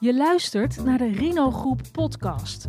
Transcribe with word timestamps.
Je 0.00 0.14
luistert 0.14 0.84
naar 0.84 0.98
de 0.98 1.12
Rino 1.12 1.50
Groep 1.50 1.82
podcast. 1.92 2.68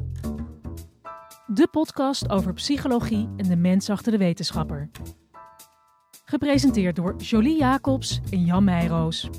De 1.48 1.68
podcast 1.72 2.30
over 2.30 2.54
psychologie 2.54 3.30
en 3.38 3.48
de 3.48 3.56
mens 3.56 3.90
achter 3.90 4.12
de 4.12 4.18
wetenschapper. 4.18 4.90
Gepresenteerd 6.26 6.96
door 6.96 7.16
Jolie 7.16 7.58
Jacobs 7.58 8.20
en 8.32 8.46
Jan 8.46 8.64
Meijroos. 8.64 9.30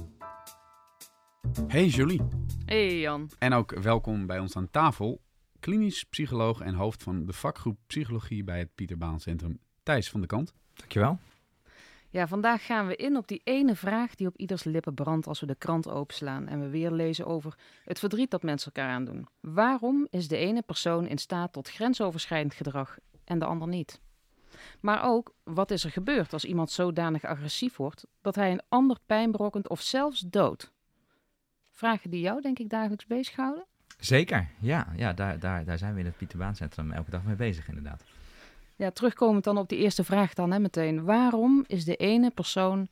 Hey 1.66 1.86
Jolie. 1.86 2.20
Hey 2.64 3.00
Jan. 3.00 3.30
En 3.38 3.52
ook 3.52 3.80
welkom 3.80 4.26
bij 4.26 4.38
ons 4.38 4.56
aan 4.56 4.70
tafel. 4.70 5.20
Klinisch 5.60 6.04
psycholoog 6.04 6.60
en 6.60 6.74
hoofd 6.74 7.02
van 7.02 7.24
de 7.26 7.32
vakgroep 7.32 7.78
Psychologie 7.86 8.44
bij 8.44 8.58
het 8.58 8.74
Pieter 8.74 8.98
Baan 8.98 9.20
Centrum, 9.20 9.58
Thijs 9.82 10.10
van 10.10 10.20
de 10.20 10.26
Kant. 10.26 10.52
Dankjewel. 10.74 11.18
Ja, 12.12 12.26
vandaag 12.26 12.66
gaan 12.66 12.86
we 12.86 12.96
in 12.96 13.16
op 13.16 13.28
die 13.28 13.40
ene 13.44 13.76
vraag 13.76 14.14
die 14.14 14.26
op 14.26 14.36
ieders 14.36 14.64
lippen 14.64 14.94
brandt 14.94 15.26
als 15.26 15.40
we 15.40 15.46
de 15.46 15.54
krant 15.54 15.88
openslaan 15.88 16.48
en 16.48 16.60
we 16.60 16.68
weer 16.68 16.90
lezen 16.90 17.26
over 17.26 17.58
het 17.84 17.98
verdriet 17.98 18.30
dat 18.30 18.42
mensen 18.42 18.72
elkaar 18.72 18.92
aandoen. 18.92 19.28
Waarom 19.40 20.06
is 20.10 20.28
de 20.28 20.36
ene 20.36 20.62
persoon 20.62 21.06
in 21.06 21.18
staat 21.18 21.52
tot 21.52 21.70
grensoverschrijdend 21.70 22.54
gedrag 22.54 22.98
en 23.24 23.38
de 23.38 23.44
ander 23.44 23.68
niet? 23.68 24.00
Maar 24.80 25.04
ook, 25.04 25.34
wat 25.42 25.70
is 25.70 25.84
er 25.84 25.90
gebeurd 25.90 26.32
als 26.32 26.44
iemand 26.44 26.70
zodanig 26.70 27.24
agressief 27.24 27.76
wordt 27.76 28.06
dat 28.20 28.34
hij 28.34 28.52
een 28.52 28.62
ander 28.68 28.98
pijn 29.06 29.30
berokkent 29.30 29.68
of 29.68 29.80
zelfs 29.80 30.20
dood? 30.20 30.72
Vragen 31.70 32.10
die 32.10 32.20
jou, 32.20 32.40
denk 32.40 32.58
ik, 32.58 32.68
dagelijks 32.68 33.06
bezighouden? 33.06 33.64
Zeker, 33.98 34.48
ja. 34.60 34.92
ja 34.96 35.12
daar, 35.12 35.38
daar, 35.38 35.64
daar 35.64 35.78
zijn 35.78 35.94
we 35.94 36.00
in 36.00 36.06
het 36.06 36.16
Pieter 36.16 36.38
Baan 36.38 36.56
Centrum 36.56 36.92
elke 36.92 37.10
dag 37.10 37.22
mee 37.22 37.36
bezig, 37.36 37.68
inderdaad. 37.68 38.04
Ja, 38.82 38.90
terugkomend 38.90 39.44
dan 39.44 39.58
op 39.58 39.68
die 39.68 39.78
eerste 39.78 40.04
vraag 40.04 40.34
dan 40.34 40.52
hè, 40.52 40.58
meteen. 40.58 41.04
Waarom 41.04 41.64
is 41.66 41.84
de 41.84 41.96
ene 41.96 42.30
persoon 42.30 42.88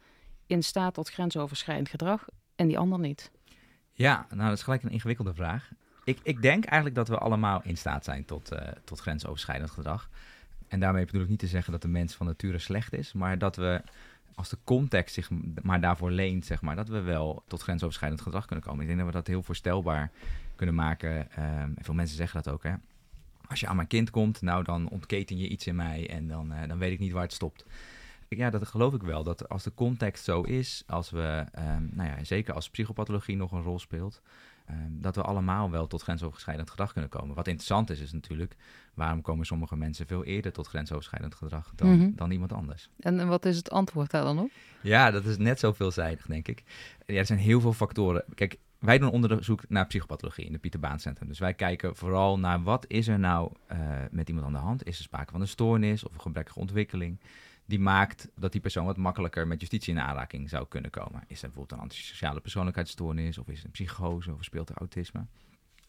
in 0.47 0.63
staat 0.63 0.95
tot 0.95 1.11
grensoverschrijdend 1.11 1.89
gedrag 1.89 2.27
en 2.57 2.67
die 2.67 2.79
ander 2.79 2.99
niet? 2.99 3.31
Ja, 3.93 4.27
nou 4.29 4.49
dat 4.49 4.57
is 4.57 4.63
gelijk 4.63 4.83
een 4.83 4.91
ingewikkelde 4.91 5.35
vraag. 5.35 5.71
Ik, 6.05 6.19
ik 6.23 6.43
denk 6.43 6.65
eigenlijk 6.65 6.95
dat 6.95 7.09
we 7.09 7.19
allemaal 7.19 7.61
in 7.65 7.77
staat 7.77 8.05
zijn 8.05 8.25
tot, 8.25 8.53
uh, 8.53 8.59
tot 8.85 9.01
grensoverschrijdend 9.01 9.71
gedrag. 9.71 10.09
En 10.69 10.81
daarmee 10.81 11.05
bedoel 11.05 11.23
ik 11.23 11.29
niet 11.29 11.39
te 11.39 11.47
zeggen 11.47 11.73
dat 11.73 11.83
de 11.83 11.89
mens 11.89 12.15
van 12.15 12.27
nature 12.27 12.59
slecht 12.59 12.93
is, 12.93 13.13
maar 13.13 13.39
dat 13.39 13.57
we 13.57 13.83
als 14.35 14.49
de 14.49 14.59
context 14.65 15.15
zich 15.15 15.31
maar 15.63 15.81
daarvoor 15.81 16.11
leent, 16.11 16.47
zeg 16.47 16.61
maar, 16.61 16.77
dat 16.77 16.89
we 16.89 17.01
wel 17.01 17.43
tot 17.47 17.63
grensoverschrijdend 17.63 18.21
gedrag 18.21 18.47
kunnen 18.47 18.65
komen. 18.65 18.81
Ik 18.81 18.87
denk 18.87 18.99
dat 18.99 19.09
we 19.09 19.15
dat 19.15 19.27
heel 19.27 19.43
voorstelbaar 19.43 20.11
kunnen 20.57 20.75
maken. 20.75 21.29
Um, 21.39 21.75
veel 21.79 21.95
mensen 21.95 22.17
zeggen 22.17 22.43
dat 22.43 22.53
ook, 22.53 22.63
hè 22.63 22.75
als 23.51 23.61
je 23.61 23.67
aan 23.67 23.77
mijn 23.77 23.89
kind 23.89 24.11
komt, 24.11 24.43
nou 24.43 24.65
dan 24.65 24.89
ontketen 24.89 25.39
je 25.39 25.49
iets 25.49 25.67
in 25.67 25.77
mij 25.77 26.09
en 26.09 26.29
dan, 26.29 26.53
uh, 26.53 26.69
dan 26.69 26.79
weet 26.79 26.93
ik 26.93 26.99
niet 26.99 27.13
waar 27.13 27.23
het 27.23 27.33
stopt. 27.33 27.65
Ja, 28.29 28.51
dat 28.51 28.67
geloof 28.67 28.95
ik 28.95 29.03
wel. 29.03 29.23
Dat 29.23 29.49
als 29.49 29.63
de 29.63 29.75
context 29.75 30.25
zo 30.25 30.43
is, 30.43 30.83
als 30.87 31.11
we, 31.11 31.45
um, 31.59 31.91
nou 31.93 32.09
ja, 32.09 32.25
zeker 32.25 32.55
als 32.55 32.71
psychopathologie 32.71 33.37
nog 33.37 33.53
een 33.53 33.63
rol 33.63 33.79
speelt, 33.79 34.23
um, 34.71 35.01
dat 35.01 35.17
we 35.17 35.23
allemaal 35.23 35.71
wel 35.71 35.87
tot 35.87 36.03
grensoverschrijdend 36.03 36.71
gedrag 36.71 36.93
kunnen 36.93 37.11
komen. 37.11 37.35
Wat 37.35 37.47
interessant 37.47 37.91
is, 37.91 38.01
is 38.01 38.13
natuurlijk, 38.13 38.57
waarom 38.95 39.23
komen 39.23 39.47
sommige 39.47 39.77
mensen 39.77 40.07
veel 40.07 40.25
eerder 40.25 40.53
tot 40.53 40.67
grensoverschrijdend 40.67 41.35
gedrag 41.35 41.73
dan, 41.75 41.89
mm 41.89 42.01
-hmm. 42.01 42.13
dan 42.17 42.31
iemand 42.31 42.53
anders? 42.53 42.89
En, 42.99 43.21
en 43.21 43.29
wat 43.29 43.45
is 43.45 43.57
het 43.57 43.71
antwoord 43.71 44.11
daar 44.11 44.25
dan 44.25 44.39
op? 44.39 44.51
Ja, 44.81 45.11
dat 45.11 45.25
is 45.25 45.37
net 45.37 45.59
zo 45.59 45.73
veelzijdig, 45.73 46.27
denk 46.27 46.49
ik. 46.49 46.63
Ja, 47.07 47.15
er 47.15 47.27
zijn 47.27 47.39
heel 47.39 47.61
veel 47.61 47.73
factoren. 47.73 48.25
Kijk, 48.35 48.59
wij 48.81 48.99
doen 48.99 49.11
onderzoek 49.11 49.69
naar 49.69 49.87
psychopathologie 49.87 50.45
in 50.45 50.53
het 50.53 50.61
Pieter 50.61 50.81
Baan 50.81 51.01
Centrum. 51.01 51.29
Dus 51.29 51.39
wij 51.39 51.55
kijken 51.55 51.97
vooral 51.97 52.39
naar 52.39 52.63
wat 52.63 52.85
is 52.89 53.09
er 53.09 53.19
nou 53.19 53.53
uh, 53.73 53.79
met 54.11 54.29
iemand 54.29 54.47
aan 54.47 54.53
de 54.53 54.59
hand. 54.59 54.87
Is 54.87 54.99
er 54.99 55.05
sprake 55.05 55.31
van 55.31 55.41
een 55.41 55.49
stoornis 55.49 56.05
of 56.05 56.15
een 56.15 56.21
gebrekkige 56.21 56.59
ontwikkeling 56.59 57.21
die 57.71 57.79
maakt 57.79 58.29
dat 58.35 58.53
die 58.53 58.61
persoon 58.61 58.85
wat 58.85 58.97
makkelijker 58.97 59.47
met 59.47 59.61
justitie 59.61 59.93
in 59.93 60.01
aanraking 60.01 60.49
zou 60.49 60.67
kunnen 60.69 60.91
komen. 60.91 61.25
Is 61.27 61.43
er 61.43 61.49
bijvoorbeeld 61.49 61.73
een 61.73 61.85
antisociale 61.85 62.41
persoonlijkheidsstoornis 62.41 63.39
of 63.39 63.49
is 63.49 63.57
het 63.57 63.65
een 63.65 63.71
psychose 63.71 64.33
of 64.33 64.45
speelt 64.45 64.69
er 64.69 64.77
autisme? 64.77 65.27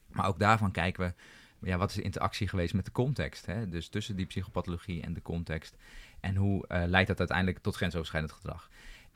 Maar 0.08 0.28
ook 0.28 0.40
daarvan 0.40 0.72
kijken 0.72 1.16
we, 1.60 1.68
ja, 1.68 1.78
wat 1.78 1.90
is 1.90 1.96
de 1.96 2.02
interactie 2.02 2.48
geweest 2.48 2.74
met 2.74 2.86
de 2.86 2.92
context? 2.92 3.46
Hè? 3.46 3.70
Dus 3.70 3.88
tussen 3.88 4.16
die 4.16 4.26
psychopathologie 4.26 5.02
en 5.02 5.14
de 5.14 5.22
context. 5.22 5.76
En 6.20 6.36
hoe 6.36 6.66
uh, 6.68 6.84
leidt 6.86 7.08
dat 7.08 7.20
uiteindelijk 7.20 7.60
tot 7.60 7.76
grensoverschrijdend 7.76 8.34
gedrag? 8.34 8.70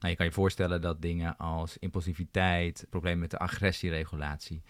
Nou, 0.05 0.17
je 0.17 0.23
kan 0.23 0.33
je 0.33 0.41
voorstellen 0.41 0.81
dat 0.81 1.01
dingen 1.01 1.37
als 1.37 1.77
impulsiviteit, 1.77 2.85
problemen 2.89 3.19
met 3.19 3.31
de 3.31 3.37
agressieregulatie, 3.37 4.61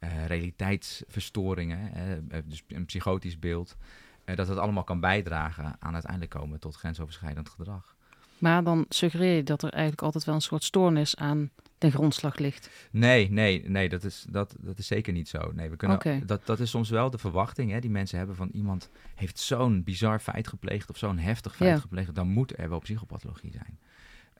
uh, 0.00 0.26
realiteitsverstoringen, 0.26 1.92
uh, 2.32 2.38
dus 2.44 2.64
een 2.68 2.84
psychotisch 2.84 3.38
beeld, 3.38 3.76
uh, 4.24 4.36
dat 4.36 4.46
dat 4.46 4.58
allemaal 4.58 4.84
kan 4.84 5.00
bijdragen 5.00 5.76
aan 5.78 5.92
uiteindelijk 5.92 6.30
komen 6.30 6.60
tot 6.60 6.76
grensoverschrijdend 6.76 7.48
gedrag. 7.48 7.96
Maar 8.38 8.64
dan 8.64 8.86
suggereer 8.88 9.36
je 9.36 9.42
dat 9.42 9.62
er 9.62 9.70
eigenlijk 9.70 10.02
altijd 10.02 10.24
wel 10.24 10.34
een 10.34 10.40
soort 10.40 10.64
stoornis 10.64 11.16
aan 11.16 11.50
de 11.78 11.90
grondslag 11.90 12.38
ligt. 12.38 12.88
Nee, 12.90 13.30
nee, 13.30 13.68
nee, 13.68 13.88
dat 13.88 14.04
is, 14.04 14.26
dat, 14.30 14.54
dat 14.60 14.78
is 14.78 14.86
zeker 14.86 15.12
niet 15.12 15.28
zo. 15.28 15.52
Nee, 15.52 15.70
we 15.70 15.76
kunnen, 15.76 15.96
okay. 15.96 16.22
dat, 16.24 16.46
dat 16.46 16.60
is 16.60 16.70
soms 16.70 16.90
wel 16.90 17.10
de 17.10 17.18
verwachting 17.18 17.70
hè, 17.70 17.80
die 17.80 17.90
mensen 17.90 18.18
hebben 18.18 18.36
van 18.36 18.48
iemand 18.52 18.90
heeft 19.14 19.38
zo'n 19.38 19.82
bizar 19.82 20.20
feit 20.20 20.48
gepleegd 20.48 20.90
of 20.90 20.98
zo'n 20.98 21.18
heftig 21.18 21.56
feit 21.56 21.74
ja. 21.74 21.80
gepleegd, 21.80 22.14
dan 22.14 22.28
moet 22.28 22.58
er 22.58 22.68
wel 22.68 22.78
psychopathologie 22.78 23.52
zijn. 23.52 23.78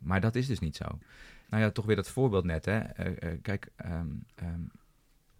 Maar 0.05 0.21
dat 0.21 0.35
is 0.35 0.47
dus 0.47 0.59
niet 0.59 0.77
zo. 0.77 0.85
Nou 1.51 1.63
ja, 1.63 1.71
toch 1.71 1.85
weer 1.85 1.97
dat 1.97 2.09
voorbeeld 2.09 2.45
net. 2.45 2.65
Hè. 2.65 2.81
Uh, 2.81 3.33
uh, 3.33 3.39
kijk, 3.43 3.69
um, 3.85 4.25
um, 4.43 4.71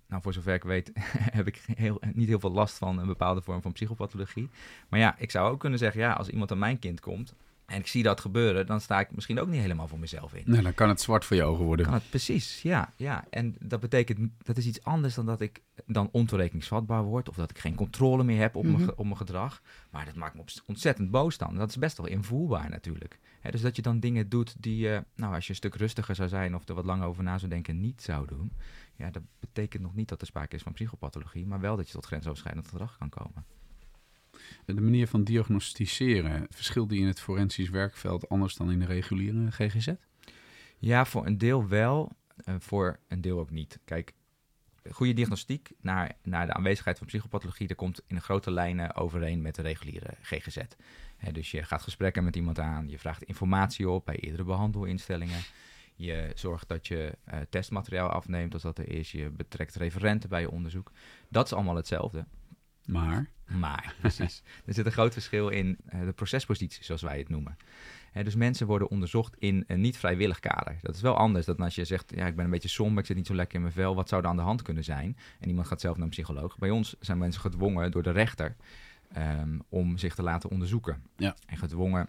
nou, 0.07 0.23
voor 0.23 0.33
zover 0.33 0.55
ik 0.55 0.63
weet 0.63 0.91
heb 1.39 1.47
ik 1.47 1.65
heel, 1.75 2.01
niet 2.13 2.29
heel 2.29 2.41
veel 2.41 2.53
last 2.53 2.79
van 2.79 2.99
een 2.99 3.07
bepaalde 3.07 3.43
vorm 3.43 3.63
van 3.63 3.73
psychopathologie. 3.73 4.51
Maar 4.89 5.01
ja, 5.01 5.15
ik 5.19 5.31
zou 5.31 5.51
ook 5.51 5.61
kunnen 5.61 5.79
zeggen, 5.79 6.01
ja, 6.01 6.13
als 6.13 6.29
iemand 6.29 6.51
aan 6.51 6.59
mijn 6.59 6.79
kind 6.79 7.01
komt 7.01 7.35
en 7.67 7.79
ik 7.79 7.87
zie 7.87 8.03
dat 8.03 8.21
gebeuren, 8.21 8.67
dan 8.67 8.81
sta 8.81 9.01
ik 9.01 9.15
misschien 9.15 9.41
ook 9.41 9.49
niet 9.49 9.61
helemaal 9.61 9.89
voor 9.89 9.99
mezelf 9.99 10.35
in. 10.35 10.43
Nee, 10.47 10.63
dan 10.63 10.75
kan 10.75 10.89
het 10.89 11.01
zwart 11.01 11.25
voor 11.25 11.37
je 11.37 11.43
ogen 11.43 11.65
worden. 11.65 11.85
Kan 11.85 11.95
het, 11.95 12.11
precies, 12.11 12.63
ja, 12.63 12.93
ja. 12.97 13.25
En 13.31 13.57
dat 13.61 13.81
betekent, 13.81 14.33
dat 14.43 14.57
is 14.57 14.67
iets 14.67 14.85
anders 14.85 15.15
dan 15.15 15.27
dat 15.27 15.41
ik 15.41 15.61
dan 15.87 16.09
ontoerekeningsvatbaar 16.13 17.03
word 17.03 17.29
of 17.29 17.37
dat 17.37 17.51
ik 17.51 17.59
geen 17.59 17.75
controle 17.75 18.25
meer 18.25 18.41
heb 18.41 18.57
op, 18.57 18.65
mm 18.65 18.71
-hmm. 18.71 18.79
mijn, 18.79 18.97
op 18.97 19.05
mijn 19.05 19.17
gedrag. 19.17 19.63
Maar 19.91 20.05
dat 20.05 20.15
maakt 20.15 20.35
me 20.35 20.43
ontzettend 20.67 21.11
boos 21.11 21.39
dan. 21.39 21.55
Dat 21.55 21.69
is 21.69 21.77
best 21.77 21.97
wel 21.97 22.07
invoelbaar 22.07 22.71
natuurlijk. 22.71 23.19
He, 23.45 23.51
dus 23.51 23.61
dat 23.61 23.77
je 23.77 23.83
dan 23.83 24.01
dingen 24.01 24.29
doet 24.29 24.63
die 24.63 24.77
je, 24.77 25.05
nou, 25.15 25.35
als 25.35 25.45
je 25.45 25.51
een 25.51 25.57
stuk 25.57 25.75
rustiger 25.75 26.15
zou 26.15 26.29
zijn 26.29 26.55
of 26.55 26.69
er 26.69 26.75
wat 26.75 26.85
langer 26.85 27.07
over 27.07 27.23
na 27.23 27.39
zou 27.39 27.51
denken, 27.51 27.81
niet 27.81 28.03
zou 28.03 28.27
doen. 28.27 28.53
Ja, 28.97 29.11
dat 29.11 29.23
betekent 29.41 29.83
nog 29.83 29.95
niet 29.95 30.09
dat 30.09 30.21
er 30.21 30.27
sprake 30.27 30.57
is 30.57 30.63
van 30.63 30.73
psychopathologie, 30.73 31.47
maar 31.47 31.61
wel 31.61 31.77
dat 31.77 31.87
je 31.87 31.93
tot 31.93 32.07
grensoverschrijdend 32.07 32.69
gedrag 32.69 32.99
kan 32.99 33.09
komen. 33.09 33.45
De 34.65 34.81
manier 34.81 35.09
van 35.09 35.25
diagnosticeren, 35.25 36.47
verschilt 36.51 36.89
die 36.89 37.01
in 37.01 37.07
het 37.07 37.21
forensisch 37.21 37.69
werkveld 37.69 38.29
anders 38.29 38.55
dan 38.55 38.71
in 38.71 38.79
de 38.79 38.87
reguliere 38.87 39.51
GGZ? 39.51 39.93
Ja, 40.79 41.05
voor 41.05 41.27
een 41.27 41.39
deel 41.39 41.69
wel, 41.69 42.13
en 42.45 42.61
voor 42.61 42.99
een 43.09 43.21
deel 43.21 43.39
ook 43.39 43.51
niet. 43.51 43.79
Kijk, 43.85 44.13
goede 44.91 45.13
diagnostiek 45.13 45.71
naar, 45.81 46.13
naar 46.23 46.47
de 46.47 46.53
aanwezigheid 46.53 46.99
van 46.99 47.07
psychopathologie, 47.07 47.67
dat 47.67 47.77
komt 47.77 48.03
in 48.07 48.21
grote 48.21 48.51
lijnen 48.51 48.95
overeen 48.95 49.43
met 49.43 49.55
de 49.55 49.63
reguliere 49.63 50.15
GGZ. 50.23 50.59
He, 51.17 51.33
dus 51.33 51.51
je 51.51 51.63
gaat 51.63 51.83
gesprekken 51.83 52.25
met 52.25 52.37
iemand 52.37 52.59
aan, 52.59 52.89
je 52.89 52.99
vraagt 52.99 53.23
informatie 53.23 53.89
op 53.89 54.05
bij 54.05 54.17
eerdere 54.17 54.45
behandelinstellingen. 54.45 55.41
Je 55.97 56.33
zorgt 56.35 56.69
dat 56.69 56.87
je 56.87 57.19
uh, 57.29 57.41
testmateriaal 57.51 58.09
afneemt 58.09 58.53
als 58.53 58.63
dat 58.63 58.79
er 58.79 58.89
is. 58.89 59.13
Je 59.13 59.31
betrekt 59.31 59.75
referenten 59.75 60.29
bij 60.29 60.41
je 60.41 60.51
onderzoek. 60.51 60.93
Dat 61.29 61.47
is 61.47 61.53
allemaal 61.53 61.77
hetzelfde. 61.77 62.27
Maar? 62.85 63.31
Maar, 63.47 63.95
precies. 64.01 64.43
er 64.67 64.75
zit 64.75 64.87
een 64.87 64.93
groot 64.93 65.13
verschil 65.13 65.49
in 65.49 65.79
uh, 65.95 66.05
de 66.05 66.13
procespositie, 66.13 66.85
zoals 66.85 67.03
wij 67.03 67.19
het 67.19 67.29
noemen. 67.29 67.57
Dus 68.23 68.35
mensen 68.35 68.67
worden 68.67 68.91
onderzocht 68.91 69.37
in 69.39 69.65
een 69.67 69.81
niet 69.81 69.97
vrijwillig 69.97 70.41
kader. 70.41 70.79
Dat 70.83 70.95
is 70.95 71.01
wel 71.01 71.17
anders 71.17 71.47
dan 71.47 71.57
als 71.57 71.75
je 71.75 71.85
zegt, 71.85 72.13
ja, 72.17 72.27
ik 72.27 72.37
ben 72.37 72.45
een 72.45 72.51
beetje 72.51 72.69
somber, 72.69 72.99
ik 72.99 73.07
zit 73.07 73.17
niet 73.17 73.27
zo 73.27 73.35
lekker 73.35 73.55
in 73.55 73.63
mijn 73.63 73.75
vel. 73.75 73.95
Wat 73.95 74.09
zou 74.09 74.23
er 74.23 74.29
aan 74.29 74.37
de 74.37 74.43
hand 74.43 74.63
kunnen 74.63 74.85
zijn? 74.85 75.17
En 75.41 75.49
iemand 75.49 75.67
gaat 75.67 75.81
zelf 75.81 75.95
naar 75.95 76.05
een 76.05 76.11
psycholoog. 76.11 76.59
Bij 76.59 76.71
ons 76.71 76.97
zijn 77.01 77.19
mensen 77.19 77.41
gedwongen 77.41 77.91
door 77.91 78.03
de 78.03 78.11
rechter 78.11 78.57
um, 79.17 79.63
om 79.69 79.99
zich 79.99 80.15
te 80.15 80.23
laten 80.23 80.51
onderzoeken. 80.51 81.03
Ja. 81.17 81.37
En 81.47 81.57
gedwongen 81.57 82.09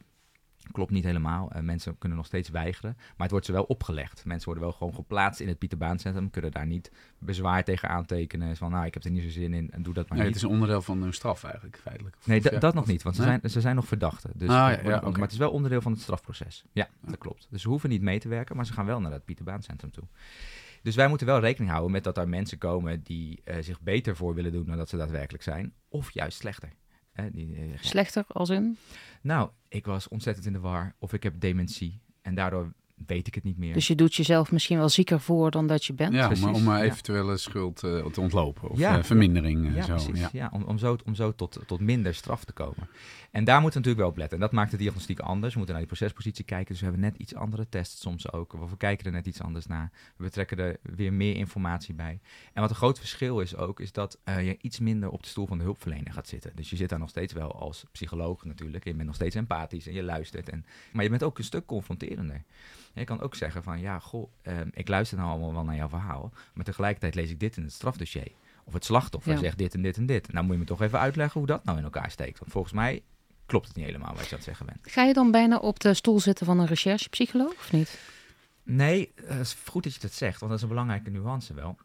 klopt 0.72 0.92
niet 0.92 1.04
helemaal. 1.04 1.52
Uh, 1.56 1.62
mensen 1.62 1.98
kunnen 1.98 2.18
nog 2.18 2.28
steeds 2.28 2.50
weigeren. 2.50 2.94
Maar 2.98 3.14
het 3.18 3.32
wordt 3.32 3.46
ze 3.46 3.52
wel 3.52 3.64
opgelegd. 3.64 4.26
Mensen 4.26 4.46
worden 4.46 4.64
wel 4.64 4.74
gewoon 4.74 4.94
geplaatst 4.94 5.40
in 5.40 5.48
het 5.48 5.58
Pieterbaancentrum. 5.58 6.30
Kunnen 6.30 6.52
daar 6.52 6.66
niet 6.66 6.92
bezwaar 7.20 7.64
tegen 7.64 7.90
aantekenen. 7.90 8.58
Van 8.58 8.72
nou, 8.72 8.86
ik 8.86 8.94
heb 8.94 9.04
er 9.04 9.12
niet 9.12 9.24
zo 9.24 9.30
zin 9.30 9.54
in 9.54 9.72
en 9.72 9.84
doe 9.84 9.94
dat 9.94 10.10
maar 10.10 10.18
nee, 10.18 10.28
niet. 10.28 10.36
Het 10.36 10.44
is 10.44 10.50
een 10.50 10.56
onderdeel 10.56 10.82
van 10.82 11.02
hun 11.02 11.14
straf 11.14 11.44
eigenlijk, 11.44 11.78
feitelijk. 11.78 12.18
Nee, 12.26 12.40
ja, 12.44 12.60
dat 12.60 12.74
nog 12.74 12.86
niet. 12.86 13.04
Want 13.04 13.18
nee? 13.18 13.26
ze, 13.26 13.32
zijn, 13.32 13.52
ze 13.52 13.62
zijn 13.62 13.76
nog 13.76 13.88
verdachten. 13.88 14.32
Dus 14.36 14.50
ah, 14.50 14.56
ja, 14.56 14.70
ja, 14.70 14.78
ook, 14.78 14.86
okay. 14.86 15.12
Maar 15.12 15.22
het 15.22 15.32
is 15.32 15.38
wel 15.38 15.52
onderdeel 15.52 15.82
van 15.82 15.92
het 15.92 16.02
strafproces. 16.02 16.64
Ja, 16.72 16.88
dat 17.02 17.18
klopt. 17.18 17.48
Dus 17.50 17.62
ze 17.62 17.68
hoeven 17.68 17.90
niet 17.90 18.02
mee 18.02 18.20
te 18.20 18.28
werken, 18.28 18.56
maar 18.56 18.66
ze 18.66 18.74
gaan 18.74 18.86
wel 18.86 19.02
naar 19.02 19.12
het 19.12 19.26
Pieterbaancentrum 19.26 19.92
toe. 19.92 20.04
Dus 20.82 20.96
wij 20.96 21.08
moeten 21.08 21.28
wel 21.28 21.40
rekening 21.40 21.72
houden 21.72 21.92
met 21.92 22.04
dat 22.04 22.18
er 22.18 22.30
mensen 22.30 22.58
komen 22.58 23.04
die 23.04 23.42
uh, 23.46 23.56
zich 23.60 23.82
beter 23.82 24.16
voor 24.16 24.34
willen 24.34 24.52
doen 24.52 24.66
dan 24.66 24.78
dat 24.78 24.90
ze 24.90 24.98
daadwerkelijk 24.98 25.44
zijn. 25.44 25.74
Of 25.90 26.12
juist 26.12 26.38
slechter. 26.38 26.70
Hè, 27.16 27.32
die, 27.32 27.74
Slechter 27.80 28.26
als 28.28 28.50
in? 28.50 28.78
Nou, 29.22 29.50
ik 29.68 29.86
was 29.86 30.08
ontzettend 30.08 30.46
in 30.46 30.54
de 30.54 30.60
war. 30.60 30.96
Of 31.00 31.14
ik 31.14 31.24
heb 31.24 31.40
dementie. 31.40 32.00
En 32.22 32.36
daardoor 32.36 32.74
weet 33.08 33.28
ik 33.28 33.36
het 33.36 33.44
niet 33.44 33.58
meer. 33.58 33.74
Dus 33.74 33.88
je 33.88 33.96
doet 33.96 34.16
jezelf 34.16 34.52
misschien 34.52 34.78
wel 34.78 34.90
zieker 34.90 35.20
voor 35.20 35.52
dan 35.52 35.68
dat 35.68 35.86
je 35.86 35.94
bent. 35.94 36.14
Ja, 36.14 36.32
om, 36.54 36.64
ja. 36.64 36.82
eventuele 36.84 37.38
schuld 37.38 37.84
eh, 37.84 38.06
te 38.06 38.22
ontlopen 38.22 38.70
of 38.70 38.78
Ja. 38.78 38.98
eh, 38.98 39.04
vermindering. 39.04 39.68
eh, 39.68 39.76
ja, 39.76 39.84
zo. 39.84 39.94
precies. 39.94 40.20
Ja. 40.20 40.30
Ja. 40.32 40.50
om, 40.54 40.64
om 40.64 40.78
zo, 40.78 40.98
om 41.06 41.16
zo 41.16 41.36
tot, 41.36 41.60
tot 41.68 41.80
minder 41.80 42.14
straf 42.16 42.44
te 42.44 42.54
komen. 42.54 42.88
En 43.32 43.44
daar 43.44 43.62
moeten 43.62 43.82
we 43.82 43.88
natuurlijk 43.88 43.98
wel 43.98 44.08
op 44.08 44.18
letten. 44.18 44.38
En 44.38 44.44
dat 44.44 44.52
maakt 44.52 44.72
de 44.72 44.78
diagnostiek 44.78 45.20
anders. 45.20 45.52
We 45.54 45.58
moeten 45.58 45.76
naar 45.78 45.86
die 45.88 45.96
procespositie 45.96 46.46
kijken. 46.46 46.68
Dus 46.68 46.78
we 46.80 46.84
hebben 46.84 47.04
net 47.04 47.16
iets 47.18 47.36
andere 47.36 47.70
tests 47.70 48.02
soms 48.02 48.32
ook. 48.32 48.54
Of 48.62 48.70
we 48.70 48.78
kijken 48.78 49.06
er 49.06 49.12
net 49.12 49.26
iets 49.26 49.42
anders 49.42 49.66
naar. 49.66 49.92
We 50.18 50.24
betrekken 50.24 50.58
er 50.58 50.78
weer 50.82 51.14
meer 51.14 51.36
informatie 51.36 51.94
bij. 51.94 52.20
En 52.54 52.62
wat 52.62 52.70
een 52.70 52.76
groot 52.76 53.00
verschil 53.00 53.40
is 53.40 53.56
ook, 53.56 53.80
is 53.80 53.92
dat 53.92 54.18
eh, 54.24 54.46
je 54.46 54.58
iets 54.62 54.80
minder 54.80 55.10
op 55.10 55.24
de 55.24 55.30
stoel 55.30 55.48
van 55.48 55.58
de 55.58 55.64
hulpverlener 55.64 56.14
gaat 56.14 56.28
zitten. 56.28 56.52
Dus 56.56 56.70
je 56.70 56.76
zit 56.76 56.90
daar 56.90 57.00
nog 57.00 57.10
steeds 57.10 57.34
wel 57.34 57.56
als 57.60 57.86
psycholoog 57.92 58.46
natuurlijk. 58.46 58.84
Je 58.84 58.94
bent 58.94 59.06
nog 59.06 59.16
steeds 59.16 59.36
empathisch 59.36 59.88
en 59.88 59.94
je 59.94 60.04
luistert. 60.04 60.50
En, 60.50 60.66
maar 60.92 61.04
je 61.04 61.10
bent 61.10 61.24
ook 61.24 61.38
een 61.38 61.44
stuk 61.44 61.66
confronterender. 61.66 62.44
Je 62.96 63.04
kan 63.04 63.22
ook 63.22 63.36
zeggen 63.36 63.64
van, 63.64 63.80
ja, 63.80 64.00
goh, 64.00 64.32
ehm, 64.42 64.68
ik 64.72 64.88
luister 64.88 65.18
nou 65.18 65.30
allemaal 65.30 65.54
wel 65.54 65.64
naar 65.64 65.76
jouw 65.76 65.90
verhaal. 65.90 66.32
Maar 66.54 66.66
tegelijkertijd 66.66 67.16
lees 67.16 67.30
ik 67.30 67.40
dit 67.40 67.58
in 67.58 67.64
het 67.64 67.74
strafdossier. 67.74 68.32
Of 68.64 68.74
het 68.74 68.86
slachtoffer 68.86 69.34
Ja. 69.34 69.40
zegt 69.40 69.58
dit 69.58 69.74
en 69.74 69.82
dit 69.82 69.98
en 69.98 70.06
dit. 70.06 70.32
Nou 70.34 70.46
moet 70.46 70.54
je 70.54 70.60
me 70.60 70.66
toch 70.66 70.82
even 70.82 71.00
uitleggen 71.00 71.40
hoe 71.40 71.48
dat 71.50 71.64
nou 71.64 71.78
in 71.78 71.84
elkaar 71.84 72.12
steekt. 72.12 72.40
Want 72.40 72.52
volgens 72.52 72.74
mij 72.74 73.04
klopt 73.46 73.68
het 73.68 73.76
niet 73.76 73.86
helemaal 73.86 74.14
wat 74.16 74.24
je 74.24 74.30
aan 74.30 74.36
het 74.36 74.44
zeggen 74.44 74.66
bent. 74.66 74.80
Ga 74.82 75.04
je 75.04 75.14
dan 75.14 75.32
bijna 75.32 75.58
op 75.58 75.80
de 75.80 75.94
stoel 75.94 76.20
zitten 76.20 76.46
van 76.46 76.60
een 76.60 76.66
recherchepsycholoog 76.68 77.52
of 77.54 77.72
niet? 77.72 78.00
Nee, 78.64 79.12
het 79.16 79.40
is 79.40 79.58
goed 79.68 79.84
dat 79.84 79.94
je 79.94 80.00
dat 80.00 80.14
zegt, 80.14 80.40
want 80.40 80.48
dat 80.52 80.60
is 80.60 80.62
een 80.68 80.74
belangrijke 80.74 81.10
nuance 81.10 81.54
wel. 81.54 81.78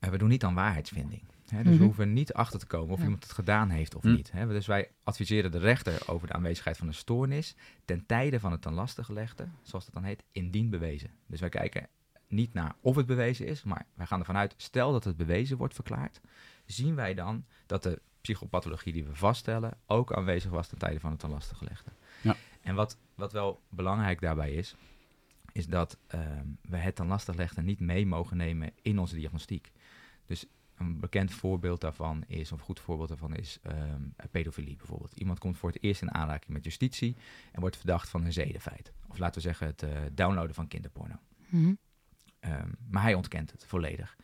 Eh, 0.00 0.10
We 0.10 0.18
doen 0.18 0.28
niet 0.28 0.44
aan 0.44 0.54
waarheidsvinding. 0.54 1.22
Hè? 1.50 1.56
Dus 1.62 1.66
Mhm. 1.70 1.78
we 1.78 1.84
hoeven 1.84 2.12
niet 2.12 2.32
achter 2.32 2.58
te 2.58 2.66
komen 2.66 2.90
of 2.92 2.98
Ja. 2.98 3.04
iemand 3.04 3.22
het 3.22 3.32
gedaan 3.32 3.70
heeft 3.70 3.94
of 3.94 4.02
Hm. 4.02 4.12
niet. 4.14 4.32
Hè? 4.32 4.46
Dus 4.46 4.66
wij 4.66 4.90
adviseren 5.04 5.50
de 5.52 5.58
rechter 5.58 6.02
over 6.08 6.26
de 6.26 6.32
aanwezigheid 6.32 6.76
van 6.76 6.86
een 6.86 6.94
stoornis 6.94 7.54
ten 7.84 8.06
tijde 8.06 8.40
van 8.40 8.52
het 8.52 8.62
ten 8.62 8.72
laste 8.72 9.04
gelegde, 9.04 9.46
zoals 9.62 9.84
dat 9.84 9.94
dan 9.94 10.04
heet, 10.04 10.24
indien 10.32 10.70
bewezen. 10.70 11.10
Dus 11.26 11.40
wij 11.40 11.48
kijken 11.48 11.88
niet 12.28 12.52
naar 12.54 12.74
of 12.80 12.96
het 12.96 13.06
bewezen 13.06 13.46
is, 13.46 13.62
maar 13.62 13.86
wij 13.94 14.06
gaan 14.06 14.18
ervan 14.18 14.36
uit, 14.36 14.54
stel 14.56 14.92
dat 14.92 15.04
het 15.04 15.16
bewezen 15.16 15.56
wordt 15.56 15.74
verklaard, 15.74 16.20
zien 16.66 16.94
wij 16.94 17.14
dan 17.14 17.44
dat 17.66 17.82
de 17.82 18.00
psychopathologie 18.20 18.92
die 18.92 19.04
we 19.04 19.14
vaststellen 19.14 19.76
ook 19.86 20.12
aanwezig 20.12 20.50
was 20.50 20.68
ten 20.68 20.78
tijde 20.78 21.00
van 21.00 21.10
het 21.10 21.20
ten 21.20 21.30
laste 21.30 21.54
gelegde. 21.54 21.90
Ja. 22.22 22.36
En 22.62 22.74
wat, 22.74 22.96
wat 23.14 23.32
wel 23.32 23.60
belangrijk 23.68 24.20
daarbij 24.20 24.52
is, 24.52 24.76
is 25.52 25.66
dat 25.66 25.96
ehm, 26.06 26.44
we 26.62 26.76
het 26.76 26.94
ten 26.96 27.06
laste 27.06 27.34
legde 27.34 27.62
niet 27.62 27.80
mee 27.80 28.06
mogen 28.06 28.36
nemen 28.36 28.72
in 28.82 28.98
onze 28.98 29.14
diagnostiek. 29.14 29.70
Dus 30.26 30.46
een 30.80 31.00
bekend 31.00 31.32
voorbeeld 31.32 31.80
daarvan 31.80 32.24
is, 32.26 32.52
of 32.52 32.58
een 32.58 32.64
goed 32.64 32.80
voorbeeld 32.80 33.08
daarvan 33.08 33.34
is 33.34 33.58
ehm, 33.62 34.02
pedofilie 34.30 34.76
bijvoorbeeld. 34.76 35.12
Iemand 35.12 35.38
komt 35.38 35.58
voor 35.58 35.70
het 35.70 35.82
eerst 35.82 36.02
in 36.02 36.14
aanraking 36.14 36.52
met 36.52 36.64
justitie 36.64 37.16
en 37.52 37.60
wordt 37.60 37.76
verdacht 37.76 38.08
van 38.08 38.24
een 38.24 38.32
zedenfeit. 38.32 38.92
Of 39.08 39.18
laten 39.18 39.34
we 39.34 39.48
zeggen 39.48 39.66
het 39.66 39.82
eh, 39.82 39.90
downloaden 40.12 40.54
van 40.54 40.68
kinderporno. 40.68 41.14
Mhm. 41.48 41.74
Ehm, 42.40 42.68
maar 42.88 43.02
hij 43.02 43.14
ontkent 43.14 43.50
het 43.50 43.64
volledig. 43.64 44.16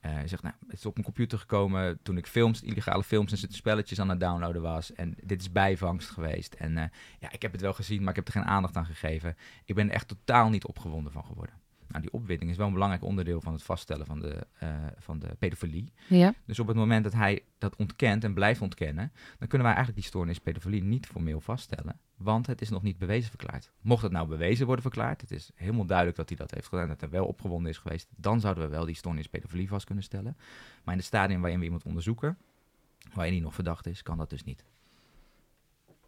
Eh, 0.00 0.12
hij 0.12 0.28
zegt, 0.28 0.42
nou, 0.42 0.54
het 0.66 0.78
is 0.78 0.86
op 0.86 0.92
mijn 0.92 1.06
computer 1.06 1.38
gekomen 1.38 2.02
toen 2.02 2.16
ik 2.16 2.26
films, 2.26 2.62
illegale 2.62 3.04
films 3.04 3.42
en 3.42 3.52
spelletjes 3.52 4.00
aan 4.00 4.08
het 4.08 4.20
downloaden 4.20 4.62
was. 4.62 4.92
En 4.92 5.14
dit 5.22 5.40
is 5.40 5.52
bijvangst 5.52 6.10
geweest. 6.10 6.54
En 6.54 6.78
eh, 6.78 6.84
ja, 7.18 7.32
ik 7.32 7.42
heb 7.42 7.52
het 7.52 7.60
wel 7.60 7.72
gezien, 7.72 8.00
maar 8.00 8.10
ik 8.10 8.16
heb 8.16 8.26
er 8.26 8.32
geen 8.32 8.44
aandacht 8.44 8.76
aan 8.76 8.86
gegeven. 8.86 9.36
Ik 9.64 9.74
ben 9.74 9.88
er 9.88 9.94
echt 9.94 10.08
totaal 10.08 10.48
niet 10.48 10.64
opgewonden 10.64 11.12
van 11.12 11.24
geworden. 11.24 11.54
Nou, 11.88 12.02
die 12.02 12.12
opwinding 12.12 12.50
is 12.50 12.56
wel 12.56 12.66
een 12.66 12.72
belangrijk 12.72 13.04
onderdeel 13.04 13.40
van 13.40 13.52
het 13.52 13.62
vaststellen 13.62 14.06
van 14.06 14.20
de, 14.20 14.46
eh, 14.58 14.68
van 14.98 15.18
de 15.18 15.28
pedofilie. 15.38 15.92
Ja. 16.08 16.34
Dus 16.44 16.58
op 16.58 16.66
het 16.66 16.76
moment 16.76 17.04
dat 17.04 17.12
hij 17.12 17.42
dat 17.58 17.76
ontkent 17.76 18.24
en 18.24 18.34
blijft 18.34 18.60
ontkennen, 18.60 19.12
dan 19.38 19.48
kunnen 19.48 19.66
wij 19.66 19.76
eigenlijk 19.76 19.94
die 19.94 20.04
stoornis 20.04 20.38
pedofilie 20.38 20.82
niet 20.82 21.06
formeel 21.06 21.40
vaststellen, 21.40 22.00
want 22.16 22.46
het 22.46 22.60
is 22.60 22.68
nog 22.68 22.82
niet 22.82 22.98
bewezen 22.98 23.30
verklaard. 23.30 23.70
Mocht 23.80 24.02
het 24.02 24.12
nou 24.12 24.28
bewezen 24.28 24.66
worden 24.66 24.82
verklaard, 24.82 25.20
het 25.20 25.30
is 25.30 25.50
helemaal 25.54 25.86
duidelijk 25.86 26.16
dat 26.16 26.28
hij 26.28 26.38
dat 26.38 26.50
heeft 26.50 26.66
gedaan, 26.66 26.88
dat 26.88 27.00
hij 27.00 27.10
wel 27.10 27.26
opgewonden 27.26 27.70
is 27.70 27.78
geweest, 27.78 28.08
dan 28.16 28.40
zouden 28.40 28.64
we 28.64 28.70
wel 28.70 28.84
die 28.84 28.94
stoornis 28.94 29.28
pedofilie 29.28 29.68
vast 29.68 29.86
kunnen 29.86 30.04
stellen. 30.04 30.36
Maar 30.84 30.94
in 30.94 31.00
het 31.00 31.08
stadium 31.08 31.40
waarin 31.40 31.58
we 31.58 31.64
iemand 31.64 31.84
onderzoeken, 31.84 32.38
waarin 33.14 33.32
hij 33.32 33.42
nog 33.42 33.54
verdacht 33.54 33.86
is, 33.86 34.02
kan 34.02 34.16
dat 34.18 34.30
dus 34.30 34.44
niet. 34.44 34.64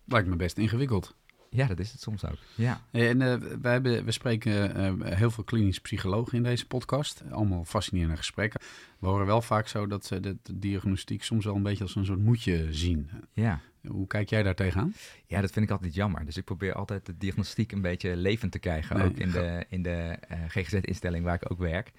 Lijkt 0.05 0.29
me 0.29 0.37
best 0.37 0.59
ingewikkeld. 0.59 1.15
Ja, 1.53 1.67
dat 1.67 1.79
is 1.79 1.93
het 1.93 2.01
soms 2.01 2.25
ook. 2.25 2.39
Ja. 2.55 2.81
En 2.91 3.23
eh, 3.23 3.37
we, 3.61 3.69
hebben, 3.69 4.05
we 4.05 4.13
spreken 4.13 4.75
eh, 4.75 5.17
heel 5.17 5.31
veel 5.31 5.45
klinisch 5.45 5.81
psychologen 5.81 6.37
in 6.37 6.43
deze 6.43 6.67
podcast. 6.67 7.23
Allemaal 7.31 7.65
fascinerende 7.65 8.17
gesprekken. 8.17 8.61
We 8.99 9.07
horen 9.07 9.27
wel 9.27 9.43
vaak 9.43 9.69
zo 9.69 9.87
dat 9.87 10.05
ze 10.05 10.21
de, 10.21 10.37
de 10.43 10.59
diagnostiek 10.59 11.23
soms 11.23 11.45
wel 11.45 11.55
een 11.55 11.63
beetje 11.63 11.83
als 11.83 11.95
een 11.95 12.05
soort 12.05 12.25
moedje 12.25 12.67
zien. 12.71 13.11
Ja. 13.33 13.61
Hoe 13.87 14.07
kijk 14.07 14.31
jij 14.31 14.43
daar 14.43 14.55
tegenaan? 14.55 14.95
Ja, 15.27 15.41
dat 15.41 15.51
vind 15.51 15.65
ik 15.65 15.71
altijd 15.71 15.95
jammer. 15.95 16.25
Dus 16.25 16.37
ik 16.37 16.45
probeer 16.45 16.75
altijd 16.75 17.07
de 17.07 17.17
diagnostiek 17.17 17.73
een 17.73 17.81
beetje 17.81 18.17
levend 18.17 18.53
te 18.53 18.59
krijgen. 18.59 18.97
Nee, 18.97 19.07
ook 19.07 19.17
in 19.17 19.31
de, 19.31 19.65
in 19.69 19.83
de 19.83 20.17
eh, 20.29 20.39
GGZ-instelling 20.49 21.25
waar 21.25 21.35
ik 21.35 21.51
ook 21.51 21.59
werk. 21.59 21.93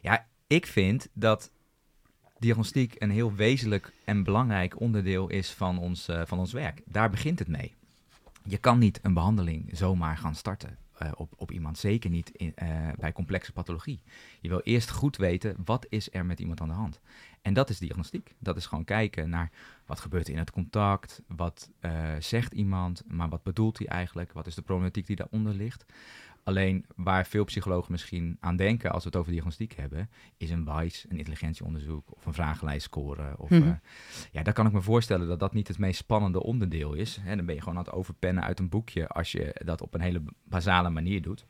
Ja, 0.00 0.26
ik 0.46 0.66
vind 0.66 1.08
dat 1.12 1.50
diagnostiek 2.38 2.94
een 2.98 3.10
heel 3.10 3.34
wezenlijk 3.34 3.92
en 4.04 4.22
belangrijk 4.22 4.80
onderdeel 4.80 5.28
is 5.28 5.50
van 5.50 5.78
ons, 5.78 6.08
eh, 6.08 6.22
van 6.24 6.38
ons 6.38 6.52
werk. 6.52 6.82
Daar 6.86 7.10
begint 7.10 7.38
het 7.38 7.48
mee. 7.48 7.74
Je 8.48 8.58
kan 8.58 8.78
niet 8.78 8.98
een 9.02 9.14
behandeling 9.14 9.70
zomaar 9.72 10.16
gaan 10.16 10.34
starten 10.34 10.78
eh, 10.98 11.10
op, 11.14 11.32
op 11.36 11.50
iemand. 11.50 11.78
Zeker 11.78 12.10
niet 12.10 12.32
eh, 12.36 12.68
bij 12.98 13.12
complexe 13.12 13.52
pathologie. 13.52 14.00
Je 14.40 14.48
wil 14.48 14.60
eerst 14.60 14.90
goed 14.90 15.16
weten, 15.16 15.56
wat 15.64 15.86
is 15.88 16.12
er 16.12 16.26
met 16.26 16.40
iemand 16.40 16.60
aan 16.60 16.68
de 16.68 16.74
hand? 16.74 17.00
En 17.42 17.54
dat 17.54 17.70
is 17.70 17.78
diagnostiek. 17.78 18.34
Dat 18.38 18.56
is 18.56 18.66
gewoon 18.66 18.84
kijken 18.84 19.30
naar 19.30 19.50
wat 19.86 20.00
gebeurt 20.00 20.28
in 20.28 20.38
het 20.38 20.50
contact, 20.50 21.22
wat 21.26 21.70
eh, 21.80 22.14
zegt 22.18 22.52
iemand, 22.52 23.02
maar 23.06 23.28
wat 23.28 23.42
bedoelt 23.42 23.78
hij 23.78 23.86
eigenlijk, 23.86 24.32
wat 24.32 24.46
is 24.46 24.54
de 24.54 24.62
problematiek 24.62 25.06
die 25.06 25.16
daaronder 25.16 25.54
ligt. 25.54 25.84
Alleen 26.48 26.84
waar 26.96 27.26
veel 27.26 27.44
psychologen 27.44 27.92
misschien 27.92 28.36
aan 28.40 28.56
denken 28.56 28.90
als 28.92 29.02
we 29.02 29.08
het 29.08 29.18
over 29.18 29.32
diagnostiek 29.32 29.72
hebben, 29.72 30.10
is 30.36 30.50
een 30.50 30.64
WISE, 30.64 31.06
een 31.10 31.16
intelligentieonderzoek 31.18 32.16
of 32.16 32.26
een 32.26 32.34
vragenlijst 32.34 32.84
scoren. 32.84 33.38
Of, 33.38 33.50
Mhm. 33.50 33.62
eh, 33.62 33.72
ja, 34.32 34.42
daar 34.42 34.54
kan 34.54 34.66
ik 34.66 34.72
me 34.72 34.80
voorstellen 34.82 35.28
dat 35.28 35.40
dat 35.40 35.54
niet 35.54 35.68
het 35.68 35.78
meest 35.78 35.98
spannende 35.98 36.42
onderdeel 36.42 36.92
is. 36.94 37.18
Hè, 37.20 37.36
dan 37.36 37.46
ben 37.46 37.54
je 37.54 37.60
gewoon 37.60 37.78
aan 37.78 37.84
het 37.84 37.92
overpennen 37.92 38.44
uit 38.44 38.58
een 38.58 38.68
boekje 38.68 39.08
als 39.08 39.32
je 39.32 39.60
dat 39.64 39.80
op 39.82 39.94
een 39.94 40.00
hele 40.00 40.22
basale 40.44 40.90
manier 40.90 41.22
doet. 41.22 41.46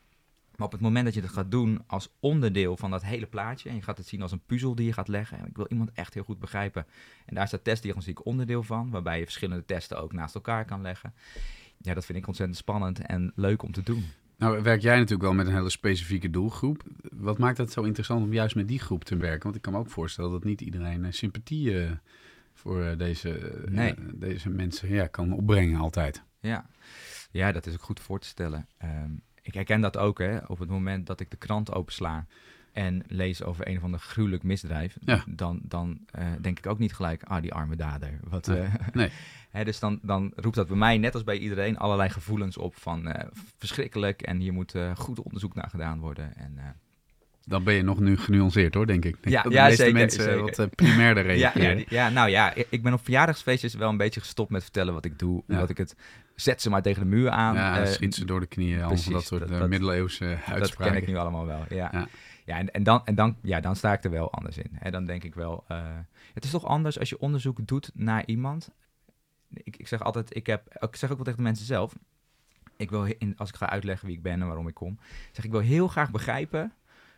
Maar 0.57 0.67
op 0.67 0.73
het 0.73 0.81
moment 0.83 1.05
dat 1.05 1.15
je 1.15 1.21
dat 1.21 1.31
gaat 1.31 1.51
doen 1.51 1.83
als 1.87 2.09
onderdeel 2.21 2.77
van 2.77 2.91
dat 2.91 3.03
hele 3.05 3.27
plaatje, 3.27 3.69
en 3.69 3.75
je 3.75 3.83
gaat 3.83 3.99
het 3.99 4.07
zien 4.07 4.23
als 4.23 4.33
een 4.33 4.43
puzzel 4.47 4.75
die 4.75 4.87
je 4.87 4.93
gaat 4.93 5.09
leggen, 5.09 5.39
en 5.39 5.47
ik 5.47 5.57
wil 5.57 5.67
iemand 5.69 5.93
echt 5.93 6.15
heel 6.15 6.23
goed 6.25 6.39
begrijpen, 6.39 6.87
en 7.27 7.35
daar 7.35 7.51
dat 7.51 7.65
testdiagnostiek 7.65 8.27
onderdeel 8.27 8.63
van, 8.63 8.91
waarbij 8.91 9.19
je 9.19 9.25
verschillende 9.25 9.65
testen 9.65 10.01
ook 10.01 10.13
naast 10.13 10.35
elkaar 10.35 10.65
kan 10.65 10.83
leggen. 10.83 11.15
Ja, 11.79 11.95
dat 11.95 12.05
vind 12.05 12.19
ik 12.19 12.27
ontzettend 12.27 12.59
spannend 12.59 12.99
en 12.99 13.33
leuk 13.35 13.63
om 13.63 13.73
te 13.73 13.83
doen. 13.83 14.05
Nou, 14.39 14.63
werk 14.63 14.81
jij 14.81 14.95
natuurlijk 14.95 15.23
wel 15.23 15.35
met 15.35 15.47
een 15.47 15.55
hele 15.55 15.71
specifieke 15.71 16.31
doelgroep. 16.31 16.83
Wat 17.11 17.39
maakt 17.39 17.59
het 17.59 17.73
zo 17.73 17.83
interessant 17.83 18.23
om 18.23 18.33
juist 18.33 18.55
met 18.55 18.69
die 18.69 18.79
groep 18.79 19.05
te 19.05 19.17
werken? 19.17 19.43
Want 19.43 19.57
ik 19.57 19.63
kan 19.63 19.73
me 19.73 19.79
ook 19.79 19.91
voorstellen 19.91 20.31
dat 20.31 20.45
niet 20.45 20.61
iedereen 20.61 21.05
eh, 21.05 21.13
sympathie 21.13 21.83
eh, 21.83 21.91
voor 22.55 22.83
eh, 22.83 22.99
deze, 22.99 23.63
Nee. 23.69 23.95
deze 24.15 24.51
mensen 24.51 24.89
ja, 24.89 25.07
kan 25.07 25.33
opbrengen 25.33 25.81
altijd. 25.81 26.23
Ja. 26.41 26.67
ja, 27.31 27.53
dat 27.53 27.67
is 27.67 27.73
ook 27.73 27.83
goed 27.83 28.01
voor 28.01 28.21
te 28.21 28.27
stellen. 28.27 28.69
Ehm, 28.77 29.11
ik 29.43 29.55
herken 29.55 29.81
dat 29.81 29.97
ook, 29.97 30.19
hè. 30.19 30.39
Op 30.47 30.59
het 30.59 30.69
moment 30.69 31.07
dat 31.07 31.21
ik 31.21 31.31
de 31.31 31.37
krant 31.37 31.73
opensla 31.73 32.27
en 32.79 33.03
lees 33.09 33.43
over 33.43 33.69
een 33.69 33.77
of 33.77 33.83
ander 33.83 34.01
gruwelijk 34.01 34.43
misdrijf, 34.43 34.97
Ja. 35.01 35.25
dan, 35.27 35.61
dan 35.63 35.99
eh, 36.11 36.27
denk 36.41 36.59
ik 36.59 36.67
ook 36.67 36.79
niet 36.79 36.95
gelijk, 36.95 37.23
ah, 37.23 37.43
die 37.43 37.55
arme 37.55 37.77
dader. 37.77 38.11
Wat, 38.29 38.47
Nee. 38.47 38.61
eh, 38.61 38.73
Nee. 38.93 39.11
hè, 39.51 39.65
dus 39.65 39.79
dan, 39.79 39.99
dan 40.03 40.33
roept 40.37 40.57
dat 40.57 40.67
bij 40.69 40.77
mij, 40.77 40.99
net 40.99 41.15
als 41.15 41.25
bij 41.25 41.39
iedereen, 41.39 41.79
allerlei 41.79 42.11
gevoelens 42.11 42.57
op 42.57 42.77
van 42.77 43.09
eh, 43.09 43.27
verschrikkelijk 43.59 44.23
en 44.23 44.39
hier 44.39 44.53
moet 44.53 44.75
goed 44.97 45.21
onderzoek 45.23 45.55
naar 45.55 45.69
gedaan 45.71 45.99
worden. 46.01 46.37
En, 46.37 46.59
Dan 47.45 47.65
ben 47.65 47.75
je 47.75 47.83
nog 47.83 48.01
nu 48.01 48.17
genuanceerd 48.17 48.75
hoor, 48.75 48.87
denk 48.87 49.05
ik. 49.05 49.17
Denk 49.23 49.35
Ja, 49.37 49.43
dat 49.43 49.53
ja, 49.53 49.59
de 49.63 49.67
meeste 49.69 49.83
zeker, 49.85 49.99
mensen 49.99 50.23
zeker. 50.23 50.57
wat 50.57 50.75
primairder 50.75 51.25
ja, 51.31 51.33
reageren. 51.33 51.69
ja, 51.69 51.75
die- 51.75 51.87
ja, 51.89 52.09
nou 52.09 52.29
ja, 52.31 52.55
ik- 52.71 52.83
ben 52.83 52.93
op 52.93 53.05
verjaardagsfeestjes 53.05 53.75
wel 53.75 53.89
een 53.89 53.97
beetje 53.97 54.21
gestopt 54.21 54.51
met 54.51 54.63
vertellen 54.63 54.93
wat 54.95 55.05
ik 55.05 55.19
doe. 55.19 55.43
Ja. 55.47 55.55
Omdat 55.55 55.71
ik 55.71 55.77
het, 55.79 55.95
zet 56.35 56.63
ze 56.63 56.71
maar 56.71 56.83
tegen 56.83 57.03
de 57.03 57.09
muur 57.09 57.31
aan. 57.31 57.55
Ja, 57.55 57.87
schiet 57.87 58.15
ze 58.15 58.25
door 58.25 58.41
de 58.41 58.47
knieën, 58.47 58.79
allemaal 58.79 58.97
van 59.03 59.13
dat 59.13 59.25
soort 59.25 59.49
dat- 59.49 59.59
dat- 59.59 59.69
middeleeuwse 59.69 60.25
Dat 60.47 60.55
uitspraken. 60.55 60.93
ken 60.95 61.03
ik 61.03 61.09
nu 61.09 61.17
allemaal 61.17 61.47
wel, 61.47 61.65
ja. 61.69 62.09
Ja. 62.49 62.59
en, 62.59 62.71
en, 62.71 62.83
dan, 62.83 63.07
en 63.07 63.15
dan, 63.15 63.37
ja, 63.43 63.61
dan 63.61 63.77
sta 63.77 63.93
ik 63.93 64.05
er 64.05 64.11
wel 64.11 64.33
anders 64.33 64.59
in. 64.59 64.71
Hè. 64.73 64.91
Dan 64.91 65.05
denk 65.05 65.25
ik 65.25 65.35
wel, 65.35 65.65
eh, 65.69 65.99
het 66.35 66.45
is 66.45 66.51
toch 66.51 66.65
anders 66.65 66.99
als 66.99 67.09
je 67.09 67.19
onderzoek 67.19 67.67
doet 67.67 67.91
naar 67.95 68.27
iemand. 68.27 68.71
Ik, 69.53 69.77
ik 69.77 69.89
zeg 69.89 70.03
altijd, 70.03 70.37
ik, 70.37 70.47
heb, 70.47 70.77
ik 70.81 70.97
zeg 70.97 71.11
ook 71.11 71.17
wel 71.17 71.25
tegen 71.25 71.39
de 71.39 71.45
mensen 71.45 71.67
zelf, 71.67 71.95
ik 72.77 72.91
wil, 72.91 73.05
in, 73.05 73.35
als 73.37 73.49
ik 73.49 73.57
ga 73.57 73.69
uitleggen 73.69 74.07
wie 74.07 74.17
ik 74.17 74.23
ben 74.23 74.41
en 74.41 74.47
waarom 74.47 74.69
ik 74.69 74.75
kom, 74.75 74.99
zeg 75.33 75.45
ik 75.45 75.51
wil 75.51 75.61
heel 75.61 75.89
graag 75.89 76.11
begrijpen 76.11 76.73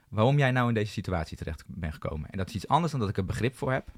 waarom 0.09 0.39
jij 0.39 0.51
nou 0.51 0.69
in 0.69 0.75
deze 0.75 0.93
situatie 0.93 1.37
terecht 1.37 1.65
bent 1.67 1.93
gekomen. 1.93 2.31
En 2.31 2.39
dat 2.39 2.49
is 2.49 2.55
iets 2.55 2.69
anders 2.69 2.93
dan 2.93 3.01
dat 3.01 3.09
ik 3.09 3.17
er 3.17 3.25
begrip 3.25 3.57
voor 3.57 3.73
heb, 3.73 3.89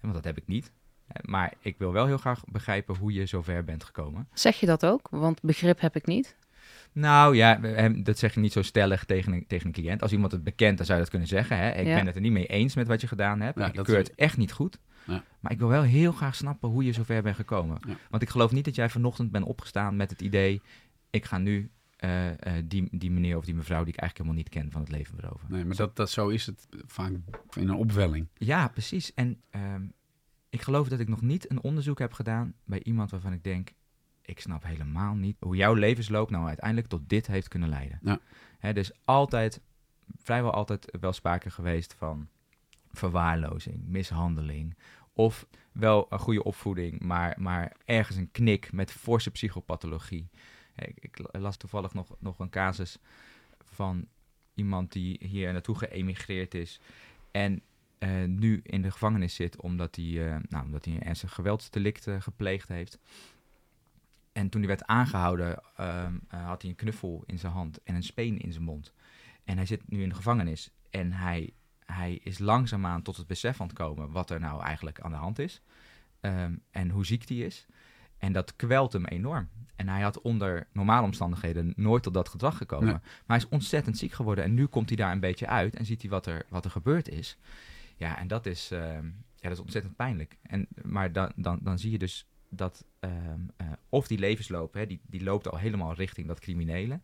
want 0.00 0.14
dat 0.14 0.24
heb 0.24 0.36
ik 0.36 0.46
niet. 0.46 0.72
Maar 1.20 1.54
ik 1.60 1.78
wil 1.78 1.92
wel 1.92 2.06
heel 2.06 2.18
graag 2.18 2.44
begrijpen 2.44 2.96
hoe 2.96 3.12
je 3.12 3.26
zover 3.26 3.64
bent 3.64 3.84
gekomen. 3.84 4.28
Zeg 4.32 4.60
je 4.60 4.66
dat 4.66 4.86
ook? 4.86 5.08
Want 5.10 5.42
begrip 5.42 5.80
heb 5.80 5.96
ik 5.96 6.06
niet. 6.06 6.36
Nou 6.92 7.36
ja, 7.36 7.88
dat 7.88 8.18
zeg 8.18 8.34
je 8.34 8.40
niet 8.40 8.52
zo 8.52 8.62
stellig 8.62 9.04
tegen 9.04 9.32
een, 9.32 9.46
tegen 9.46 9.66
een 9.66 9.72
cliënt. 9.72 10.02
Als 10.02 10.12
iemand 10.12 10.32
het 10.32 10.44
bekent, 10.44 10.76
dan 10.76 10.86
zou 10.86 10.98
je 10.98 11.02
dat 11.04 11.10
kunnen 11.12 11.28
zeggen. 11.28 11.56
Hè? 11.56 11.70
Ik 11.70 11.86
Ja. 11.86 11.94
ben 11.96 12.06
het 12.06 12.14
er 12.14 12.20
niet 12.20 12.32
mee 12.32 12.46
eens 12.46 12.74
met 12.74 12.86
wat 12.86 13.00
je 13.00 13.06
gedaan 13.06 13.40
hebt. 13.40 13.58
Ja, 13.58 13.66
ik 13.66 13.74
dat 13.74 13.86
keur 13.86 13.98
is- 14.00 14.06
het 14.08 14.16
echt 14.16 14.36
niet 14.36 14.52
goed. 14.52 14.78
Ja. 15.06 15.24
Maar 15.40 15.52
ik 15.52 15.58
wil 15.58 15.68
wel 15.68 15.82
heel 15.82 16.12
graag 16.12 16.34
snappen 16.34 16.68
hoe 16.68 16.84
je 16.84 16.92
zover 16.92 17.22
bent 17.22 17.36
gekomen. 17.36 17.78
Ja. 17.88 17.94
Want 18.10 18.22
ik 18.22 18.28
geloof 18.28 18.52
niet 18.52 18.64
dat 18.64 18.74
jij 18.74 18.88
vanochtend 18.88 19.30
bent 19.30 19.44
opgestaan 19.44 19.96
met 19.96 20.10
het 20.10 20.20
idee... 20.22 20.60
ik 21.10 21.24
ga 21.24 21.38
nu 21.38 21.70
eh, 21.96 22.28
eh, 22.30 22.64
die, 22.64 22.88
die 22.90 23.10
meneer 23.10 23.36
of 23.36 23.44
die 23.44 23.54
mevrouw 23.54 23.84
die 23.84 23.92
ik 23.92 24.00
eigenlijk 24.00 24.16
helemaal 24.28 24.36
niet 24.36 24.48
ken 24.62 24.72
van 24.72 24.80
het 24.80 24.90
leven 24.90 25.16
beroven. 25.16 25.46
Nee, 25.50 25.64
maar 25.64 25.76
dat, 25.76 25.96
dat, 25.96 26.10
zo 26.10 26.28
is 26.28 26.46
het 26.46 26.66
vaak 26.86 27.10
in 27.56 27.68
een 27.68 27.74
opwelling. 27.74 28.28
Ja, 28.34 28.68
precies. 28.68 29.14
En 29.14 29.40
ehm, 29.50 29.82
ik 30.50 30.62
geloof 30.62 30.88
dat 30.88 31.00
ik 31.00 31.08
nog 31.08 31.20
niet 31.22 31.50
een 31.50 31.62
onderzoek 31.62 31.98
heb 31.98 32.12
gedaan 32.12 32.54
bij 32.64 32.80
iemand 32.82 33.10
waarvan 33.10 33.32
ik 33.32 33.44
denk, 33.44 33.70
ik 34.22 34.40
snap 34.40 34.64
helemaal 34.64 35.14
niet 35.14 35.36
hoe 35.40 35.56
jouw 35.56 35.74
levensloop 35.74 36.30
nou 36.30 36.46
uiteindelijk 36.46 36.88
tot 36.88 37.08
dit 37.08 37.26
heeft 37.26 37.48
kunnen 37.48 37.68
leiden. 37.68 37.98
Ja. 38.02 38.20
Hè, 38.58 38.72
dus 38.72 38.92
altijd, 39.04 39.60
vrijwel 40.16 40.52
altijd 40.52 40.96
wel 41.00 41.12
sprake 41.12 41.50
geweest 41.50 41.94
van 41.94 42.28
verwaarlozing, 42.90 43.82
mishandeling. 43.86 44.76
Of 45.12 45.46
wel 45.72 46.06
een 46.08 46.18
goede 46.18 46.42
opvoeding, 46.42 47.00
maar, 47.00 47.36
maar 47.38 47.76
ergens 47.84 48.16
een 48.16 48.30
knik 48.30 48.72
met 48.72 48.92
forse 48.92 49.30
psychopathologie. 49.30 50.28
Ik, 50.76 50.98
ik 51.00 51.18
las 51.32 51.56
toevallig 51.56 51.94
nog, 51.94 52.08
nog 52.18 52.38
een 52.38 52.50
casus 52.50 52.98
van 53.64 54.06
iemand 54.54 54.92
die 54.92 55.18
hier 55.20 55.52
naartoe 55.52 55.78
geëmigreerd 55.78 56.54
is. 56.54 56.80
En 57.30 57.62
eh, 57.98 58.24
nu 58.24 58.60
in 58.62 58.82
de 58.82 58.90
gevangenis 58.90 59.34
zit 59.34 59.60
omdat 59.60 59.96
hij, 59.96 60.32
eh, 60.32 60.36
nou, 60.48 60.64
omdat 60.64 60.84
hij 60.84 60.94
een 60.94 61.02
ernstig 61.02 61.34
geweldsdelict 61.34 62.06
eh, 62.06 62.20
gepleegd 62.20 62.68
heeft. 62.68 62.98
En 64.32 64.48
toen 64.48 64.60
hij 64.60 64.68
werd 64.68 64.86
aangehouden, 64.86 65.62
ehm, 65.76 66.14
eh, 66.28 66.46
had 66.46 66.62
hij 66.62 66.70
een 66.70 66.76
knuffel 66.76 67.22
in 67.26 67.38
zijn 67.38 67.52
hand 67.52 67.82
en 67.82 67.94
een 67.94 68.02
speen 68.02 68.38
in 68.38 68.52
zijn 68.52 68.64
mond. 68.64 68.92
En 69.44 69.56
hij 69.56 69.66
zit 69.66 69.88
nu 69.88 70.02
in 70.02 70.08
de 70.08 70.14
gevangenis 70.14 70.70
en 70.90 71.12
hij, 71.12 71.52
hij 71.84 72.14
is 72.14 72.38
langzaamaan 72.38 73.02
tot 73.02 73.16
het 73.16 73.26
besef 73.26 73.60
aan 73.60 73.66
het 73.66 73.76
komen 73.76 74.10
wat 74.10 74.30
er 74.30 74.40
nou 74.40 74.62
eigenlijk 74.62 75.00
aan 75.00 75.10
de 75.10 75.16
hand 75.16 75.38
is. 75.38 75.62
Ehm, 76.20 76.54
en 76.70 76.90
hoe 76.90 77.06
ziek 77.06 77.28
hij 77.28 77.36
is. 77.36 77.66
En 78.18 78.32
dat 78.32 78.56
kwelt 78.56 78.92
hem 78.92 79.04
enorm. 79.04 79.48
En 79.76 79.88
hij 79.88 80.00
had 80.00 80.20
onder 80.20 80.66
normale 80.72 81.06
omstandigheden 81.06 81.72
nooit 81.76 82.02
tot 82.02 82.14
dat 82.14 82.28
gedrag 82.28 82.56
gekomen. 82.56 82.86
Nee. 82.86 82.94
Maar 82.94 83.22
hij 83.26 83.36
is 83.36 83.48
ontzettend 83.48 83.98
ziek 83.98 84.12
geworden. 84.12 84.44
En 84.44 84.54
nu 84.54 84.66
komt 84.66 84.88
hij 84.88 84.96
daar 84.96 85.12
een 85.12 85.20
beetje 85.20 85.46
uit 85.46 85.76
en 85.76 85.84
ziet 85.84 86.02
hij 86.02 86.10
wat 86.10 86.26
er, 86.26 86.46
wat 86.48 86.64
er 86.64 86.70
gebeurd 86.70 87.08
is. 87.08 87.38
Ja, 87.96 88.18
en 88.18 88.28
dat 88.28 88.46
is, 88.46 88.70
ehm, 88.70 89.04
ja, 89.36 89.48
dat 89.48 89.52
is 89.52 89.60
ontzettend 89.60 89.96
pijnlijk. 89.96 90.38
En, 90.42 90.66
maar 90.82 91.12
dan, 91.12 91.32
dan, 91.36 91.58
dan 91.62 91.78
zie 91.78 91.90
je 91.90 91.98
dus 91.98 92.26
dat 92.54 92.84
ehm, 93.00 93.40
eh, 93.56 93.66
of 93.88 94.06
die 94.06 94.18
levensloop, 94.18 94.74
hè, 94.74 94.86
die, 94.86 95.00
die 95.06 95.22
loopt 95.22 95.48
al 95.50 95.58
helemaal 95.58 95.94
richting 95.94 96.26
dat 96.26 96.40
criminele. 96.40 97.00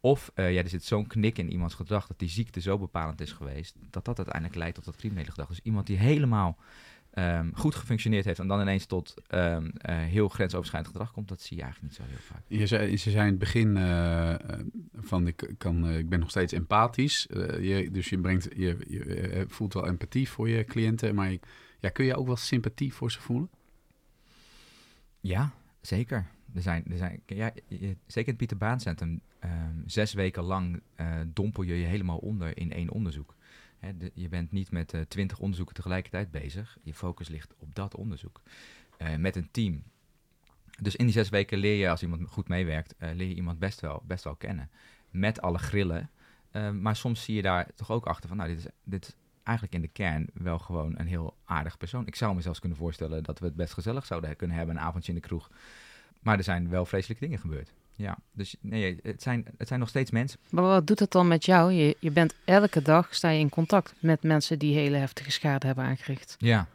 Of 0.00 0.30
eh, 0.34 0.52
ja, 0.54 0.62
er 0.62 0.68
zit 0.68 0.84
zo'n 0.84 1.06
knik 1.06 1.38
in 1.38 1.50
iemands 1.52 1.74
gedrag 1.74 2.06
dat 2.06 2.18
die 2.18 2.28
ziekte 2.28 2.60
zo 2.60 2.78
bepalend 2.78 3.20
is 3.20 3.32
geweest, 3.32 3.76
dat 3.90 4.04
dat 4.04 4.16
uiteindelijk 4.16 4.54
leidt 4.56 4.74
tot 4.74 4.84
dat 4.84 4.96
criminele 4.96 5.28
gedrag. 5.30 5.48
Dus 5.48 5.60
iemand 5.62 5.86
die 5.86 5.96
helemaal 5.96 6.58
ehm, 7.10 7.50
goed 7.54 7.74
gefunctioneerd 7.74 8.24
heeft 8.24 8.38
en 8.38 8.46
dan 8.48 8.60
ineens 8.60 8.86
tot 8.86 9.14
ehm, 9.26 9.66
eh, 9.76 9.96
heel 9.96 10.28
grensoverschrijdend 10.28 10.92
gedrag 10.92 11.12
komt, 11.12 11.28
dat 11.28 11.40
zie 11.40 11.56
je 11.56 11.62
eigenlijk 11.62 11.92
niet 11.92 12.02
zo 12.06 12.12
heel 12.12 12.20
vaak. 12.22 12.42
Je 12.48 12.66
zei, 12.66 12.96
ze 12.96 13.10
zei 13.10 13.22
in 13.24 13.30
het 13.30 13.38
begin 13.38 13.76
van 14.94 15.26
ik, 15.26 15.54
kan, 15.58 15.90
ik 15.90 16.08
ben 16.08 16.20
nog 16.20 16.30
steeds 16.30 16.52
empathisch. 16.52 17.26
Je, 17.60 17.88
dus 17.92 18.08
je, 18.08 18.18
brengt, 18.18 18.48
je, 18.56 18.76
je 18.88 19.44
voelt 19.48 19.74
wel 19.74 19.86
empathie 19.86 20.28
voor 20.28 20.48
je 20.48 20.64
cliënten. 20.64 21.14
Maar 21.14 21.30
je- 21.30 21.40
kun 21.92 22.04
je 22.04 22.16
ook 22.16 22.26
wel 22.26 22.36
sympathie 22.36 22.94
voor 22.94 23.12
ze 23.12 23.20
voelen? 23.20 23.50
Ja, 25.26 25.52
zeker. 25.80 26.26
Er 26.54 26.62
zijn, 26.62 26.84
er 26.90 26.96
zijn, 26.96 27.22
zeker 27.26 27.98
in 28.14 28.24
het 28.24 28.36
Pieter 28.36 28.56
Baan 28.56 28.78
ehm, 29.38 29.76
zes 29.86 30.12
weken 30.12 30.42
lang 30.42 30.80
eh, 30.94 31.20
dompel 31.26 31.62
je 31.62 31.74
je 31.74 31.86
helemaal 31.86 32.18
onder 32.18 32.58
in 32.58 32.72
één 32.72 32.90
onderzoek. 32.90 33.34
Je 34.14 34.28
bent 34.28 34.52
niet 34.52 34.70
met 34.70 34.94
twintig 35.08 35.38
onderzoeken 35.38 35.74
tegelijkertijd 35.74 36.30
bezig. 36.30 36.78
Je 36.82 36.94
focus 36.94 37.28
ligt 37.28 37.54
op 37.58 37.74
dat 37.74 37.94
onderzoek. 37.94 38.42
Eh, 38.96 39.16
met 39.16 39.36
een 39.36 39.48
team. 39.50 39.82
Dus 40.80 40.96
in 40.96 41.04
die 41.04 41.14
zes 41.14 41.28
weken 41.28 41.58
leer 41.58 41.76
je, 41.76 41.90
als 41.90 42.02
iemand 42.02 42.28
goed 42.28 42.48
meewerkt, 42.48 42.94
eh, 42.98 43.14
leer 43.14 43.28
je 43.28 43.34
iemand 43.34 43.58
best 43.58 43.80
wel, 43.80 44.02
best 44.06 44.24
wel 44.24 44.36
kennen. 44.36 44.70
Met 45.10 45.40
alle 45.40 45.58
grillen. 45.58 46.10
Eh, 46.50 46.70
maar 46.70 46.96
soms 46.96 47.24
zie 47.24 47.34
je 47.34 47.42
daar 47.42 47.74
toch 47.74 47.90
ook 47.90 48.06
achter 48.06 48.28
van, 48.28 48.36
nou, 48.36 48.48
dit 48.48 48.58
is, 48.58 48.66
dit 48.84 49.16
eigenlijk 49.44 49.76
in 49.76 49.82
de 49.82 49.88
kern 49.88 50.26
wel 50.34 50.58
gewoon 50.58 50.94
een 50.96 51.06
heel 51.06 51.36
aardig 51.44 51.76
persoon. 51.76 52.06
Ik 52.06 52.16
zou 52.16 52.34
me 52.34 52.40
zelfs 52.40 52.58
kunnen 52.58 52.78
voorstellen 52.78 53.22
dat 53.22 53.38
we 53.38 53.46
het 53.46 53.56
best 53.56 53.72
gezellig 53.72 54.06
zouden 54.06 54.36
kunnen 54.36 54.56
hebben, 54.56 54.76
een 54.76 54.82
avondje 54.82 55.12
in 55.12 55.18
de 55.18 55.26
kroeg. 55.26 55.50
Maar 56.20 56.38
er 56.38 56.44
zijn 56.44 56.68
wel 56.68 56.86
vreselijke 56.86 57.24
dingen 57.24 57.40
gebeurd. 57.40 57.72
Ja, 57.96 58.18
dus 58.32 58.56
nee, 58.60 58.98
het 59.02 59.22
zijn, 59.22 59.44
het 59.56 59.68
zijn 59.68 59.80
nog 59.80 59.88
steeds 59.88 60.10
mensen. 60.10 60.40
Maar 60.50 60.64
wat 60.64 60.86
doet 60.86 60.98
dat 60.98 61.12
dan 61.12 61.28
met 61.28 61.44
jou? 61.44 61.72
Je, 61.72 61.96
je 62.00 62.10
bent 62.10 62.34
elke 62.44 62.82
dag 62.82 63.14
sta 63.14 63.28
je 63.28 63.38
in 63.38 63.48
contact 63.48 63.94
met 64.00 64.22
mensen 64.22 64.58
die 64.58 64.74
hele 64.74 64.96
heftige 64.96 65.30
schade 65.30 65.66
hebben 65.66 65.84
aangericht. 65.84 66.34
Ja, 66.38 66.66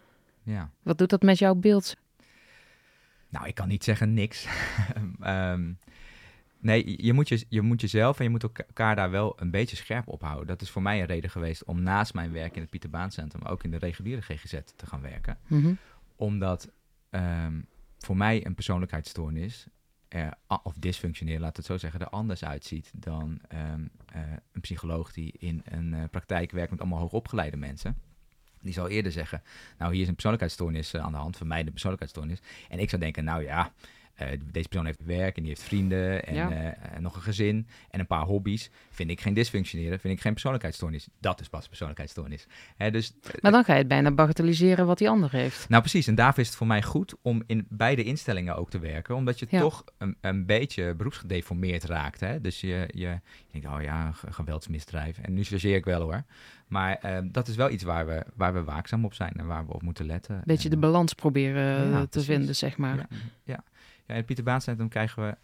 ja. 0.43 0.69
Wat 0.81 0.97
doet 0.97 1.09
dat 1.09 1.21
met 1.21 1.39
jouw 1.39 1.55
beeld? 1.55 1.95
Nou, 3.29 3.47
ik 3.47 3.55
kan 3.55 3.67
niet 3.67 3.83
zeggen 3.83 4.13
niks. 4.13 4.45
Ehm, 5.21 5.71
nee, 6.59 7.05
je 7.05 7.13
moet, 7.13 7.27
je, 7.27 7.45
je 7.49 7.61
moet 7.61 7.81
jezelf 7.81 8.17
en 8.17 8.23
je 8.23 8.29
moet 8.29 8.43
elkaar 8.43 8.95
daar 8.95 9.11
wel 9.11 9.41
een 9.41 9.51
beetje 9.51 9.75
scherp 9.75 10.07
op 10.07 10.21
houden. 10.21 10.47
Dat 10.47 10.61
is 10.61 10.69
voor 10.69 10.81
mij 10.81 10.99
een 10.99 11.05
reden 11.05 11.29
geweest 11.29 11.63
om 11.63 11.81
naast 11.81 12.13
mijn 12.13 12.31
werk 12.31 12.55
in 12.55 12.61
het 12.61 12.69
Pieter 12.69 12.89
Baan 12.89 13.11
Centrum 13.11 13.43
ook 13.43 13.63
in 13.63 13.71
de 13.71 13.77
reguliere 13.77 14.21
GGZ 14.21 14.59
te 14.75 14.85
gaan 14.85 15.01
werken. 15.01 15.37
Mhm. 15.47 15.73
Omdat 16.15 16.71
ehm, 17.09 17.61
voor 17.97 18.17
mij 18.17 18.45
een 18.45 18.55
persoonlijkheidsstoornis, 18.55 19.67
er, 20.07 20.33
of 20.63 20.73
dysfunctioneel, 20.73 21.39
laat 21.39 21.57
het 21.57 21.65
zo 21.65 21.77
zeggen, 21.77 21.99
er 21.99 22.09
anders 22.09 22.43
uitziet 22.43 22.91
dan 22.95 23.39
ehm, 23.47 23.85
eh, 24.05 24.21
een 24.51 24.61
psycholoog 24.61 25.13
die 25.13 25.33
in 25.37 25.61
een 25.65 25.93
eh, 25.93 26.03
praktijk 26.11 26.51
werkt 26.51 26.71
met 26.71 26.79
allemaal 26.79 26.99
hoogopgeleide 26.99 27.57
mensen. 27.57 27.97
Die 28.61 28.73
zal 28.73 28.87
eerder 28.87 29.11
zeggen, 29.11 29.43
nou 29.77 29.91
hier 29.91 30.01
is 30.01 30.07
een 30.07 30.13
persoonlijkheidsstoornis 30.13 30.93
eh, 30.93 31.03
aan 31.03 31.11
de 31.11 31.17
hand, 31.17 31.37
voor 31.37 31.47
mij 31.47 31.63
de 31.63 31.71
persoonlijkheidsstoornis. 31.71 32.39
En 32.69 32.79
ik 32.79 32.89
zou 32.89 33.01
denken, 33.01 33.23
nou 33.23 33.43
ja, 33.43 33.73
eh, 34.19 34.27
deze 34.51 34.67
persoon 34.67 34.85
heeft 34.85 35.03
werk 35.05 35.35
en 35.35 35.41
die 35.41 35.51
heeft 35.51 35.63
vrienden 35.63 36.25
en, 36.25 36.33
Ja. 36.35 36.51
eh, 36.51 36.95
en 36.95 37.01
nog 37.01 37.15
een 37.15 37.21
gezin 37.21 37.67
en 37.89 37.99
een 37.99 38.07
paar 38.07 38.25
hobby's. 38.25 38.69
Vind 38.89 39.09
ik 39.09 39.21
geen 39.21 39.33
dysfunctioneren, 39.33 39.99
vind 39.99 40.13
ik 40.13 40.21
geen 40.21 40.31
persoonlijkheidsstoornis. 40.31 41.07
Dat 41.19 41.41
is 41.41 41.49
pas 41.49 41.67
persoonlijkheidsstoornis. 41.67 42.47
Hè, 42.77 42.91
dus, 42.91 43.13
eh, 43.23 43.31
Maar 43.41 43.51
dan 43.51 43.63
ga 43.63 43.73
je 43.73 43.79
het 43.79 43.87
bijna 43.87 44.11
bagatelliseren 44.11 44.85
wat 44.85 44.97
die 44.97 45.09
ander 45.09 45.31
heeft. 45.31 45.69
nou 45.69 45.81
precies, 45.81 46.07
en 46.07 46.15
daarvoor 46.15 46.39
is 46.41 46.47
het 46.47 46.57
voor 46.57 46.67
mij 46.67 46.81
goed 46.83 47.13
om 47.21 47.43
in 47.45 47.65
beide 47.69 48.03
instellingen 48.03 48.55
ook 48.55 48.69
te 48.69 48.79
werken, 48.79 49.15
omdat 49.15 49.39
je 49.39 49.47
Ja. 49.49 49.59
toch 49.59 49.83
een, 49.97 50.15
een 50.21 50.45
beetje 50.45 50.93
beroepsgedeformeerd 50.95 51.83
raakt. 51.83 52.19
Hè? 52.19 52.41
Dus 52.41 52.61
je, 52.61 52.67
je, 52.93 52.99
je 53.47 53.59
denkt, 53.59 53.67
oh 53.67 53.81
ja, 53.81 54.11
geweldsmisdrijf. 54.29 55.17
En 55.17 55.33
nu 55.33 55.43
chargeer 55.43 55.75
ik 55.75 55.85
wel 55.85 56.01
hoor. 56.01 56.23
Maar 56.67 57.21
dat 57.31 57.47
is 57.47 57.55
wel 57.55 57.69
iets 57.69 57.83
waar 57.83 58.05
we, 58.05 58.25
waar 58.35 58.53
we 58.53 58.63
waakzaam 58.63 59.05
op 59.05 59.13
zijn 59.13 59.33
en 59.33 59.45
waar 59.45 59.65
we 59.65 59.73
op 59.73 59.81
moeten 59.81 60.05
letten. 60.05 60.35
Een 60.35 60.41
beetje 60.45 60.69
de 60.69 60.77
balans 60.77 61.13
proberen 61.13 61.89
Ja, 61.89 62.01
te 62.01 62.07
precies. 62.07 62.29
vinden, 62.29 62.55
zeg 62.55 62.77
maar. 62.77 63.07
ja, 63.43 63.63
in 64.09 64.15
het 64.15 64.25
Pieter 64.25 64.43
Baan 64.43 64.61
Centrum 64.61 64.89
krijgen 64.89 65.23
we 65.23 65.37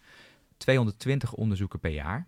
220 0.56 1.32
onderzoeken 1.32 1.80
per 1.80 1.90
jaar. 1.90 2.26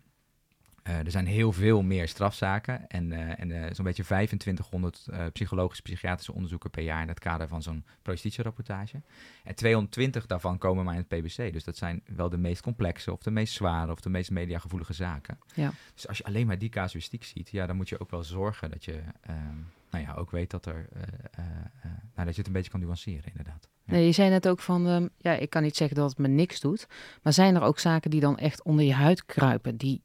Eh, 0.88 0.98
er 0.98 1.10
zijn 1.10 1.26
heel 1.26 1.52
veel 1.52 1.82
meer 1.82 2.08
strafzaken 2.08 2.88
en, 2.88 3.12
eh, 3.12 3.40
en 3.40 3.52
eh, 3.52 3.74
zo'n 3.74 3.84
beetje 3.84 4.02
2500 4.02 5.06
eh, 5.10 5.26
psychologische, 5.32 5.82
psychiatrische 5.82 6.32
onderzoeken 6.32 6.70
per 6.70 6.82
jaar 6.82 7.02
in 7.02 7.08
het 7.08 7.18
kader 7.18 7.48
van 7.48 7.62
zo'n 7.62 7.84
prostitutierapportage. 8.02 9.00
En 9.44 9.54
220 9.54 10.26
daarvan 10.26 10.58
komen 10.58 10.84
maar 10.84 10.94
in 10.94 11.04
het 11.08 11.20
PBC. 11.20 11.52
Dus 11.52 11.64
dat 11.64 11.76
zijn 11.76 12.02
wel 12.06 12.28
de 12.28 12.38
meest 12.38 12.62
complexe 12.62 13.12
of 13.12 13.22
de 13.22 13.30
meest 13.30 13.54
zware 13.54 13.92
of 13.92 14.00
de 14.00 14.10
meest 14.10 14.30
mediagevoelige 14.30 14.92
zaken. 14.92 15.38
Ja. 15.54 15.72
Dus 15.94 16.08
als 16.08 16.18
je 16.18 16.24
alleen 16.24 16.46
maar 16.46 16.58
die 16.58 16.68
casuïstiek 16.68 17.24
ziet, 17.24 17.50
ja, 17.50 17.66
dan 17.66 17.76
moet 17.76 17.88
je 17.88 18.00
ook 18.00 18.10
wel 18.10 18.22
zorgen 18.22 18.70
dat 18.70 18.84
je 18.84 19.00
ehm, 19.20 19.58
nou 19.90 20.04
ja, 20.04 20.14
ook 20.14 20.30
weet 20.30 20.50
dat, 20.50 20.66
er, 20.66 20.88
eh, 20.92 21.02
eh, 21.02 21.44
eh, 21.82 21.90
nou, 22.14 22.26
dat 22.26 22.32
je 22.34 22.38
het 22.38 22.46
een 22.46 22.52
beetje 22.52 22.70
kan 22.70 22.80
nuanceren 22.80 23.30
inderdaad. 23.30 23.68
Ja. 23.84 23.92
Nee, 23.92 24.06
je 24.06 24.12
zei 24.12 24.30
net 24.30 24.48
ook 24.48 24.60
van, 24.60 24.86
ehm, 24.86 25.08
ja, 25.16 25.32
ik 25.32 25.50
kan 25.50 25.62
niet 25.62 25.76
zeggen 25.76 25.96
dat 25.96 26.08
het 26.10 26.18
me 26.18 26.28
niks 26.28 26.60
doet. 26.60 26.86
Maar 27.22 27.32
zijn 27.32 27.54
er 27.54 27.62
ook 27.62 27.78
zaken 27.78 28.10
die 28.10 28.20
dan 28.20 28.38
echt 28.38 28.62
onder 28.62 28.84
je 28.84 28.92
huid 28.92 29.24
kruipen, 29.26 29.76
die, 29.76 30.02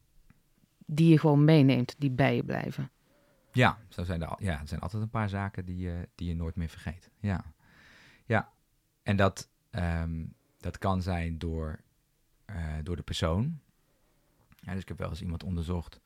die 0.86 1.08
je 1.08 1.18
gewoon 1.18 1.44
meeneemt, 1.44 1.94
die 1.98 2.10
bij 2.10 2.36
je 2.36 2.44
blijven? 2.44 2.90
Ja, 3.52 3.78
zo 3.88 4.04
zijn 4.04 4.22
er, 4.22 4.28
al- 4.28 4.42
ja, 4.42 4.60
er 4.60 4.68
zijn 4.68 4.80
altijd 4.80 5.02
een 5.02 5.10
paar 5.10 5.28
zaken 5.28 5.64
die 5.64 5.76
je, 5.78 6.08
die 6.14 6.28
je 6.28 6.34
nooit 6.34 6.56
meer 6.56 6.68
vergeet. 6.68 7.10
Ja, 7.20 7.44
ja. 8.26 8.52
en 9.02 9.16
dat, 9.16 9.48
ehm, 9.70 10.24
dat 10.58 10.78
kan 10.78 11.02
zijn 11.02 11.38
door, 11.38 11.80
door 12.82 12.96
de 12.96 13.02
persoon. 13.02 13.58
Ja, 14.60 14.72
dus 14.72 14.82
ik 14.82 14.88
heb 14.88 14.98
wel 14.98 15.08
eens 15.08 15.22
iemand 15.22 15.42
onderzocht 15.44 16.00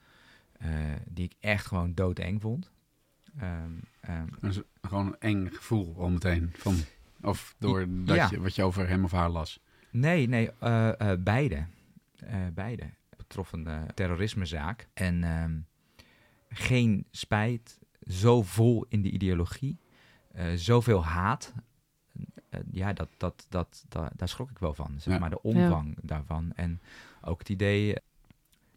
die 1.08 1.24
ik 1.24 1.34
echt 1.40 1.66
gewoon 1.66 1.94
doodeng 1.94 2.40
vond. 2.40 2.70
Ehm, 3.38 3.70
ehm, 4.00 4.26
is 4.40 4.60
gewoon 4.82 5.06
een 5.06 5.16
eng 5.18 5.48
gevoel 5.52 5.94
al 5.98 6.08
meteen. 6.08 6.50
Van, 6.56 6.74
of 7.22 7.54
door 7.58 7.86
dat 7.88 8.16
Ja. 8.16 8.28
je, 8.30 8.40
wat 8.40 8.54
je 8.54 8.62
over 8.62 8.88
hem 8.88 9.04
of 9.04 9.12
haar 9.12 9.28
las. 9.30 9.60
Nee, 9.90 10.28
nee, 10.28 10.50
eh, 10.58 11.00
eh, 11.12 11.18
beide. 11.22 11.66
Eh, 12.16 12.36
beide. 12.54 12.90
Betrof 13.16 13.52
een 13.52 13.66
eh, 13.66 13.82
terrorismezaak. 13.94 14.88
En 14.94 15.24
ehm, 15.24 15.58
geen 16.48 17.06
spijt, 17.10 17.78
zo 18.06 18.42
vol 18.42 18.84
in 18.88 19.02
de 19.02 19.10
ideologie, 19.10 19.78
eh, 20.32 20.46
zoveel 20.54 21.04
haat. 21.04 21.52
Ja, 22.70 22.92
dat, 22.92 23.08
dat, 23.16 23.46
dat, 23.48 23.84
dat, 23.88 24.10
daar 24.16 24.28
schrok 24.28 24.50
ik 24.50 24.58
wel 24.58 24.74
van. 24.74 24.94
Zeg 25.00 25.14
Ja. 25.14 25.20
maar 25.20 25.30
de 25.30 25.42
omvang 25.42 25.96
daarvan. 26.02 26.52
En 26.54 26.80
ook 27.20 27.38
het 27.38 27.48
idee, 27.48 27.94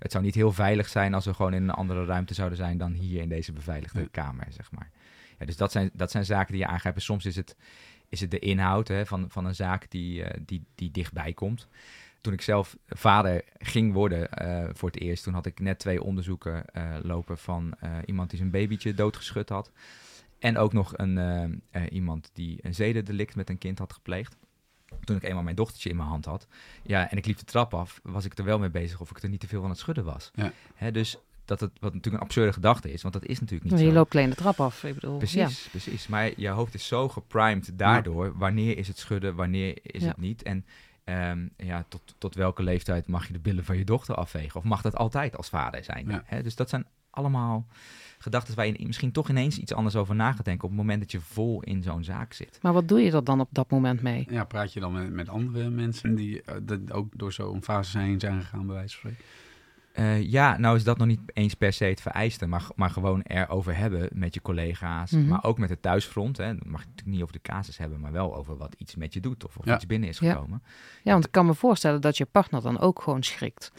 het 0.02 0.12
zou 0.12 0.24
niet 0.24 0.36
heel 0.36 0.52
veilig 0.52 0.90
zijn 0.90 1.14
als 1.14 1.26
we 1.26 1.34
gewoon 1.34 1.54
in 1.54 1.64
een 1.64 1.70
andere 1.70 2.06
ruimte 2.06 2.34
zouden 2.34 2.58
zijn 2.58 2.78
dan 2.78 2.92
hier 2.92 3.22
in 3.22 3.30
deze 3.30 3.52
beveiligde 3.54 4.00
Ja. 4.00 4.08
kamer, 4.12 4.48
zeg 4.50 4.72
maar. 4.72 4.90
Ja, 5.40 5.46
dus 5.46 5.58
dat 5.58 5.72
zijn, 5.72 5.90
dat 5.94 6.12
zijn 6.12 6.26
zaken 6.26 6.52
die 6.52 6.62
je 6.62 6.68
aangrijpt. 6.68 7.02
Soms 7.02 7.26
is 7.26 7.36
het, 7.36 7.56
is 8.10 8.20
het 8.20 8.32
de 8.32 8.40
inhoud 8.40 8.88
hè, 8.88 9.06
van, 9.06 9.26
van 9.30 9.46
een 9.46 9.56
zaak 9.56 9.92
die, 9.92 10.24
eh, 10.24 10.42
die, 10.46 10.64
die 10.76 10.92
dichtbij 10.92 11.34
komt. 11.34 11.68
toen 12.22 12.34
ik 12.34 12.42
zelf 12.42 12.78
vader 12.88 13.44
ging 13.58 13.94
worden 13.94 14.32
eh, 14.32 14.70
voor 14.74 14.90
het 14.90 15.00
eerst, 15.00 15.24
toen 15.24 15.34
had 15.34 15.46
ik 15.46 15.60
net 15.60 15.80
twee 15.80 16.04
onderzoeken 16.04 16.66
eh, 16.66 16.96
lopen 17.02 17.38
van 17.38 17.74
iemand 18.06 18.30
die 18.30 18.40
zijn 18.40 18.52
babytje 18.52 18.94
doodgeschud 18.94 19.50
had. 19.50 19.72
En 20.40 20.58
ook 20.58 20.74
nog 20.74 20.98
een, 20.98 21.62
iemand 21.90 22.30
die 22.34 22.60
een 22.62 22.76
zedendelict 22.76 23.36
met 23.36 23.50
een 23.50 23.58
kind 23.58 23.80
had 23.80 23.94
gepleegd. 23.94 24.38
Toen 25.04 25.16
ik 25.16 25.24
eenmaal 25.24 25.44
mijn 25.44 25.56
dochtertje 25.56 25.90
in 25.90 25.96
mijn 25.96 26.08
hand 26.10 26.26
had. 26.26 26.48
Ja, 26.84 27.10
en 27.12 27.18
ik 27.18 27.26
liep 27.26 27.38
de 27.38 27.46
trap 27.46 27.74
af, 27.74 28.00
was 28.04 28.26
ik 28.26 28.38
er 28.38 28.44
wel 28.44 28.60
mee 28.60 28.70
bezig 28.70 29.02
of 29.02 29.10
ik 29.12 29.24
er 29.24 29.30
niet 29.30 29.40
te 29.40 29.48
veel 29.48 29.58
van 29.58 29.66
aan 29.66 29.72
het 29.72 29.80
schudden 29.82 30.04
was. 30.04 30.32
Ja. 30.36 30.52
Hè, 30.76 30.92
dus 30.92 31.18
dat 31.46 31.60
het, 31.60 31.72
wat 31.80 31.94
natuurlijk 31.94 32.24
een 32.24 32.30
absurde 32.30 32.54
gedachte 32.54 32.92
is, 32.92 33.02
want 33.02 33.14
dat 33.14 33.26
is 33.26 33.40
natuurlijk 33.40 33.64
niet 33.64 33.72
Maar 33.74 33.82
je 33.82 33.88
zo. 33.90 33.94
loopt 33.96 34.16
alleen 34.16 34.30
de 34.30 34.36
trap 34.36 34.60
af. 34.60 34.84
Ik 34.84 34.94
bedoel, 34.94 35.18
Precies, 35.18 35.64
ja. 35.64 35.70
precies. 35.70 36.08
Maar 36.08 36.32
je 36.36 36.48
hoofd 36.50 36.74
is 36.74 36.88
zo 36.88 37.10
geprimed 37.10 37.78
daardoor. 37.78 38.38
Wanneer 38.38 38.78
is 38.78 38.88
het 38.88 38.98
schudden, 38.98 39.36
wanneer 39.36 39.78
is 39.82 40.02
Ja. 40.02 40.08
het 40.08 40.18
niet? 40.18 40.44
En 40.44 40.66
ehm, 41.04 41.48
ja, 41.58 41.86
tot, 41.88 42.16
tot 42.18 42.36
welke 42.36 42.64
leeftijd 42.64 43.08
mag 43.08 43.28
je 43.28 43.34
de 43.34 43.40
billen 43.40 43.66
van 43.66 43.78
je 43.78 43.84
dochter 43.84 44.16
afvegen? 44.16 44.56
Of 44.60 44.64
mag 44.64 44.82
dat 44.82 44.96
altijd 44.96 45.38
als 45.38 45.50
vader 45.50 45.84
zijn? 45.84 46.08
Ja. 46.10 46.22
Hè? 46.26 46.44
Dus 46.44 46.56
dat 46.56 46.70
zijn 46.70 46.86
allemaal 47.12 47.66
gedachten 48.18 48.56
waar 48.56 48.66
je 48.68 48.86
misschien 48.88 49.12
toch 49.12 49.30
ineens 49.30 49.58
iets 49.58 49.74
anders 49.74 49.96
over 49.96 50.16
na 50.16 50.32
gaat 50.32 50.46
denken 50.46 50.64
op 50.64 50.70
het 50.70 50.80
moment 50.80 51.00
dat 51.02 51.12
je 51.12 51.20
vol 51.22 51.62
in 51.64 51.84
zo'n 51.84 52.04
zaak 52.04 52.34
zit. 52.34 52.60
Maar 52.62 52.74
wat 52.74 52.88
doe 52.88 53.02
je 53.02 53.12
er 53.12 53.24
dan 53.24 53.40
op 53.40 53.50
dat 53.52 53.70
moment 53.70 54.02
mee? 54.02 54.28
Ja, 54.30 54.44
praat 54.44 54.74
je 54.74 54.80
dan 54.80 54.94
met, 54.94 55.12
met 55.14 55.30
andere 55.30 55.70
mensen 55.70 56.16
die 56.16 56.42
dat 56.64 56.92
ook 56.92 57.18
door 57.18 57.32
zo'n 57.34 57.64
fase 57.64 58.00
heen 58.00 58.20
zijn 58.20 58.42
gegaan, 58.42 58.66
bij 58.66 58.76
wijze 58.76 58.98
van 59.00 59.12
spreken? 59.12 59.26
Eh, 59.92 60.22
ja, 60.32 60.58
nou 60.58 60.76
is 60.76 60.84
dat 60.84 60.98
nog 60.98 61.08
niet 61.08 61.20
eens 61.34 61.54
per 61.54 61.74
se 61.74 61.86
het 61.86 62.02
vereiste, 62.02 62.48
maar, 62.48 62.68
maar 62.76 62.90
gewoon 62.90 63.22
erover 63.22 63.78
hebben 63.78 64.10
met 64.14 64.34
je 64.34 64.42
collega's, 64.42 65.12
Mhm. 65.12 65.28
maar 65.28 65.44
ook 65.44 65.58
met 65.58 65.70
het 65.70 65.82
thuisfront. 65.82 66.38
Hè. 66.38 66.46
Dan 66.46 66.60
mag 66.72 66.82
je 66.82 66.88
natuurlijk 66.88 67.08
niet 67.16 67.22
over 67.22 67.34
de 67.34 67.42
casus 67.42 67.78
hebben, 67.78 68.00
maar 68.00 68.12
wel 68.12 68.36
over 68.36 68.58
wat 68.58 68.76
iets 68.78 68.96
met 68.96 69.14
je 69.14 69.20
doet 69.20 69.46
of, 69.46 69.58
of 69.58 69.66
Ja. 69.66 69.76
iets 69.76 69.86
binnen 69.86 70.10
is 70.10 70.20
Ja. 70.20 70.32
gekomen. 70.34 70.64
Ja, 71.04 71.12
want 71.12 71.26
ik 71.26 71.32
kan 71.32 71.46
me 71.46 71.54
voorstellen 71.54 72.02
dat 72.02 72.18
je 72.18 72.26
partner 72.26 72.62
dan 72.62 72.80
ook 72.80 73.02
gewoon 73.02 73.24
schrikt. 73.24 73.72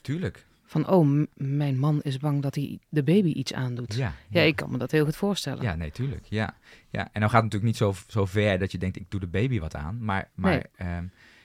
Tuurlijk. 0.00 0.46
Van, 0.70 0.88
oh, 0.88 1.26
mijn 1.34 1.78
man 1.78 2.02
is 2.02 2.18
bang 2.18 2.42
dat 2.42 2.54
hij 2.54 2.78
de 2.88 3.02
baby 3.02 3.28
iets 3.28 3.52
aandoet. 3.54 3.94
Ja, 3.94 4.12
Ja, 4.30 4.40
ik 4.42 4.56
kan 4.56 4.70
me 4.70 4.78
dat 4.78 4.90
heel 4.90 5.04
goed 5.04 5.16
voorstellen. 5.16 5.62
Ja, 5.62 5.74
nee, 5.74 5.90
tuurlijk. 5.90 6.26
Ja. 6.28 6.54
Ja. 6.90 7.08
En 7.12 7.20
dan 7.20 7.30
gaat 7.30 7.42
het 7.42 7.52
natuurlijk 7.52 7.62
niet 7.64 7.76
zo, 7.76 7.94
zo 8.06 8.24
ver 8.26 8.58
dat 8.58 8.72
je 8.72 8.78
denkt, 8.78 8.96
ik 8.96 9.10
doe 9.10 9.20
de 9.20 9.26
baby 9.26 9.60
wat 9.60 9.74
aan. 9.74 10.04
Maar, 10.04 10.28
maar 10.34 10.52
Nee. 10.52 10.62
ehm, 10.88 11.04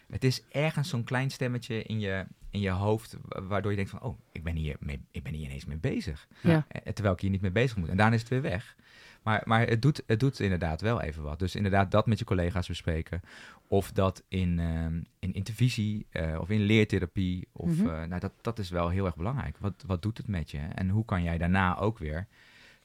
het 0.09 0.23
is 0.23 0.43
ergens 0.51 0.89
zo'n 0.89 1.03
klein 1.03 1.31
stemmetje 1.31 1.83
in 1.83 1.99
je, 1.99 2.25
in 2.49 2.59
je 2.59 2.69
hoofd, 2.69 3.17
wa- 3.21 3.41
waardoor 3.43 3.71
je 3.71 3.77
denkt 3.77 3.91
van, 3.91 4.01
oh, 4.01 4.19
ik 4.31 4.43
ben 4.43 4.55
hier, 4.55 4.75
mee, 4.79 4.99
ik 5.11 5.23
ben 5.23 5.33
hier 5.33 5.45
ineens 5.45 5.65
mee 5.65 5.77
bezig. 5.77 6.27
Ja. 6.41 6.65
Eh, 6.67 6.93
Terwijl 6.93 7.15
ik 7.15 7.21
hier 7.21 7.29
niet 7.29 7.41
mee 7.41 7.51
bezig 7.51 7.77
moet. 7.77 7.89
En 7.89 7.97
daarna 7.97 8.15
is 8.15 8.21
het 8.21 8.29
weer 8.29 8.41
weg. 8.41 8.75
Maar, 9.23 9.41
maar 9.45 9.67
het, 9.67 9.81
doet, 9.81 10.03
het 10.07 10.19
doet 10.19 10.39
inderdaad 10.39 10.81
wel 10.81 11.01
even 11.01 11.23
wat. 11.23 11.39
Dus 11.39 11.55
inderdaad 11.55 11.91
dat 11.91 12.05
met 12.05 12.19
je 12.19 12.25
collega's 12.25 12.67
bespreken. 12.67 13.21
Of 13.67 13.91
dat 13.91 14.23
in, 14.27 14.59
ehm, 14.59 15.01
in 15.19 15.33
intervisie 15.33 16.05
eh, 16.09 16.37
of 16.39 16.49
in 16.49 16.61
leertherapie. 16.61 17.47
Of, 17.51 17.69
Mhm. 17.77 17.87
eh, 17.89 18.03
nou, 18.03 18.19
dat, 18.19 18.31
dat 18.41 18.59
is 18.59 18.69
wel 18.69 18.89
heel 18.89 19.05
erg 19.05 19.15
belangrijk. 19.15 19.57
Wat, 19.59 19.83
wat 19.87 20.01
doet 20.01 20.17
het 20.17 20.27
met 20.27 20.51
je? 20.51 20.57
En 20.57 20.89
hoe 20.89 21.05
kan 21.05 21.23
jij 21.23 21.37
daarna 21.37 21.77
ook 21.77 21.97
weer 21.99 22.27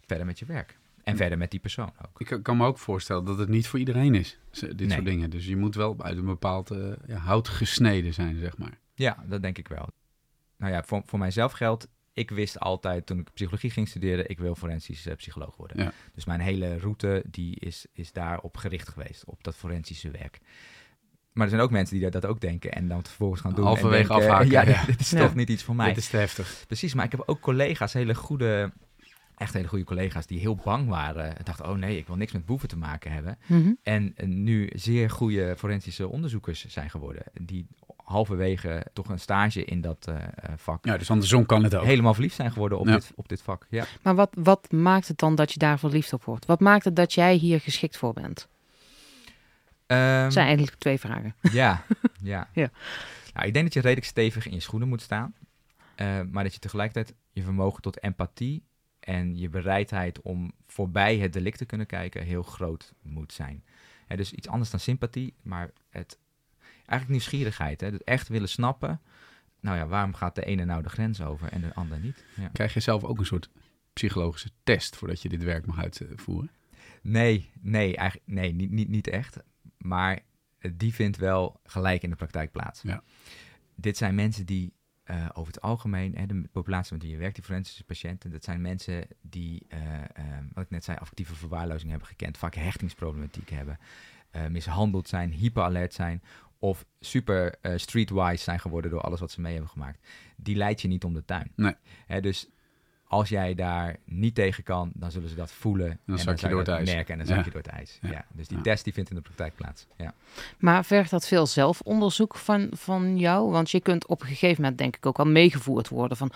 verder 0.06 0.26
met 0.26 0.38
je 0.38 0.44
werk? 0.44 0.78
En 1.04 1.16
verder 1.16 1.38
met 1.38 1.50
die 1.50 1.60
persoon 1.60 1.92
ook. 2.06 2.20
Ik 2.20 2.42
kan- 2.42 2.56
me 2.56 2.66
ook 2.66 2.78
voorstellen 2.78 3.24
dat 3.24 3.38
het 3.38 3.48
niet 3.48 3.66
voor 3.66 3.78
iedereen 3.78 4.14
is, 4.14 4.38
dit 4.50 4.78
Nee. 4.80 4.90
soort 4.90 5.04
dingen. 5.04 5.30
Dus 5.30 5.46
je 5.46 5.56
moet 5.56 5.74
wel 5.74 5.96
uit 6.02 6.16
een 6.18 6.24
bepaald 6.24 6.70
eh, 6.70 6.92
ja, 7.06 7.16
hout 7.16 7.48
gesneden 7.48 8.14
zijn, 8.14 8.38
zeg 8.38 8.58
maar. 8.58 8.78
Ja, 8.94 9.24
dat 9.28 9.42
denk 9.42 9.58
ik 9.58 9.68
wel. 9.68 9.88
Nou 10.56 10.72
ja, 10.72 10.82
voor, 10.82 11.02
voor 11.06 11.18
mijzelf 11.18 11.52
geldt, 11.52 11.88
ik 12.18 12.30
wist 12.30 12.60
altijd 12.60 13.06
toen 13.06 13.18
ik 13.18 13.32
psychologie 13.34 13.70
ging 13.70 13.88
studeren, 13.88 14.28
ik 14.28 14.38
wil 14.38 14.54
forensisch 14.54 15.06
eh, 15.06 15.16
psycholoog 15.16 15.56
worden. 15.56 15.82
Ja. 15.82 15.92
Dus 16.14 16.24
mijn 16.24 16.40
hele 16.40 16.78
route 16.78 17.24
die 17.30 17.56
is, 17.60 17.86
is 17.92 18.12
daarop 18.12 18.56
gericht 18.56 18.88
geweest, 18.88 19.24
op 19.24 19.44
dat 19.44 19.56
forensische 19.56 20.10
werk. 20.10 20.38
Maar 21.32 21.44
er 21.46 21.52
zijn 21.52 21.62
ook 21.62 21.70
mensen 21.70 21.94
die 21.98 22.10
dat, 22.10 22.22
dat 22.22 22.30
ook 22.30 22.40
denken 22.40 22.72
en 22.72 22.88
dan 22.88 23.04
vervolgens 23.04 23.40
gaan 23.40 23.50
doen. 23.50 23.60
en 23.60 23.66
Halverwege 23.66 24.12
afhaken, 24.12 24.50
Ja, 24.56 24.62
ja. 24.62 24.84
dit 24.84 25.00
is 25.00 25.10
Ja. 25.10 25.18
toch 25.18 25.34
niet 25.34 25.48
iets 25.48 25.62
voor 25.62 25.76
mij. 25.76 25.88
Dit 25.88 25.96
is 25.96 26.08
te 26.08 26.16
heftig. 26.16 26.64
Precies, 26.66 26.94
maar 26.94 27.04
ik 27.04 27.10
heb 27.10 27.22
ook 27.26 27.40
collega's, 27.40 27.92
hele 27.92 28.14
goede, 28.14 28.72
echt 29.36 29.52
hele 29.54 29.68
goede 29.68 29.84
collega's, 29.84 30.26
die 30.26 30.38
heel 30.40 30.56
bang 30.64 30.88
waren. 30.88 31.36
En 31.38 31.44
dachten, 31.44 31.68
oh 31.68 31.76
nee, 31.76 31.96
ik 31.98 32.06
wil 32.06 32.16
niks 32.16 32.32
met 32.32 32.44
boeven 32.46 32.68
te 32.68 32.76
maken 32.76 33.12
hebben. 33.12 33.38
Mhm. 33.46 33.72
En 33.82 34.14
nu 34.24 34.70
zeer 34.74 35.10
goede 35.10 35.54
forensische 35.58 36.08
onderzoekers 36.08 36.66
zijn 36.66 36.90
geworden. 36.90 37.22
Die 37.42 37.66
halverwege 38.08 38.86
toch 38.92 39.08
een 39.08 39.20
stage 39.20 39.64
in 39.64 39.80
dat 39.80 40.06
eh, 40.06 40.14
eh, 40.16 40.28
vak 40.56 40.84
Ja, 40.84 40.96
dus 40.96 41.10
andersom 41.10 41.46
kan 41.46 41.62
het 41.64 41.74
ook. 41.74 41.84
helemaal 41.84 42.14
verliefd 42.14 42.34
zijn 42.36 42.52
geworden 42.52 42.78
op, 42.78 42.86
Ja. 42.86 42.92
dit, 42.92 43.12
op 43.14 43.28
dit 43.28 43.42
vak. 43.42 43.66
Ja. 43.70 43.84
Maar 44.02 44.14
wat, 44.14 44.30
wat 44.34 44.72
maakt 44.72 45.08
het 45.08 45.18
dan 45.18 45.34
dat 45.34 45.52
je 45.52 45.58
daar 45.58 45.78
verliefd 45.78 46.12
op 46.12 46.24
wordt? 46.24 46.46
Wat 46.46 46.60
maakt 46.60 46.84
het 46.84 46.96
dat 46.96 47.12
jij 47.12 47.34
hier 47.34 47.60
geschikt 47.60 47.96
voor 47.96 48.12
bent? 48.12 48.48
Ehm, 49.86 50.22
Dat 50.22 50.32
zijn 50.32 50.46
eigenlijk 50.46 50.76
twee 50.78 50.98
vragen. 50.98 51.34
ja, 51.52 51.84
ja. 52.22 52.48
Ja. 52.54 52.70
Nou, 53.34 53.46
ik 53.46 53.52
denk 53.52 53.64
dat 53.64 53.74
je 53.74 53.80
redelijk 53.80 54.06
stevig 54.06 54.46
in 54.46 54.54
je 54.54 54.60
schoenen 54.60 54.88
moet 54.88 55.02
staan. 55.02 55.34
eh, 55.94 56.20
maar 56.30 56.42
dat 56.44 56.52
je 56.54 56.58
tegelijkertijd 56.58 57.16
je 57.32 57.42
vermogen 57.42 57.82
tot 57.82 58.02
empathie 58.02 58.62
en 59.00 59.36
je 59.38 59.48
bereidheid 59.48 60.20
om 60.22 60.52
voorbij 60.66 61.16
het 61.16 61.32
delict 61.32 61.58
te 61.58 61.64
kunnen 61.64 61.86
kijken 61.86 62.24
heel 62.24 62.42
groot 62.42 62.92
moet 63.02 63.32
zijn. 63.32 63.64
Hè, 64.06 64.16
dus 64.16 64.32
iets 64.32 64.48
anders 64.48 64.70
dan 64.70 64.80
sympathie, 64.80 65.34
maar 65.42 65.70
het, 65.90 66.18
eigenlijk 66.88 67.08
nieuwsgierigheid. 67.08 67.80
Hè, 67.80 67.90
het 67.90 68.04
echt 68.04 68.28
willen 68.28 68.48
snappen. 68.48 69.00
Nou 69.60 69.76
ja, 69.76 69.86
waarom 69.86 70.14
gaat 70.14 70.34
de 70.34 70.44
ene 70.44 70.64
nou 70.64 70.82
de 70.82 70.88
grens 70.88 71.20
over 71.22 71.48
en 71.48 71.60
de 71.60 71.74
ander 71.74 71.98
niet? 71.98 72.24
Ja. 72.36 72.48
Krijg 72.52 72.74
je 72.74 72.80
zelf 72.80 73.04
ook 73.04 73.18
een 73.18 73.26
soort 73.26 73.50
psychologische 73.92 74.50
test 74.62 74.96
voordat 74.96 75.22
je 75.22 75.28
dit 75.28 75.42
werk 75.42 75.66
mag 75.66 75.78
uitvoeren? 75.78 76.50
Nee, 77.02 77.50
nee, 77.60 77.96
eigenlijk, 77.96 78.30
nee 78.30 78.52
niet, 78.52 78.70
niet, 78.70 78.88
niet 78.88 79.06
echt. 79.08 79.38
Maar 79.78 80.20
die 80.72 80.94
vindt 80.94 81.16
wel 81.16 81.60
gelijk 81.64 82.02
in 82.02 82.10
de 82.10 82.16
praktijk 82.16 82.52
plaats. 82.52 82.82
Ja. 82.82 83.02
Dit 83.74 83.96
zijn 83.96 84.14
mensen 84.14 84.46
die 84.46 84.72
eh, 85.04 85.26
over 85.32 85.52
het 85.52 85.62
algemeen, 85.62 86.16
hè, 86.16 86.26
de 86.26 86.48
populatie 86.52 86.92
met 86.92 87.02
wie 87.02 87.12
je 87.12 87.18
werkt, 87.18 87.34
die 87.34 87.44
forensische 87.44 87.84
patiënten, 87.84 88.30
dat 88.30 88.44
zijn 88.44 88.60
mensen 88.60 89.06
die, 89.20 89.66
eh, 89.68 89.94
eh, 89.94 90.04
wat 90.52 90.64
ik 90.64 90.70
net 90.70 90.84
zei, 90.84 90.98
affectieve 90.98 91.34
verwaarlozing 91.34 91.90
hebben 91.90 92.08
gekend, 92.08 92.38
vaak 92.38 92.54
hechtingsproblematiek 92.54 93.50
hebben, 93.50 93.78
eh, 94.30 94.46
mishandeld 94.46 95.08
zijn, 95.08 95.32
hyperalert 95.32 95.94
zijn 95.94 96.22
of 96.58 96.84
super 97.00 97.54
eh, 97.60 97.72
streetwise 97.76 98.42
zijn 98.42 98.60
geworden 98.60 98.90
door 98.90 99.00
alles 99.00 99.20
wat 99.20 99.30
ze 99.30 99.40
mee 99.40 99.52
hebben 99.52 99.70
gemaakt. 99.70 100.06
Die 100.36 100.56
leidt 100.56 100.80
je 100.80 100.88
niet 100.88 101.04
om 101.04 101.14
de 101.14 101.24
tuin. 101.24 101.52
Nee. 101.56 101.74
Hè, 102.06 102.20
dus 102.20 102.48
als 103.04 103.28
jij 103.28 103.54
daar 103.54 103.96
niet 104.04 104.34
tegen 104.34 104.62
kan, 104.64 104.90
dan 104.94 105.10
zullen 105.10 105.28
ze 105.28 105.34
dat 105.34 105.52
voelen. 105.52 106.00
En 106.06 106.18
zak 106.18 106.38
je 106.38 106.48
door 106.48 106.58
het 106.58 106.68
ijs. 106.68 106.94
merken 106.94 107.12
en 107.12 107.18
dan 107.26 107.36
zak 107.36 107.44
je 107.44 107.50
door 107.50 107.60
het 107.62 107.70
ijs. 107.70 107.98
Ja. 108.02 108.10
Ja. 108.10 108.24
Dus 108.32 108.48
die 108.48 108.56
Ja. 108.56 108.62
test 108.62 108.84
die 108.84 108.92
vindt 108.92 109.10
in 109.10 109.16
de 109.16 109.22
praktijk 109.22 109.54
plaats. 109.54 109.86
Ja. 109.96 110.14
Maar 110.58 110.84
vergt 110.84 111.10
dat 111.10 111.26
veel 111.26 111.46
zelfonderzoek 111.46 112.34
van, 112.36 112.68
van 112.72 113.18
jou? 113.18 113.50
Want 113.50 113.70
je 113.70 113.80
kunt 113.80 114.06
op 114.06 114.20
een 114.20 114.26
gegeven 114.26 114.60
moment 114.62 114.78
denk 114.78 114.96
ik 114.96 115.06
ook 115.06 115.16
wel 115.16 115.26
meegevoerd 115.26 115.88
worden 115.88 116.16
van... 116.16 116.32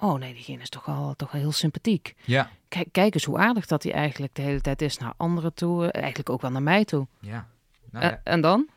Oh 0.00 0.18
nee, 0.18 0.34
diegene 0.34 0.62
is 0.62 0.68
toch 0.68 0.84
wel, 0.84 1.14
toch 1.16 1.32
wel 1.32 1.40
heel 1.40 1.52
sympathiek. 1.52 2.14
Ja. 2.24 2.50
Kijk, 2.68 2.88
kijk 2.92 3.14
eens 3.14 3.24
hoe 3.24 3.38
aardig 3.38 3.66
dat 3.66 3.82
hij 3.82 3.92
eigenlijk 3.92 4.34
de 4.34 4.42
hele 4.42 4.60
tijd 4.60 4.82
is 4.82 4.98
naar 4.98 5.12
anderen 5.16 5.54
toe. 5.54 5.86
eh, 5.90 6.00
Eigenlijk 6.02 6.30
ook 6.30 6.40
wel 6.40 6.50
naar 6.50 6.62
mij 6.62 6.84
toe. 6.84 7.06
Ja. 7.20 7.48
Nou, 7.90 8.04
Eh, 8.04 8.10
ja. 8.10 8.20
en 8.24 8.40
dan? 8.40 8.68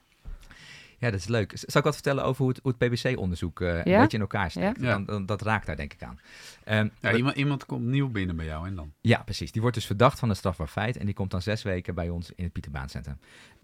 Ja, 0.99 1.09
dat 1.11 1.19
is 1.19 1.27
leuk. 1.27 1.51
Zal 1.55 1.79
ik 1.79 1.83
wat 1.83 1.93
vertellen 1.93 2.23
over 2.23 2.41
hoe 2.43 2.49
het, 2.53 2.59
hoe 2.63 2.73
het 2.77 2.89
PBC-onderzoek 2.89 3.61
eh, 3.61 3.67
een 3.77 3.83
beetje 3.83 4.17
in 4.17 4.19
elkaar 4.23 4.51
steekt? 4.51 4.81
Ja. 4.81 4.91
Dan, 4.93 5.05
dan- 5.05 5.25
dat 5.25 5.41
raakt 5.41 5.65
daar 5.65 5.75
denk 5.75 5.93
ik 5.93 6.03
aan. 6.03 6.19
Ehm, 6.63 6.87
Ja, 7.01 7.13
iemand, 7.15 7.35
iemand 7.35 7.65
komt 7.65 7.85
nieuw 7.85 8.09
binnen 8.09 8.35
bij 8.35 8.45
jou 8.45 8.67
en 8.67 8.75
dan? 8.75 8.93
Ja, 9.01 9.23
precies. 9.23 9.51
Die 9.51 9.61
wordt 9.61 9.75
dus 9.77 9.85
verdacht 9.85 10.19
van 10.19 10.29
een 10.29 10.35
strafbaar 10.35 10.67
feit 10.67 10.97
en 10.97 11.05
die 11.05 11.15
komt 11.15 11.31
dan 11.31 11.41
zes 11.41 11.63
weken 11.63 11.95
bij 11.95 12.09
ons 12.09 12.31
in 12.35 12.43
het 12.43 12.53
Pieterbaancentrum. 12.53 13.17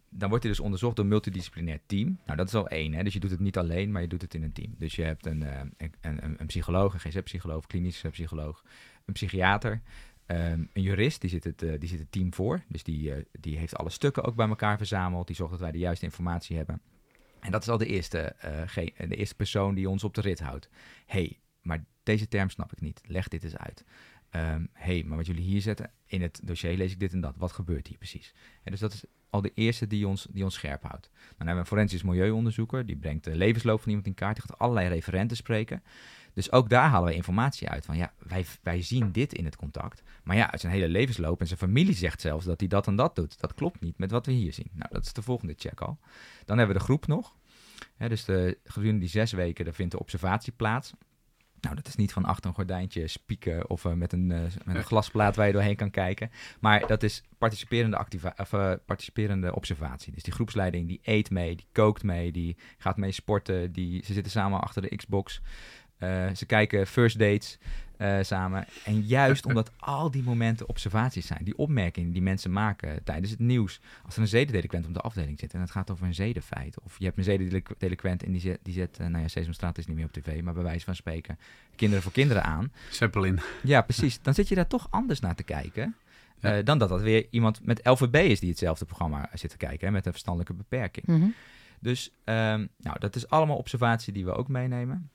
Dan 0.09 0.29
wordt 0.29 0.43
hij 0.43 0.53
dus 0.53 0.61
onderzocht 0.63 0.95
door 0.95 1.05
een 1.05 1.11
multidisciplinair 1.11 1.79
team. 1.85 2.17
Nou, 2.25 2.37
dat 2.37 2.47
is 2.47 2.53
al 2.53 2.67
één, 2.67 2.93
hè? 2.93 3.03
dus 3.03 3.13
je 3.13 3.19
doet 3.19 3.31
het 3.31 3.39
niet 3.39 3.57
alleen, 3.57 3.91
maar 3.91 4.01
je 4.01 4.07
doet 4.07 4.21
het 4.21 4.33
in 4.33 4.43
een 4.43 4.53
team. 4.53 4.75
Dus 4.77 4.95
je 4.95 5.03
hebt 5.03 5.25
een, 5.25 5.43
eh, 5.43 5.59
een, 5.77 5.93
een, 6.01 6.35
een 6.37 6.45
psycholoog, 6.45 6.93
een 6.93 6.99
GZ-psycholoog, 6.99 7.65
klinische 7.67 8.09
psycholoog, 8.09 8.63
een 9.05 9.13
psychiater, 9.13 9.81
ehm, 10.25 10.63
een 10.73 10.81
jurist, 10.81 11.21
die 11.21 11.29
zit, 11.29 11.43
het, 11.43 11.61
eh, 11.61 11.79
die 11.79 11.89
zit 11.89 11.99
het 11.99 12.11
team 12.11 12.33
voor. 12.33 12.61
Dus 12.67 12.83
die, 12.83 13.13
die 13.39 13.57
heeft 13.57 13.75
alle 13.75 13.89
stukken 13.89 14.23
ook 14.23 14.35
bij 14.35 14.47
elkaar 14.47 14.77
verzameld, 14.77 15.27
die 15.27 15.35
zorgt 15.35 15.51
dat 15.51 15.61
wij 15.61 15.71
de 15.71 15.77
juiste 15.77 16.05
informatie 16.05 16.57
hebben. 16.57 16.81
En 17.45 17.51
dat 17.51 17.61
is 17.61 17.69
al 17.69 17.77
de 17.77 17.85
eerste, 17.85 18.19
eh, 18.19 18.61
ge- 18.65 18.93
de 19.07 19.15
eerste 19.15 19.35
persoon 19.35 19.75
die 19.75 19.89
ons 19.89 20.03
op 20.03 20.13
de 20.13 20.21
rit 20.21 20.39
houdt. 20.39 20.69
hey, 21.05 21.39
maar 21.61 21.85
deze 22.03 22.27
term 22.27 22.49
snap 22.49 22.71
ik 22.71 22.81
niet. 22.81 23.01
Leg 23.05 23.27
dit 23.27 23.43
eens 23.43 23.57
uit. 23.57 23.83
Hé, 24.29 24.57
hey, 24.73 25.03
maar 25.03 25.17
wat 25.17 25.25
jullie 25.25 25.43
hier 25.43 25.61
zetten, 25.61 25.91
in 26.05 26.21
het 26.21 26.39
dossier 26.43 26.77
lees 26.77 26.91
ik 26.91 26.99
dit 26.99 27.13
en 27.13 27.21
dat. 27.21 27.35
Wat 27.37 27.51
gebeurt 27.51 27.87
hier 27.87 27.97
precies? 27.97 28.33
En 28.63 28.71
dus 28.71 28.79
dat 28.79 28.93
is 28.93 29.03
al 29.35 29.41
de 29.41 29.51
eerste 29.53 29.87
die 29.87 30.07
ons, 30.07 30.27
die 30.31 30.43
ons 30.43 30.53
scherp 30.53 30.83
houdt. 30.83 31.09
Dan 31.13 31.47
hebben 31.47 31.53
we 31.53 31.59
een 31.59 31.65
forensisch 31.65 32.03
milieuonderzoeker. 32.03 32.85
Die 32.85 32.95
brengt 32.95 33.23
de 33.23 33.35
levensloop 33.35 33.79
van 33.79 33.89
iemand 33.89 34.07
in 34.07 34.13
kaart. 34.13 34.35
Die 34.35 34.45
gaat 34.47 34.59
allerlei 34.59 34.87
referenten 34.87 35.37
spreken. 35.37 35.83
Dus 36.33 36.51
ook 36.51 36.69
daar 36.69 36.89
halen 36.89 37.09
we 37.09 37.15
informatie 37.15 37.69
uit. 37.69 37.85
Van 37.85 37.97
ja, 37.97 38.13
wij, 38.17 38.45
wij 38.63 38.81
zien 38.81 39.11
dit 39.11 39.33
in 39.33 39.45
het 39.45 39.55
contact. 39.55 40.03
Maar 40.23 40.35
ja, 40.35 40.51
uit 40.51 40.61
zijn 40.61 40.73
hele 40.73 40.87
levensloop 40.87 41.39
en 41.39 41.47
zijn 41.47 41.59
familie 41.59 41.95
zegt 41.95 42.21
zelfs 42.21 42.45
dat 42.45 42.59
hij 42.59 42.69
dat 42.69 42.87
en 42.87 42.95
dat 42.95 43.15
doet. 43.15 43.39
Dat 43.39 43.53
klopt 43.53 43.81
niet 43.81 43.97
met 43.97 44.11
wat 44.11 44.25
we 44.25 44.31
hier 44.31 44.53
zien. 44.53 44.69
Nou, 44.73 44.89
dat 44.91 45.05
is 45.05 45.13
de 45.13 45.21
volgende 45.21 45.53
check 45.57 45.81
al. 45.81 45.97
Dan 46.45 46.57
hebben 46.57 46.75
we 46.75 46.81
de 46.81 46.87
groep 46.87 47.07
nog. 47.07 47.35
Dus 47.97 48.25
de, 48.25 48.57
gedurende 48.63 48.99
die 48.99 49.09
zes 49.09 49.31
weken, 49.31 49.65
daar 49.65 49.73
vindt 49.73 49.91
de 49.91 49.99
observatie 49.99 50.53
plaats. 50.55 50.93
Nou, 51.65 51.77
dat 51.77 51.87
is 51.87 51.95
niet 51.95 52.13
van 52.13 52.25
achter 52.25 52.49
een 52.49 52.55
gordijntje 52.55 53.07
spieken 53.07 53.69
of 53.69 53.85
eh, 53.85 53.93
met, 53.93 54.13
een, 54.13 54.31
eh, 54.31 54.39
met 54.65 54.75
een 54.75 54.83
glasplaat 54.83 55.35
waar 55.35 55.47
je 55.47 55.53
doorheen 55.53 55.75
kan 55.75 55.91
kijken. 55.91 56.31
Maar 56.59 56.87
dat 56.87 57.03
is 57.03 57.23
participerende, 57.37 57.97
activa 57.97 58.33
of, 58.37 58.53
eh, 58.53 58.73
participerende 58.85 59.55
observatie. 59.55 60.13
Dus 60.13 60.23
die 60.23 60.33
groepsleiding 60.33 60.87
die 60.87 60.99
eet 61.03 61.29
mee, 61.29 61.55
die 61.55 61.67
kookt 61.71 62.03
mee, 62.03 62.31
die 62.31 62.57
gaat 62.77 62.97
mee 62.97 63.11
sporten. 63.11 63.71
Die, 63.71 64.05
ze 64.05 64.13
zitten 64.13 64.31
samen 64.31 64.61
achter 64.61 64.81
de 64.81 64.95
Xbox. 64.95 65.41
Eh, 65.97 66.25
ze 66.35 66.45
kijken 66.45 66.87
first 66.87 67.19
dates 67.19 67.57
eh, 67.97 68.17
samen. 68.21 68.65
En 68.83 69.01
juist 69.01 69.45
omdat 69.49 69.71
al 69.77 70.11
die 70.11 70.23
momenten 70.23 70.69
observaties 70.69 71.27
zijn, 71.27 71.43
die 71.43 71.57
opmerkingen 71.57 72.11
die 72.11 72.21
mensen 72.21 72.51
maken 72.51 73.03
tijdens 73.03 73.31
het 73.31 73.39
nieuws. 73.39 73.79
Als 74.05 74.15
er 74.15 74.21
een 74.21 74.27
zedendelinquent 74.27 74.87
op 74.87 74.93
de 74.93 74.99
afdeling 74.99 75.39
zit 75.39 75.53
en 75.53 75.59
het 75.59 75.71
gaat 75.71 75.91
over 75.91 76.05
een 76.05 76.13
zedenfeit. 76.13 76.81
Of 76.81 76.95
je 76.99 77.05
hebt 77.05 77.17
een 77.17 77.23
zedendelinquent 77.23 78.23
en 78.23 78.31
die 78.31 78.41
zet, 78.41 78.59
die 78.63 78.73
zet 78.73 78.97
uh, 79.01 79.07
nou 79.07 79.21
ja, 79.21 79.27
Sesamstraat 79.27 79.77
is 79.77 79.87
niet 79.87 79.95
meer 79.95 80.05
op 80.05 80.11
tv, 80.11 80.41
maar 80.41 80.53
bij 80.53 80.63
wijze 80.63 80.85
van 80.85 80.95
spreken, 80.95 81.39
kinderen 81.75 82.03
voor 82.03 82.11
kinderen 82.11 82.43
aan. 82.43 82.71
Zeppelin. 82.89 83.39
Ja, 83.63 83.81
precies. 83.81 84.21
Dan 84.21 84.33
zit 84.33 84.47
je 84.47 84.55
daar 84.55 84.67
toch 84.67 84.87
anders 84.89 85.19
naar 85.19 85.35
te 85.35 85.43
kijken. 85.43 85.95
Uh, 86.41 86.57
dan 86.63 86.77
dat 86.77 86.89
dat 86.89 87.01
weer 87.01 87.27
iemand 87.29 87.65
met 87.65 87.79
LVB 87.83 88.15
is 88.15 88.39
die 88.39 88.49
hetzelfde 88.49 88.85
programma 88.85 89.29
zit 89.33 89.49
te 89.49 89.57
kijken, 89.57 89.87
hè, 89.87 89.93
met 89.93 90.05
een 90.05 90.11
verstandelijke 90.11 90.53
beperking. 90.53 91.05
Mm 91.07 91.19
-hmm. 91.21 91.33
Dus 91.79 92.11
um, 92.25 92.69
nou, 92.77 92.99
dat 92.99 93.15
is 93.15 93.29
allemaal 93.29 93.57
observatie 93.57 94.13
die 94.13 94.25
we 94.25 94.31
ook 94.31 94.47
meenemen. 94.47 95.09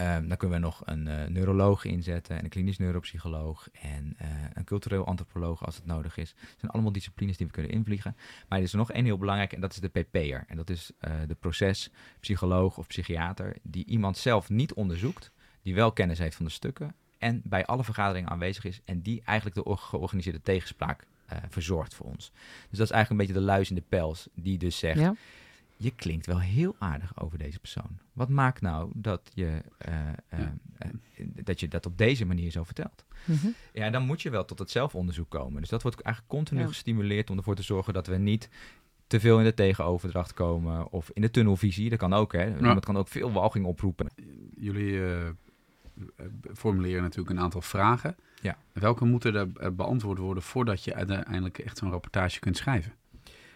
Um, 0.00 0.28
dan 0.28 0.36
kunnen 0.36 0.60
we 0.60 0.64
nog 0.64 0.82
een 0.84 1.06
uh, 1.06 1.26
neuroloog 1.26 1.84
inzetten, 1.84 2.36
en 2.36 2.44
een 2.44 2.50
klinisch 2.50 2.78
neuropsycholoog 2.78 3.68
en 3.72 4.16
uh, 4.22 4.28
een 4.52 4.64
cultureel 4.64 5.06
antropoloog 5.06 5.64
als 5.64 5.76
het 5.76 5.86
nodig 5.86 6.16
is. 6.16 6.30
Het 6.30 6.56
zijn 6.58 6.72
allemaal 6.72 6.92
disciplines 6.92 7.36
die 7.36 7.46
we 7.46 7.52
kunnen 7.52 7.72
invliegen. 7.72 8.16
Maar 8.48 8.58
er 8.58 8.64
is 8.64 8.72
nog 8.72 8.92
één 8.92 9.04
heel 9.04 9.18
belangrijk 9.18 9.52
en 9.52 9.60
dat 9.60 9.72
is 9.72 9.78
de 9.78 9.88
PP'er. 9.88 10.44
En 10.46 10.56
dat 10.56 10.70
is 10.70 10.90
uh, 11.00 11.10
de 11.26 11.34
procespsycholoog 11.34 12.78
of 12.78 12.86
psychiater 12.86 13.56
die 13.62 13.84
iemand 13.86 14.16
zelf 14.16 14.48
niet 14.48 14.72
onderzoekt, 14.72 15.30
die 15.62 15.74
wel 15.74 15.92
kennis 15.92 16.18
heeft 16.18 16.36
van 16.36 16.44
de 16.44 16.50
stukken 16.50 16.94
en 17.18 17.40
bij 17.44 17.66
alle 17.66 17.84
vergaderingen 17.84 18.30
aanwezig 18.30 18.64
is 18.64 18.80
en 18.84 19.00
die 19.00 19.22
eigenlijk 19.24 19.56
de 19.56 19.76
georganiseerde 19.76 20.42
tegenspraak 20.42 21.06
verzorgt 21.48 21.94
voor 21.94 22.06
ons. 22.06 22.32
Dus 22.68 22.78
dat 22.78 22.86
is 22.86 22.90
eigenlijk 22.90 23.10
een 23.10 23.16
beetje 23.16 23.40
de 23.40 23.52
luis 23.52 23.68
in 23.68 23.74
de 23.74 23.84
pels 23.88 24.28
die 24.34 24.58
dus 24.58 24.78
zegt... 24.78 25.10
je 25.78 25.90
klinkt 25.90 26.26
wel 26.26 26.40
heel 26.40 26.76
aardig 26.78 27.20
over 27.20 27.38
deze 27.38 27.58
persoon. 27.58 27.98
Wat 28.12 28.28
maakt 28.28 28.60
nou 28.60 28.90
dat 28.94 29.30
je, 29.34 29.62
uh, 29.88 29.94
uh, 30.34 30.40
uh, 31.18 31.26
dat, 31.44 31.60
je 31.60 31.68
dat 31.68 31.86
op 31.86 31.98
deze 31.98 32.24
manier 32.24 32.50
zo 32.50 32.64
vertelt? 32.64 33.04
Mm 33.24 33.36
-hmm. 33.36 33.54
Ja, 33.72 33.90
dan 33.90 34.02
moet 34.02 34.22
je 34.22 34.30
wel 34.30 34.44
tot 34.44 34.58
het 34.58 34.70
zelfonderzoek 34.70 35.30
komen. 35.30 35.60
Dus 35.60 35.70
dat 35.70 35.82
wordt 35.82 36.00
eigenlijk 36.00 36.34
continu 36.34 36.60
ja. 36.60 36.66
gestimuleerd 36.66 37.30
om 37.30 37.36
ervoor 37.36 37.54
te 37.54 37.62
zorgen 37.62 37.92
dat 37.92 38.06
we 38.06 38.16
niet 38.16 38.48
te 39.06 39.20
veel 39.20 39.38
in 39.38 39.44
de 39.44 39.54
tegenoverdracht 39.54 40.32
komen 40.32 40.92
of 40.92 41.10
in 41.12 41.22
de 41.22 41.30
tunnelvisie. 41.30 41.90
Dat 41.90 41.98
kan 41.98 42.12
ook, 42.12 42.32
hè. 42.32 42.44
Ja. 42.44 42.74
Dat 42.74 42.84
kan 42.84 42.96
ook 42.96 43.08
veel 43.08 43.32
walging 43.32 43.66
oproepen. 43.66 44.10
Jullie 44.56 45.00
formuleren 46.54 47.02
natuurlijk 47.02 47.30
een 47.30 47.40
aantal 47.40 47.60
vragen. 47.60 48.16
Ja. 48.42 48.56
Welke 48.72 49.04
moeten 49.04 49.34
er 49.34 49.74
beantwoord 49.74 50.18
worden 50.18 50.42
voordat 50.42 50.84
je 50.84 50.94
uiteindelijk 50.94 51.58
echt 51.58 51.78
zo'n 51.78 51.90
rapportage 51.90 52.38
kunt 52.40 52.56
schrijven? 52.56 52.92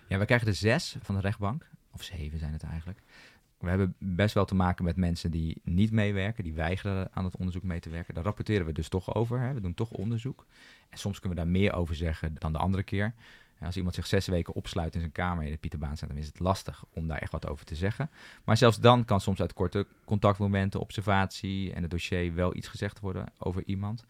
Ja, 0.09 0.19
we 0.19 0.25
krijgen 0.25 0.49
er 0.49 0.55
zes 0.55 0.97
van 1.03 1.15
de 1.15 1.21
rechtbank 1.21 1.67
of 1.93 2.03
zeven 2.03 2.39
zijn 2.39 2.53
het 2.53 2.63
eigenlijk. 2.63 3.01
We 3.59 3.69
hebben 3.69 3.95
best 3.99 4.35
wel 4.35 4.45
te 4.45 4.55
maken 4.55 4.85
met 4.85 4.97
mensen 4.97 5.31
die 5.31 5.61
niet 5.65 5.91
meewerken, 5.91 6.45
die 6.45 6.55
weigeren 6.55 7.09
aan 7.13 7.25
het 7.25 7.37
onderzoek 7.37 7.63
mee 7.63 7.81
te 7.81 7.91
werken. 7.91 8.15
Daar 8.15 8.25
rapporteren 8.25 8.67
we 8.67 8.73
dus 8.73 8.89
toch 8.89 9.15
over. 9.15 9.41
Hè. 9.41 9.55
We 9.55 9.61
doen 9.61 9.75
toch 9.75 9.91
onderzoek. 9.91 10.47
En 10.89 10.99
soms 10.99 11.21
kunnen 11.21 11.39
we 11.39 11.45
daar 11.45 11.53
meer 11.53 11.73
over 11.73 11.95
zeggen 11.95 12.35
dan 12.39 12.53
de 12.53 12.59
andere 12.59 12.83
keer. 12.83 13.15
Als 13.61 13.77
iemand 13.77 13.95
zich 13.95 14.07
zes 14.07 14.27
weken 14.27 14.55
opsluit 14.55 14.95
in 14.95 15.01
zijn 15.01 15.13
kamer 15.13 15.45
in 15.45 15.51
het 15.51 15.61
Pieterbaancentrum, 15.61 16.21
is 16.21 16.27
het 16.27 16.39
lastig 16.39 16.85
om 16.93 17.09
daar 17.09 17.19
echt 17.19 17.33
wat 17.33 17.49
over 17.49 17.65
te 17.65 17.75
zeggen. 17.75 18.11
Maar 18.45 18.57
zelfs 18.57 18.81
dan 18.81 19.05
kan 19.05 19.21
soms 19.21 19.41
uit 19.41 19.53
korte 19.53 19.87
contactmomenten, 20.05 20.81
observatie 20.81 21.73
en 21.73 21.83
het 21.83 21.91
dossier 21.91 22.35
wel 22.35 22.57
iets 22.57 22.69
gezegd 22.69 23.01
worden 23.01 23.27
over 23.39 23.63
iemand. 23.67 24.05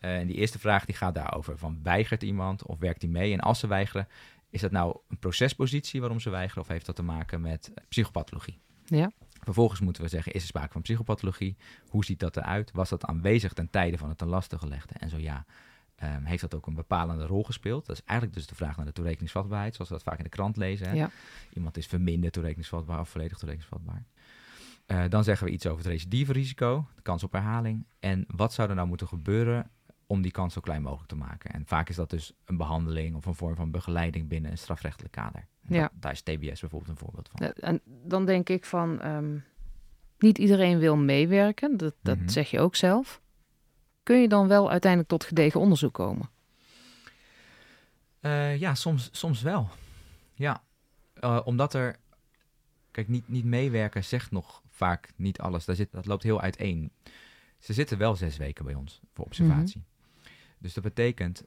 Uh, 0.00 0.18
en 0.18 0.26
die 0.26 0.36
eerste 0.36 0.58
vraag 0.58 0.84
die 0.84 0.94
gaat 0.94 1.14
daarover: 1.14 1.58
van 1.58 1.78
weigert 1.82 2.22
iemand 2.22 2.66
of 2.66 2.78
werkt 2.78 3.02
hij 3.02 3.10
mee? 3.10 3.32
En 3.32 3.40
als 3.40 3.58
ze 3.58 3.66
weigeren, 3.66 4.08
is 4.52 4.60
dat 4.60 4.70
nou 4.70 4.96
een 5.08 5.18
procespositie 5.18 6.00
waarom 6.00 6.20
ze 6.20 6.30
weigeren 6.30 6.62
of 6.62 6.68
heeft 6.68 6.86
dat 6.86 6.96
te 6.96 7.02
maken 7.02 7.40
met 7.40 7.72
psychopathologie? 7.88 8.60
Ja. 8.84 9.12
Vervolgens 9.40 9.80
moeten 9.80 10.02
we 10.02 10.08
zeggen, 10.08 10.32
is 10.32 10.40
er 10.40 10.48
sprake 10.48 10.72
van 10.72 10.82
psychopathologie? 10.82 11.56
Hoe 11.88 12.04
ziet 12.04 12.20
dat 12.20 12.36
eruit? 12.36 12.70
Was 12.72 12.88
dat 12.88 13.04
aanwezig 13.04 13.52
ten 13.52 13.70
tijde 13.70 13.98
van 13.98 14.08
het 14.08 14.18
ten 14.18 14.28
laste 14.28 14.58
gelegde? 14.58 14.94
En 14.98 15.10
zo 15.10 15.18
ja, 15.18 15.44
um, 16.02 16.24
heeft 16.24 16.40
dat 16.40 16.54
ook 16.54 16.66
een 16.66 16.74
bepalende 16.74 17.26
rol 17.26 17.44
gespeeld? 17.44 17.86
Dat 17.86 17.96
is 17.96 18.02
eigenlijk 18.04 18.38
dus 18.38 18.48
de 18.48 18.54
vraag 18.54 18.76
naar 18.76 18.86
de 18.86 18.92
toerekeningsvatbaarheid, 18.92 19.74
zoals 19.74 19.90
we 19.90 19.96
dat 19.96 20.04
vaak 20.04 20.18
in 20.18 20.24
de 20.24 20.30
krant 20.30 20.56
lezen. 20.56 20.88
Hè? 20.88 20.94
Ja. 20.94 21.10
Iemand 21.54 21.76
is 21.76 21.86
verminderd 21.86 22.32
toerekeningsvatbaar 22.32 23.00
of 23.00 23.08
volledig 23.08 23.38
toerekeningsvatbaar. 23.38 24.04
Uh, 24.86 25.04
dan 25.08 25.24
zeggen 25.24 25.46
we 25.46 25.52
iets 25.52 25.66
over 25.66 25.78
het 25.78 25.92
recidive-risico, 25.92 26.86
de 26.94 27.02
kans 27.02 27.22
op 27.22 27.32
herhaling. 27.32 27.86
En 27.98 28.24
wat 28.28 28.52
zou 28.52 28.68
er 28.68 28.74
nou 28.74 28.88
moeten 28.88 29.08
gebeuren 29.08 29.70
om 30.12 30.22
die 30.22 30.30
kans 30.30 30.52
zo 30.52 30.60
klein 30.60 30.82
mogelijk 30.82 31.08
te 31.08 31.16
maken. 31.16 31.50
En 31.50 31.66
vaak 31.66 31.88
is 31.88 31.96
dat 31.96 32.10
dus 32.10 32.32
een 32.44 32.56
behandeling 32.56 33.16
of 33.16 33.26
een 33.26 33.34
vorm 33.34 33.54
van 33.54 33.70
begeleiding 33.70 34.28
binnen 34.28 34.50
een 34.50 34.58
strafrechtelijk 34.58 35.12
kader. 35.12 35.46
En 35.68 35.74
ja. 35.74 35.80
Dat, 35.80 35.90
daar 35.94 36.12
is 36.12 36.22
TBS 36.22 36.60
bijvoorbeeld 36.60 36.88
een 36.88 36.96
voorbeeld 36.96 37.28
van. 37.28 37.52
En 37.52 37.80
dan 37.84 38.24
denk 38.26 38.48
ik 38.48 38.64
van, 38.64 39.06
um, 39.06 39.44
niet 40.18 40.38
iedereen 40.38 40.78
wil 40.78 40.96
meewerken, 40.96 41.76
dat, 41.76 41.94
dat 42.00 42.14
mm 42.14 42.20
-hmm. 42.20 42.30
zeg 42.30 42.50
je 42.50 42.60
ook 42.60 42.74
zelf. 42.74 43.20
Kun 44.02 44.20
je 44.20 44.28
dan 44.28 44.48
wel 44.48 44.70
uiteindelijk 44.70 45.10
tot 45.10 45.24
gedegen 45.24 45.60
onderzoek 45.60 45.94
komen? 45.94 46.30
Uh, 48.20 48.58
ja, 48.58 48.74
soms, 48.74 49.08
soms 49.12 49.42
wel. 49.42 49.68
Ja, 50.34 50.62
uh, 51.20 51.40
omdat 51.44 51.74
er, 51.74 51.96
kijk, 52.90 53.08
niet, 53.08 53.28
niet 53.28 53.44
meewerken 53.44 54.04
zegt 54.04 54.30
nog 54.30 54.62
vaak 54.68 55.12
niet 55.16 55.40
alles. 55.40 55.64
Daar 55.64 55.76
zit, 55.76 55.92
dat 55.92 56.06
loopt 56.06 56.22
heel 56.22 56.40
uiteen. 56.40 56.92
Ze 57.58 57.72
zitten 57.72 57.98
wel 57.98 58.16
zes 58.16 58.36
weken 58.36 58.64
bij 58.64 58.74
ons 58.74 59.00
voor 59.12 59.24
observatie. 59.24 59.76
Mm 59.76 59.84
-hmm. 59.84 59.91
Dus 60.62 60.74
dat 60.74 60.84
betekent, 60.84 61.44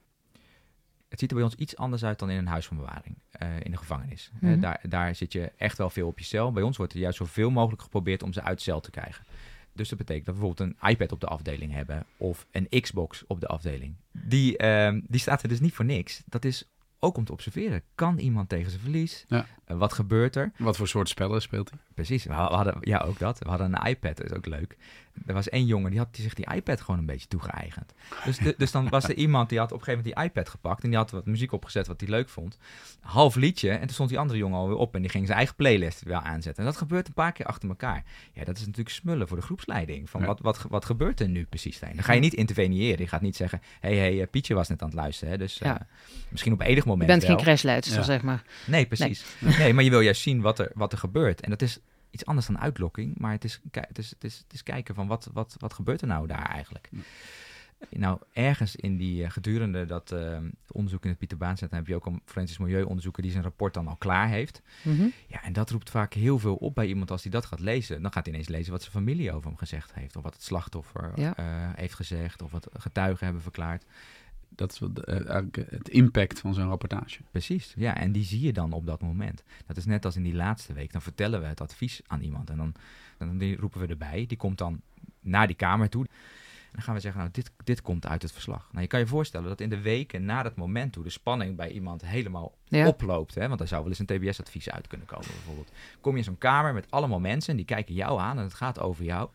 het 1.09 1.19
ziet 1.19 1.29
er 1.29 1.35
bij 1.35 1.45
ons 1.45 1.55
iets 1.55 1.75
anders 1.75 2.03
uit 2.03 2.19
dan 2.19 2.29
in 2.29 2.37
een 2.37 2.47
huis 2.47 2.67
van 2.67 2.77
bewaring, 2.77 3.17
uh, 3.43 3.49
in 3.59 3.71
de 3.71 3.77
gevangenis. 3.77 4.29
Mm 4.33 4.39
-hmm. 4.39 4.55
uh, 4.55 4.61
daar, 4.61 4.81
daar 4.89 5.15
zit 5.15 5.33
je 5.33 5.51
echt 5.57 5.77
wel 5.77 5.89
veel 5.89 6.07
op 6.07 6.19
je 6.19 6.25
cel. 6.25 6.51
Bij 6.51 6.63
ons 6.63 6.77
wordt 6.77 6.93
er 6.93 6.99
juist 6.99 7.17
zoveel 7.17 7.49
mogelijk 7.49 7.81
geprobeerd 7.81 8.23
om 8.23 8.33
ze 8.33 8.41
uit 8.41 8.61
cel 8.61 8.79
te 8.79 8.91
krijgen. 8.91 9.25
Dus 9.73 9.89
dat 9.89 9.97
betekent 9.97 10.25
dat 10.25 10.35
we 10.35 10.41
bijvoorbeeld 10.41 10.77
een 10.81 10.89
iPad 10.89 11.11
op 11.11 11.19
de 11.19 11.27
afdeling 11.27 11.73
hebben 11.73 12.05
of 12.17 12.47
een 12.51 12.81
Xbox 12.81 13.23
op 13.27 13.39
de 13.39 13.47
afdeling. 13.47 13.95
Die, 14.11 14.63
uh, 14.63 14.99
die 15.07 15.19
staat 15.19 15.43
er 15.43 15.49
dus 15.49 15.59
niet 15.59 15.73
voor 15.73 15.85
niks. 15.85 16.23
Dat 16.25 16.45
is 16.45 16.69
ook 16.99 17.17
om 17.17 17.25
te 17.25 17.31
observeren. 17.31 17.81
Kan 17.95 18.17
iemand 18.17 18.49
tegen 18.49 18.69
zijn 18.69 18.81
verlies? 18.81 19.25
Ja. 19.27 19.45
Uh, 19.67 19.77
wat 19.77 19.93
gebeurt 19.93 20.35
er? 20.35 20.51
Wat 20.57 20.77
voor 20.77 20.87
soort 20.87 21.09
spellen 21.09 21.41
speelt 21.41 21.69
hij? 21.69 21.79
Precies. 21.95 22.23
We 22.23 22.33
hadden, 22.33 22.77
ja, 22.81 22.97
ook 22.97 23.19
dat. 23.19 23.39
We 23.39 23.49
hadden 23.49 23.75
een 23.75 23.87
iPad, 23.87 24.17
dat 24.17 24.25
is 24.25 24.37
ook 24.37 24.45
leuk. 24.45 24.77
Er 25.25 25.33
was 25.33 25.49
één 25.49 25.65
jongen, 25.65 25.89
die 25.89 25.99
had 25.99 26.15
die 26.15 26.23
zich 26.23 26.33
die 26.33 26.53
iPad 26.53 26.81
gewoon 26.81 26.99
een 26.99 27.05
beetje 27.05 27.27
toegeëigend. 27.27 27.93
Dus, 28.25 28.37
de, 28.37 28.55
dus 28.57 28.71
dan 28.71 28.89
was 28.89 29.03
er 29.03 29.15
iemand, 29.15 29.49
die 29.49 29.59
had 29.59 29.71
op 29.71 29.77
een 29.79 29.83
gegeven 29.83 30.03
moment 30.03 30.21
die 30.21 30.31
iPad 30.31 30.49
gepakt... 30.49 30.83
en 30.83 30.89
die 30.89 30.97
had 30.97 31.11
wat 31.11 31.25
muziek 31.25 31.51
opgezet 31.51 31.87
wat 31.87 32.01
hij 32.01 32.09
leuk 32.09 32.29
vond. 32.29 32.57
Half 32.99 33.35
liedje, 33.35 33.69
en 33.69 33.79
toen 33.79 33.89
stond 33.89 34.09
die 34.09 34.19
andere 34.19 34.39
jongen 34.39 34.57
alweer 34.57 34.77
op... 34.77 34.95
en 34.95 35.01
die 35.01 35.09
ging 35.09 35.25
zijn 35.25 35.37
eigen 35.37 35.55
playlist 35.55 36.03
wel 36.03 36.19
aanzetten. 36.19 36.63
En 36.63 36.69
dat 36.69 36.77
gebeurt 36.77 37.07
een 37.07 37.13
paar 37.13 37.31
keer 37.31 37.45
achter 37.45 37.69
elkaar. 37.69 38.03
Ja, 38.33 38.43
dat 38.43 38.55
is 38.55 38.65
natuurlijk 38.65 38.95
smullen 38.95 39.27
voor 39.27 39.37
de 39.37 39.43
groepsleiding. 39.43 40.09
Van 40.09 40.21
ja. 40.21 40.27
wat, 40.27 40.39
wat, 40.39 40.65
wat 40.69 40.85
gebeurt 40.85 41.19
er 41.19 41.29
nu 41.29 41.45
precies? 41.45 41.79
Dan 41.79 42.03
ga 42.03 42.13
je 42.13 42.19
niet 42.19 42.33
interveneren. 42.33 42.99
Je 42.99 43.07
gaat 43.07 43.21
niet 43.21 43.35
zeggen... 43.35 43.61
hé, 43.79 43.97
hey, 43.97 44.15
hey, 44.15 44.27
Pietje 44.27 44.53
was 44.53 44.67
net 44.67 44.81
aan 44.81 44.87
het 44.87 44.97
luisteren. 44.97 45.31
Hè? 45.31 45.37
Dus 45.37 45.57
ja. 45.57 45.73
uh, 45.73 45.87
misschien 46.29 46.53
op 46.53 46.61
enig 46.61 46.85
moment 46.85 47.01
Je 47.01 47.17
bent 47.17 47.27
wel. 47.27 47.35
geen 47.35 47.45
crashleidster, 47.45 48.03
zeg 48.03 48.21
maar. 48.21 48.43
Nee, 48.65 48.85
precies. 48.85 49.25
Nee. 49.39 49.57
nee, 49.57 49.73
maar 49.73 49.83
je 49.83 49.89
wil 49.89 50.01
juist 50.01 50.21
zien 50.21 50.41
wat 50.41 50.59
er, 50.59 50.71
wat 50.73 50.91
er 50.91 50.97
gebeurt. 50.97 51.41
En 51.41 51.49
dat 51.49 51.61
is 51.61 51.79
iets 52.15 52.25
anders 52.25 52.47
dan 52.47 52.59
uitlokking, 52.59 53.17
maar 53.17 53.31
het 53.31 53.43
is, 53.43 53.59
het 53.71 53.97
is, 53.97 54.09
het 54.09 54.23
is, 54.23 54.37
het 54.37 54.53
is 54.53 54.63
kijken 54.63 54.95
van 54.95 55.07
wat, 55.07 55.29
wat, 55.33 55.55
wat 55.57 55.73
gebeurt 55.73 56.01
er 56.01 56.07
nou 56.07 56.27
daar 56.27 56.49
eigenlijk. 56.49 56.89
Ja. 56.91 56.99
Nou, 57.89 58.19
ergens 58.33 58.75
in 58.75 58.97
die 58.97 59.23
uh, 59.23 59.29
gedurende 59.29 59.85
dat 59.85 60.11
uh, 60.11 60.37
onderzoek 60.71 61.03
in 61.03 61.09
het 61.09 61.17
Pieter 61.17 61.37
Baan 61.37 61.57
Centrum 61.57 61.79
heb 61.79 61.87
je 61.87 61.95
ook 61.95 62.05
een 62.05 62.21
forensisch 62.25 62.57
milieuonderzoeker 62.57 63.23
die 63.23 63.31
zijn 63.31 63.43
rapport 63.43 63.73
dan 63.73 63.87
al 63.87 63.95
klaar 63.95 64.27
heeft. 64.27 64.61
Mm 64.83 64.97
-hmm. 64.97 65.11
Ja, 65.27 65.43
en 65.43 65.53
dat 65.53 65.69
roept 65.69 65.89
vaak 65.89 66.13
heel 66.13 66.39
veel 66.39 66.55
op 66.55 66.75
bij 66.75 66.87
iemand 66.87 67.11
als 67.11 67.21
hij 67.21 67.31
dat 67.31 67.45
gaat 67.45 67.59
lezen. 67.59 68.01
Dan 68.01 68.11
gaat 68.11 68.25
hij 68.25 68.33
ineens 68.33 68.49
lezen 68.49 68.71
wat 68.71 68.81
zijn 68.81 68.93
familie 68.93 69.33
over 69.33 69.47
hem 69.47 69.57
gezegd 69.57 69.93
heeft, 69.93 70.15
of 70.15 70.23
wat 70.23 70.33
het 70.33 70.43
slachtoffer 70.43 71.11
ja. 71.15 71.37
uh, 71.39 71.45
heeft 71.75 71.93
gezegd, 71.93 72.41
of 72.41 72.51
wat 72.51 72.67
getuigen 72.73 73.25
hebben 73.25 73.43
verklaard. 73.43 73.85
Dat 74.55 74.71
is 74.71 74.79
wat, 74.79 75.03
eigenlijk 75.03 75.55
het 75.69 75.89
impact 75.89 76.39
van 76.39 76.53
zo'n 76.53 76.67
rapportage. 76.67 77.21
Precies, 77.31 77.73
ja. 77.77 77.97
En 77.97 78.11
die 78.11 78.23
zie 78.23 78.41
je 78.41 78.53
dan 78.53 78.73
op 78.73 78.85
dat 78.85 79.01
moment. 79.01 79.43
Dat 79.65 79.77
is 79.77 79.85
net 79.85 80.05
als 80.05 80.15
in 80.15 80.23
die 80.23 80.35
laatste 80.35 80.73
week. 80.73 80.91
Dan 80.91 81.01
vertellen 81.01 81.41
we 81.41 81.45
het 81.45 81.61
advies 81.61 82.01
aan 82.07 82.21
iemand. 82.21 82.49
En 82.49 82.57
dan, 82.57 82.73
dan 83.17 83.37
die 83.37 83.55
roepen 83.55 83.79
we 83.81 83.87
erbij. 83.87 84.25
Die 84.25 84.37
komt 84.37 84.57
dan 84.57 84.81
naar 85.19 85.47
die 85.47 85.55
kamer 85.55 85.89
toe. 85.89 86.03
En 86.03 86.71
dan 86.81 86.81
gaan 86.81 86.93
we 86.93 86.99
zeggen, 86.99 87.21
nou, 87.21 87.33
dit, 87.33 87.51
dit 87.63 87.81
komt 87.81 88.07
uit 88.07 88.21
het 88.21 88.31
verslag. 88.31 88.67
Nou, 88.71 88.81
je 88.81 88.87
kan 88.87 88.99
je 88.99 89.07
voorstellen 89.07 89.47
dat 89.47 89.61
in 89.61 89.69
de 89.69 89.81
weken 89.81 90.25
na 90.25 90.43
dat 90.43 90.55
moment 90.55 90.93
toe... 90.93 91.03
de 91.03 91.09
spanning 91.09 91.55
bij 91.55 91.71
iemand 91.71 92.05
helemaal 92.05 92.57
ja. 92.63 92.87
oploopt. 92.87 93.35
Hè? 93.35 93.47
Want 93.47 93.59
er 93.59 93.67
zou 93.67 93.81
wel 93.81 93.89
eens 93.89 93.99
een 93.99 94.05
TBS-advies 94.05 94.69
uit 94.69 94.87
kunnen 94.87 95.07
komen, 95.07 95.27
bijvoorbeeld. 95.27 95.71
Kom 96.01 96.11
je 96.11 96.17
in 96.17 96.23
zo'n 96.23 96.37
kamer 96.37 96.73
met 96.73 96.91
allemaal 96.91 97.19
mensen... 97.19 97.49
en 97.49 97.55
die 97.55 97.65
kijken 97.65 97.93
jou 97.93 98.19
aan 98.19 98.37
en 98.37 98.43
het 98.43 98.53
gaat 98.53 98.79
over 98.79 99.03
jou... 99.03 99.29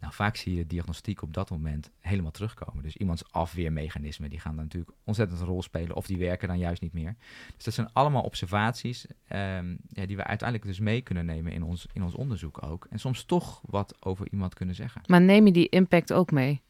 Nou, 0.00 0.12
vaak 0.12 0.36
zie 0.36 0.52
je 0.52 0.62
de 0.62 0.66
diagnostiek 0.66 1.22
op 1.22 1.34
dat 1.34 1.50
moment 1.50 1.90
helemaal 2.00 2.30
terugkomen. 2.30 2.82
Dus 2.82 2.96
iemands 2.96 3.32
afweermechanismen, 3.32 4.30
die 4.30 4.40
gaan 4.40 4.54
dan 4.54 4.64
natuurlijk 4.64 4.92
ontzettend 5.04 5.40
een 5.40 5.46
rol 5.46 5.62
spelen. 5.62 5.96
Of 5.96 6.06
die 6.06 6.18
werken 6.18 6.48
dan 6.48 6.58
juist 6.58 6.82
niet 6.82 6.92
meer. 6.92 7.16
Dus 7.54 7.64
dat 7.64 7.74
zijn 7.74 7.92
allemaal 7.92 8.22
observaties 8.22 9.06
ehm, 9.28 9.76
ja, 9.88 10.06
die 10.06 10.16
we 10.16 10.24
uiteindelijk 10.24 10.68
dus 10.68 10.78
mee 10.78 11.00
kunnen 11.00 11.26
nemen 11.26 11.52
in 11.52 11.62
ons, 11.62 11.86
in 11.92 12.02
ons 12.02 12.14
onderzoek 12.14 12.62
ook. 12.62 12.86
En 12.90 12.98
soms 12.98 13.24
toch 13.24 13.60
wat 13.64 13.96
over 14.00 14.26
iemand 14.30 14.54
kunnen 14.54 14.74
zeggen. 14.74 15.02
Maar 15.06 15.20
neem 15.20 15.46
je 15.46 15.52
die 15.52 15.68
impact 15.68 16.12
ook 16.12 16.30
mee? 16.30 16.60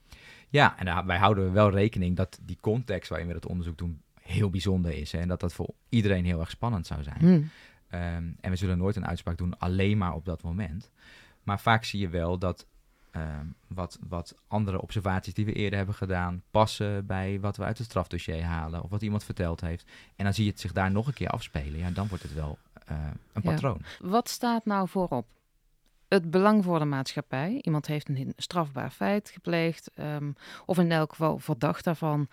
Ja, 0.49 0.79
en 0.79 1.07
wij 1.07 1.19
houden 1.19 1.53
wel 1.53 1.71
rekening 1.71 2.17
dat 2.17 2.39
die 2.43 2.59
context 2.61 3.09
waarin 3.09 3.29
we 3.29 3.33
dat 3.35 3.47
onderzoek 3.47 3.79
doen 3.79 4.03
heel 4.21 4.51
bijzonder 4.51 4.93
is. 4.93 5.13
Hè, 5.13 5.19
en 5.19 5.29
dat 5.29 5.41
dat 5.41 5.53
voor 5.53 5.75
iedereen 5.89 6.25
heel 6.25 6.41
erg 6.41 6.51
spannend 6.51 6.87
zou 6.87 7.03
zijn. 7.03 7.19
Hm. 7.19 7.43
Ehm, 7.89 8.25
en 8.41 8.51
we 8.51 8.57
zullen 8.57 8.79
nooit 8.79 8.97
een 8.97 9.07
uitspraak 9.07 9.39
doen 9.39 9.59
alleen 9.59 9.99
maar 9.99 10.15
op 10.15 10.25
dat 10.25 10.43
moment. 10.43 10.91
Maar 11.43 11.61
vaak 11.61 11.85
zie 11.85 12.01
je 12.01 12.09
wel 12.09 12.39
dat 12.39 12.67
ehm, 13.11 13.47
wat, 13.67 13.99
wat 14.09 14.35
andere 14.49 14.81
observaties 14.81 15.35
die 15.35 15.45
we 15.45 15.53
eerder 15.53 15.77
hebben 15.79 15.95
gedaan 15.95 16.43
passen 16.51 17.07
bij 17.07 17.41
wat 17.41 17.57
we 17.57 17.65
uit 17.65 17.79
het 17.79 17.87
strafdossier 17.87 18.43
halen 18.43 18.83
of 18.83 18.91
wat 18.91 19.03
iemand 19.03 19.25
verteld 19.25 19.61
heeft. 19.61 19.85
En 20.17 20.25
dan 20.25 20.35
zie 20.35 20.45
je 20.45 20.51
het 20.51 20.61
zich 20.61 20.73
daar 20.73 20.91
nog 20.91 21.07
een 21.07 21.13
keer 21.13 21.29
afspelen. 21.29 21.79
Ja, 21.79 21.91
dan 21.91 22.09
wordt 22.09 22.23
het 22.23 22.35
wel 22.35 22.59
eh, 22.87 22.97
een 23.33 23.43
Ja. 23.45 23.51
patroon. 23.51 23.81
Wat 24.01 24.29
staat 24.29 24.65
nou 24.65 24.89
voorop? 24.89 25.27
Het 26.09 26.31
belang 26.31 26.65
voor 26.65 26.79
de 26.79 26.85
maatschappij. 26.85 27.59
Iemand 27.63 27.87
heeft 27.87 28.09
een 28.09 28.33
strafbaar 28.37 28.91
feit 28.91 29.31
gepleegd, 29.31 29.91
ehm, 29.95 30.33
of 30.67 30.79
in 30.79 30.93
elk 30.93 31.11
geval 31.11 31.39
verdacht 31.39 31.85
daarvan. 31.85 32.29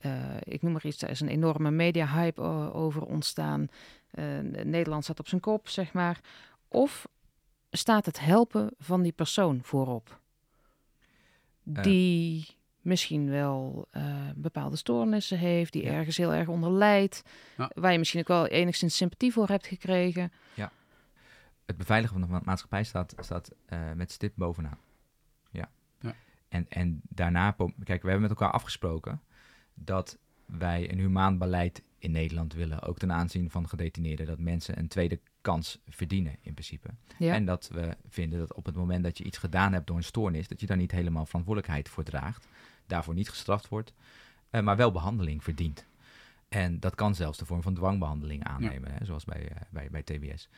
Eh, 0.00 0.12
ik 0.42 0.62
noem 0.62 0.72
maar 0.72 0.86
iets, 0.86 1.02
er 1.02 1.10
is 1.10 1.20
een 1.20 1.28
enorme 1.28 1.70
media-hype 1.70 2.42
over 2.72 3.02
ontstaan. 3.02 3.66
Eh, 4.10 4.24
Nederland 4.62 5.04
staat 5.04 5.18
op 5.20 5.28
zijn 5.28 5.40
kop, 5.40 5.68
zeg 5.68 5.92
maar. 5.92 6.20
Of 6.68 7.08
staat 7.70 8.06
het 8.06 8.20
helpen 8.20 8.70
van 8.78 9.02
die 9.02 9.12
persoon 9.12 9.58
voorop? 9.62 10.20
Eh. 11.74 11.82
Die 11.82 12.46
misschien 12.80 13.30
wel 13.30 13.86
eh, 13.90 14.30
bepaalde 14.36 14.76
stoornissen 14.76 15.38
heeft, 15.38 15.72
die 15.72 15.82
Ja. 15.84 15.92
ergens 15.92 16.16
heel 16.16 16.34
erg 16.34 16.48
onder 16.48 16.70
lijdt. 16.70 17.22
Ja. 17.56 17.70
Waar 17.74 17.92
je 17.92 17.98
misschien 17.98 18.20
ook 18.20 18.28
wel 18.28 18.46
enigszins 18.46 18.96
sympathie 18.96 19.32
voor 19.32 19.48
hebt 19.48 19.66
gekregen. 19.66 20.32
Het 21.66 21.76
beveiligen 21.76 22.18
van 22.18 22.26
de 22.26 22.32
ma- 22.32 22.42
maatschappij 22.44 22.84
staat, 22.84 23.14
staat 23.18 23.50
eh, 23.66 23.92
met 23.92 24.12
stip 24.12 24.32
bovenaan. 24.36 24.78
Ja. 25.50 25.70
Ja. 26.00 26.14
En, 26.48 26.66
en 26.68 27.00
daarna, 27.08 27.50
kijk, 27.84 28.02
we 28.02 28.08
hebben 28.10 28.20
met 28.20 28.30
elkaar 28.30 28.50
afgesproken 28.50 29.22
dat 29.74 30.18
wij 30.44 30.90
een 30.92 30.98
humaan 30.98 31.38
beleid 31.38 31.82
in 31.98 32.10
Nederland 32.10 32.52
willen. 32.54 32.82
Ook 32.82 32.98
ten 32.98 33.12
aanzien 33.12 33.50
van 33.50 33.68
gedetineerden. 33.68 34.26
Dat 34.26 34.38
mensen 34.38 34.78
een 34.78 34.88
tweede 34.88 35.20
kans 35.46 35.78
verdienen 35.88 36.36
in 36.40 36.52
principe. 36.52 36.88
Ja. 37.18 37.34
En 37.34 37.44
dat 37.44 37.68
we 37.72 37.96
vinden 38.08 38.38
dat 38.38 38.54
op 38.54 38.66
het 38.66 38.76
moment 38.76 39.04
dat 39.04 39.18
je 39.18 39.24
iets 39.24 39.38
gedaan 39.38 39.72
hebt 39.72 39.86
door 39.86 39.96
een 39.96 40.04
stoornis, 40.04 40.48
dat 40.48 40.60
je 40.60 40.66
daar 40.66 40.76
niet 40.76 40.90
helemaal 40.90 41.26
verantwoordelijkheid 41.26 41.88
voor 41.88 42.04
draagt. 42.04 42.48
Daarvoor 42.86 43.14
niet 43.14 43.28
gestraft 43.28 43.68
wordt, 43.68 43.92
eh, 44.50 44.62
maar 44.62 44.76
wel 44.76 44.92
behandeling 44.92 45.42
verdient. 45.42 45.86
En 46.48 46.80
dat 46.80 46.94
kan 46.94 47.14
zelfs 47.14 47.38
de 47.38 47.44
vorm 47.44 47.62
van 47.62 47.74
dwangbehandeling 47.74 48.44
aannemen, 48.44 48.92
hè, 48.92 49.04
zoals 49.04 49.24
bij, 49.24 49.48
eh, 49.48 49.56
bij, 49.70 49.88
bij 49.90 50.02
TBS. 50.02 50.48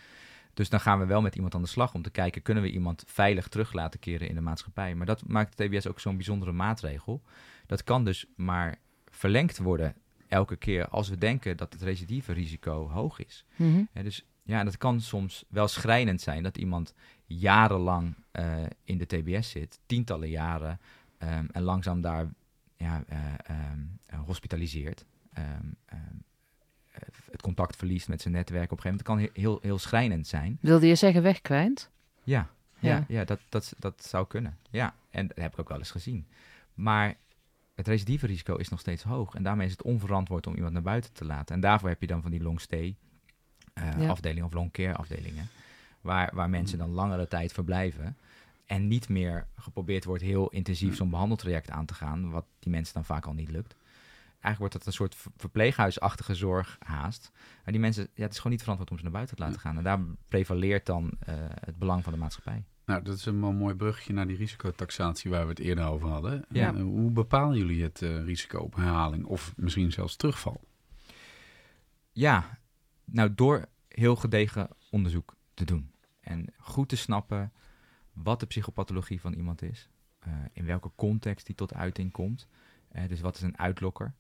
Dus 0.55 0.69
dan 0.69 0.81
gaan 0.81 0.99
we 0.99 1.07
wel 1.07 1.21
met 1.21 1.35
iemand 1.35 1.55
aan 1.55 1.63
de 1.63 1.69
slag 1.69 1.95
om 1.95 2.03
te 2.03 2.11
kijken, 2.11 2.43
kunnen 2.43 2.63
we 2.63 2.71
iemand 2.71 3.05
veilig 3.07 3.49
terug 3.49 3.73
laten 3.73 4.01
keren 4.01 4.29
in 4.29 4.35
de 4.35 4.41
maatschappij. 4.41 4.95
Maar 4.95 5.07
dat 5.07 5.27
maakt 5.27 5.57
TBS 5.57 5.87
ook 5.87 6.01
zo'n 6.01 6.17
bijzondere 6.17 6.53
maatregel. 6.53 7.23
Dat 7.67 7.85
kan 7.85 8.05
dus 8.05 8.27
maar 8.37 8.79
verlengd 9.11 9.59
worden 9.59 9.95
elke 10.29 10.57
keer 10.57 10.89
als 10.89 11.09
we 11.09 11.19
denken 11.19 11.57
dat 11.57 11.73
het 11.73 11.83
recidieve 11.83 12.33
risico 12.33 12.89
hoog 12.89 13.19
is. 13.19 13.45
Mhm. 13.57 13.83
Ja, 13.93 14.03
dus 14.03 14.27
ja, 14.49 14.65
dat 14.65 14.77
kan 14.77 15.01
soms 15.01 15.45
wel 15.49 15.69
schrijnend 15.69 16.21
zijn 16.21 16.43
dat 16.43 16.57
iemand 16.59 16.95
jarenlang 17.27 18.15
eh, 18.31 18.57
in 18.85 18.99
de 18.99 19.07
TBS 19.07 19.51
zit, 19.51 19.79
tientallen 19.87 20.29
jaren, 20.29 20.81
ehm, 21.19 21.47
en 21.53 21.63
langzaam 21.63 22.01
daar 22.01 22.29
ja, 22.77 23.03
eh, 23.09 23.19
ehm, 23.45 23.79
eh, 24.07 24.19
hospitaliseert. 24.25 25.05
Ehm, 25.33 25.47
ehm, 25.87 26.01
eh, 26.93 27.01
het 27.31 27.43
contact 27.43 27.77
verliest 27.77 28.09
met 28.09 28.21
zijn 28.21 28.35
netwerk 28.35 28.73
op 28.73 28.77
een 28.77 28.83
gegeven 28.83 29.05
moment. 29.07 29.25
Het 29.25 29.33
kan 29.35 29.43
he- 29.43 29.49
heel, 29.51 29.59
heel 29.63 29.79
schrijnend 29.79 30.27
zijn. 30.27 30.59
Wilde 30.61 30.87
je 30.87 30.95
zeggen 30.95 31.23
wegkwijnt? 31.23 31.91
Ja, 32.25 32.49
ja, 32.79 32.97
Ja. 32.97 33.05
ja. 33.09 33.25
dat, 33.25 33.41
dat, 33.49 33.75
dat 33.79 34.05
zou 34.05 34.27
kunnen. 34.27 34.57
Ja, 34.71 34.95
en 35.11 35.27
dat 35.27 35.37
heb 35.37 35.53
ik 35.53 35.59
ook 35.59 35.69
wel 35.69 35.79
eens 35.79 35.91
gezien. 35.91 36.27
Maar 36.75 37.15
het 37.75 37.89
risico 37.89 38.57
is 38.57 38.69
nog 38.69 38.81
steeds 38.81 39.03
hoog. 39.03 39.35
En 39.35 39.43
daarmee 39.43 39.67
is 39.67 39.73
het 39.73 39.83
onverantwoord 39.83 40.47
om 40.47 40.55
iemand 40.55 40.73
naar 40.73 40.83
buiten 40.83 41.13
te 41.13 41.25
laten. 41.25 41.55
En 41.55 41.61
daarvoor 41.61 41.89
heb 41.89 42.01
je 42.01 42.07
dan 42.07 42.23
van 42.23 42.31
die 42.31 42.43
long 42.43 42.61
stay 42.61 42.97
Ja. 43.99 44.09
afdelingen 44.09 44.45
of 44.45 44.53
long 44.53 44.71
care 44.71 44.95
afdelingen. 44.95 45.49
Waar, 46.01 46.31
waar 46.35 46.51
mensen 46.51 46.79
dan 46.79 46.91
langere 46.91 47.29
tijd 47.29 47.53
verblijven. 47.53 48.17
En 48.67 48.89
niet 48.89 49.09
meer 49.09 49.47
geprobeerd 49.57 50.05
wordt 50.05 50.23
heel 50.23 50.49
intensief 50.49 50.97
zo'n 50.97 51.11
behandeltraject 51.11 51.71
aan 51.71 51.87
te 51.87 51.95
gaan. 51.95 52.31
Wat 52.31 52.45
die 52.59 52.73
mensen 52.73 52.95
dan 52.95 53.05
vaak 53.05 53.27
al 53.27 53.33
niet 53.33 53.51
lukt. 53.51 53.77
Eigenlijk 54.41 54.59
wordt 54.59 54.75
dat 54.75 54.87
een 54.87 54.93
soort 54.93 55.15
ver- 55.15 55.33
verpleeghuisachtige 55.37 56.35
zorg 56.35 56.77
haast. 56.85 57.31
Maar 57.65 57.73
die 57.73 57.81
mensen, 57.81 58.09
ja, 58.15 58.23
het 58.23 58.31
is 58.33 58.37
gewoon 58.37 58.53
niet 58.53 58.61
verantwoord 58.61 58.91
om 58.91 58.97
ze 58.97 59.03
naar 59.03 59.13
buiten 59.13 59.37
te 59.37 59.43
laten 59.43 59.61
gaan. 59.61 59.77
En 59.77 59.83
daar 59.83 60.01
prevaleert 60.29 60.87
dan 60.87 61.11
eh, 61.19 61.35
het 61.65 61.79
belang 61.79 62.05
van 62.05 62.13
de 62.13 62.19
maatschappij. 62.19 62.65
Nou, 62.85 63.03
dat 63.03 63.17
is 63.17 63.27
een 63.27 63.39
mooi 63.39 63.75
bruggetje 63.75 64.13
naar 64.13 64.27
die 64.27 64.37
risicotaxatie 64.37 65.31
waar 65.31 65.43
we 65.43 65.49
het 65.49 65.59
eerder 65.59 65.85
over 65.87 66.09
hadden. 66.09 66.45
Ja. 66.49 66.75
Eh, 66.75 66.81
hoe 66.81 67.11
bepalen 67.11 67.59
jullie 67.59 67.83
het 67.83 68.03
eh, 68.03 68.25
risico 68.25 68.59
op 68.59 68.75
herhaling 68.75 69.25
of 69.25 69.53
misschien 69.57 69.93
zelfs 69.93 70.17
terugval? 70.17 70.61
Ja, 72.13 72.59
nou 73.11 73.35
door 73.35 73.65
heel 73.89 74.17
gedegen 74.17 74.69
onderzoek 74.91 75.35
te 75.55 75.65
doen. 75.65 75.91
En 76.21 76.53
goed 76.59 76.89
te 76.89 76.97
snappen 76.97 77.53
wat 78.13 78.41
de 78.41 78.47
psychopathologie 78.47 79.21
van 79.21 79.33
iemand 79.33 79.63
is. 79.63 79.89
eh, 80.19 80.33
in 80.53 80.65
welke 80.65 80.91
context 80.97 81.47
die 81.47 81.55
tot 81.55 81.75
uiting 81.75 82.13
komt. 82.13 82.49
Eh, 82.89 83.09
dus 83.09 83.21
wat 83.21 83.37
is 83.37 83.43
een 83.43 83.59
uitlokker. 83.59 84.15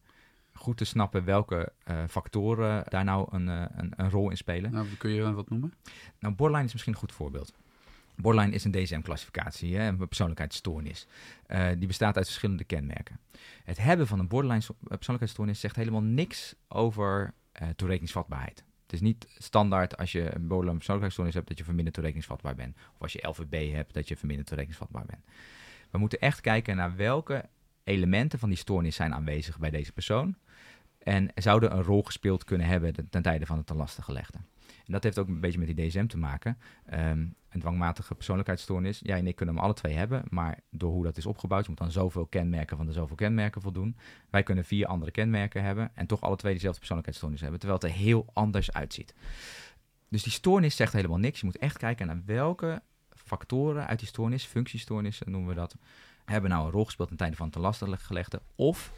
Goed 0.52 0.76
te 0.76 0.84
snappen 0.84 1.24
welke 1.24 1.72
eh, 1.84 2.04
factoren 2.08 2.84
daar 2.88 3.04
nou 3.04 3.28
een, 3.30 3.46
een, 3.46 3.92
een 3.96 4.10
rol 4.10 4.30
in 4.30 4.36
spelen. 4.36 4.70
Nou, 4.72 4.86
kun 4.98 5.10
je 5.10 5.32
wat 5.32 5.50
noemen? 5.50 5.72
Nou, 6.18 6.34
borderline 6.34 6.66
is 6.66 6.72
misschien 6.72 6.92
een 6.92 6.98
goed 6.98 7.12
voorbeeld. 7.12 7.52
Borderline 8.16 8.54
is 8.54 8.64
een 8.64 8.70
DSM-classificatie, 8.72 9.78
een 9.78 9.96
persoonlijkheidsstoornis. 10.08 11.06
Die 11.78 11.86
bestaat 11.86 12.16
uit 12.16 12.26
verschillende 12.26 12.64
kenmerken. 12.64 13.20
Het 13.64 13.78
hebben 13.78 14.06
van 14.06 14.18
een 14.18 14.28
borderline 14.28 14.60
sto- 14.62 14.76
persoonlijkheidsstoornis 14.80 15.60
zegt 15.60 15.76
helemaal 15.76 16.02
niks 16.02 16.54
over 16.68 17.34
toerekeningsvatbaarheid. 17.76 18.64
Het 18.88 18.96
is 18.96 19.06
niet 19.06 19.26
standaard 19.38 19.96
als 19.96 20.12
je 20.12 20.34
een 20.34 20.46
borderline 20.46 20.76
persoonlijkheidsstoornis 20.76 21.34
hebt 21.34 21.48
dat 21.48 21.58
je 21.58 21.64
verminderd 21.64 21.94
toerekeningsvatbaar 21.94 22.54
bent. 22.54 22.76
Of 22.94 23.02
als 23.02 23.12
je 23.12 23.28
LVB 23.28 23.72
hebt 23.72 23.94
dat 23.94 24.08
je 24.08 24.16
verminderd 24.16 24.48
toerekeningsvatbaar 24.48 25.06
bent. 25.06 25.24
We 25.90 25.98
moeten 25.98 26.20
echt 26.20 26.40
kijken 26.40 26.76
naar 26.76 26.96
welke 26.96 27.48
elementen 27.84 28.38
van 28.38 28.48
die 28.48 28.58
stoornis 28.58 28.96
zijn 28.96 29.14
aanwezig 29.14 29.58
bij 29.58 29.70
deze 29.70 29.92
persoon. 29.92 30.36
En 30.98 31.30
zouden 31.34 31.72
een 31.72 31.82
rol 31.82 32.02
gespeeld 32.02 32.44
kunnen 32.44 32.66
hebben 32.66 32.94
ten 33.10 33.22
tijde 33.22 33.46
van 33.46 33.56
het 33.56 33.66
ten 33.66 33.76
laste 33.76 34.02
gelegde. 34.02 34.38
En 34.88 34.94
dat 34.94 35.02
heeft 35.02 35.18
ook 35.18 35.28
een 35.28 35.40
beetje 35.40 35.58
met 35.58 35.76
die 35.76 35.88
DSM 35.88 36.06
te 36.06 36.18
maken. 36.18 36.58
Ehm, 36.86 37.26
een 37.48 37.60
dwangmatige 37.60 38.14
persoonlijkheidsstoornis. 38.14 39.00
Jij 39.02 39.18
en 39.18 39.26
ik 39.26 39.36
kunnen 39.36 39.54
hem 39.54 39.64
alle 39.64 39.74
twee 39.74 39.94
hebben, 39.94 40.22
maar 40.30 40.60
door 40.70 40.92
hoe 40.92 41.04
dat 41.04 41.16
is 41.16 41.26
opgebouwd, 41.26 41.62
je 41.62 41.68
moet 41.68 41.78
dan 41.78 41.90
zoveel 41.90 42.26
kenmerken 42.26 42.76
van 42.76 42.86
de 42.86 42.92
zoveel 42.92 43.16
kenmerken 43.16 43.62
voldoen. 43.62 43.96
Wij 44.30 44.42
kunnen 44.42 44.64
vier 44.64 44.86
andere 44.86 45.10
kenmerken 45.10 45.62
hebben 45.62 45.90
en 45.94 46.06
toch 46.06 46.20
alle 46.20 46.36
twee 46.36 46.52
dezelfde 46.52 46.78
persoonlijkheidsstoornis 46.78 47.40
hebben, 47.40 47.60
terwijl 47.60 47.80
het 47.80 47.90
er 47.90 47.96
heel 47.96 48.26
anders 48.32 48.72
uitziet. 48.72 49.14
Dus 50.08 50.22
die 50.22 50.32
stoornis 50.32 50.76
zegt 50.76 50.92
helemaal 50.92 51.18
niks. 51.18 51.40
Je 51.40 51.46
moet 51.46 51.58
echt 51.58 51.78
kijken 51.78 52.06
naar 52.06 52.22
welke 52.24 52.82
factoren 53.14 53.86
uit 53.86 53.98
die 53.98 54.08
stoornis, 54.08 54.44
functiestoornissen 54.44 55.30
noemen 55.30 55.48
we 55.48 55.54
dat, 55.54 55.76
hebben 56.24 56.50
nou 56.50 56.64
een 56.64 56.72
rol 56.72 56.84
gespeeld 56.84 57.08
ten 57.08 57.16
tijde 57.16 57.36
van 57.36 57.44
het 57.44 57.54
ten 57.54 57.62
laste 57.62 57.96
gelegde 57.96 58.40
of 58.54 58.92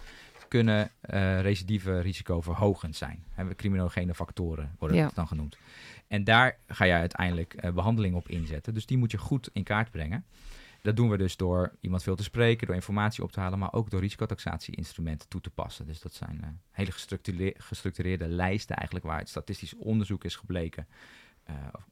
kunnen 0.50 0.90
eh 1.00 1.40
recidieve 1.40 2.00
risicoverhogend 2.00 2.96
zijn. 2.96 3.24
Hebben 3.34 3.56
criminogene 3.56 4.14
factoren 4.14 4.74
worden 4.78 4.96
Ja. 4.96 5.06
het 5.06 5.14
dan 5.14 5.26
genoemd. 5.28 5.56
En 6.08 6.24
daar 6.24 6.58
ga 6.66 6.84
je 6.84 6.92
uiteindelijk 6.92 7.54
eh, 7.54 7.72
behandeling 7.72 8.14
op 8.14 8.28
inzetten. 8.28 8.74
Dus 8.74 8.86
die 8.86 8.98
moet 8.98 9.10
je 9.10 9.18
goed 9.18 9.50
in 9.52 9.62
kaart 9.62 9.90
brengen. 9.90 10.24
Dat 10.82 10.96
doen 10.96 11.10
we 11.10 11.16
dus 11.16 11.36
door 11.36 11.72
iemand 11.80 12.02
veel 12.02 12.16
te 12.16 12.22
spreken, 12.22 12.66
door 12.66 12.76
informatie 12.76 13.22
op 13.22 13.32
te 13.32 13.40
halen, 13.40 13.58
maar 13.58 13.72
ook 13.72 13.90
door 13.90 14.00
risicotaxatie-instrumenten 14.00 15.28
toe 15.28 15.40
te 15.40 15.50
passen. 15.50 15.86
Dus 15.86 16.00
dat 16.00 16.12
zijn 16.14 16.38
eh, 16.42 16.48
hele 16.70 16.92
gestructure- 16.92 17.54
gestructureerde 17.58 18.28
lijsten 18.28 18.76
eigenlijk 18.76 19.06
waar 19.06 19.18
het 19.18 19.28
statistisch 19.28 19.74
onderzoek 19.76 20.24
is 20.24 20.36
gebleken. 20.36 20.86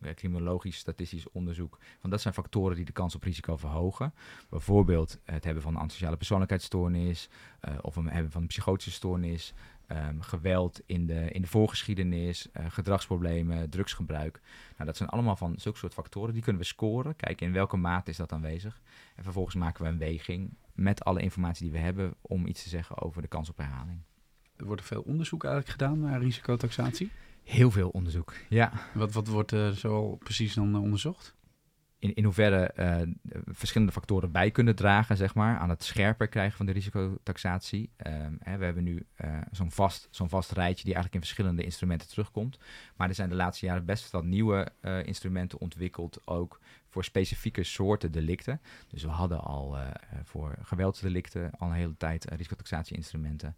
Eh, 0.01 0.15
criminologisch 0.15 0.77
statistisch 0.77 1.31
onderzoek. 1.31 1.79
Want 2.01 2.13
dat 2.13 2.21
zijn 2.21 2.35
factoren 2.35 2.77
die 2.77 2.85
de 2.85 2.93
kans 2.93 3.15
op 3.15 3.23
risico 3.23 3.57
verhogen. 3.57 4.15
Bijvoorbeeld 4.49 5.19
het 5.25 5.45
hebben 5.45 5.63
van 5.63 5.75
een 5.75 5.81
antisociale 5.81 6.17
persoonlijkheidsstoornis, 6.17 7.29
eh, 7.61 7.75
of 7.81 7.97
een 7.97 8.09
hebben 8.09 8.31
van 8.31 8.43
een 8.43 8.49
psychotische 8.49 8.91
stoornis, 8.91 9.55
ehm, 9.87 10.21
geweld 10.21 10.81
in 10.87 11.07
de, 11.07 11.31
in 11.31 11.43
de 11.43 11.49
voorgeschiedenis, 11.49 12.49
gedragsproblemen, 12.53 13.71
drugsgebruik. 13.71 14.41
Nou, 14.73 14.85
dat 14.85 14.97
zijn 14.97 15.09
allemaal 15.09 15.37
van 15.37 15.55
zulke 15.57 15.79
soort 15.79 15.95
factoren. 15.95 16.33
Die 16.33 16.43
kunnen 16.43 16.63
we 16.63 16.69
scoren, 16.69 17.17
kijken 17.17 17.47
in 17.47 17.53
welke 17.53 17.77
mate 17.77 18.11
is 18.11 18.17
dat 18.17 18.33
aanwezig. 18.33 18.81
En 19.15 19.23
vervolgens 19.23 19.55
maken 19.55 19.85
we 19.85 19.91
een 19.91 19.99
weging 19.99 20.57
met 20.75 21.05
alle 21.05 21.21
informatie 21.21 21.63
die 21.63 21.73
we 21.73 21.79
hebben 21.79 22.15
om 22.21 22.47
iets 22.47 22.63
te 22.63 22.69
zeggen 22.69 22.99
over 22.99 23.23
de 23.23 23.29
kans 23.29 23.49
op 23.49 23.57
herhaling. 23.57 24.01
Er 24.57 24.67
wordt 24.67 24.83
veel 24.83 25.03
onderzoek 25.03 25.45
eigenlijk 25.45 25.73
gedaan 25.73 26.01
naar 26.01 26.21
risicotaxatie. 26.21 27.11
Heel 27.49 27.71
veel 27.71 27.89
onderzoek, 27.89 28.35
ja. 28.49 28.73
Wat, 28.95 29.13
wat 29.13 29.29
wordt 29.29 29.53
er 29.53 29.75
zo 29.75 30.17
precies 30.17 30.55
dan 30.55 30.75
eh, 30.75 30.83
onderzocht? 30.83 31.37
in, 31.99 32.15
in 32.15 32.25
hoeverre 32.25 32.67
eh, 32.67 33.09
verschillende 33.47 33.93
factoren 33.93 34.33
bij 34.33 34.51
kunnen 34.51 34.77
dragen, 34.77 35.17
zeg 35.17 35.35
maar, 35.35 35.59
aan 35.59 35.69
het 35.69 35.85
scherper 35.85 36.29
krijgen 36.29 36.57
van 36.57 36.67
de 36.67 36.73
risicotaxatie. 36.73 37.91
Ehm, 37.97 38.35
hè, 38.39 38.57
we 38.57 38.65
hebben 38.65 38.85
nu 38.85 39.07
eh, 39.15 39.37
zo'n 39.51 39.71
vast, 39.71 40.09
zo'n 40.11 40.29
vast 40.29 40.51
rijtje 40.51 40.85
die 40.85 40.95
eigenlijk 40.95 41.15
in 41.15 41.21
verschillende 41.21 41.65
instrumenten 41.65 42.09
terugkomt. 42.09 42.59
Maar 42.97 43.09
er 43.09 43.15
zijn 43.15 43.29
de 43.29 43.35
laatste 43.35 43.67
jaren 43.67 43.85
best 43.85 44.11
wat 44.11 44.25
nieuwe 44.25 44.73
instrumenten 45.05 45.61
ontwikkeld, 45.61 46.21
ook 46.25 46.61
voor 46.89 47.05
specifieke 47.05 47.65
soorten 47.65 48.13
delicten. 48.13 48.61
Dus 48.89 49.03
we 49.03 49.09
hadden 49.09 49.41
al 49.41 49.77
voor 50.25 50.59
geweldsdelicten 50.63 51.51
al 51.59 51.69
een 51.69 51.75
hele 51.75 51.97
tijd 51.97 52.25
risicotaxatie-instrumenten. 52.25 53.57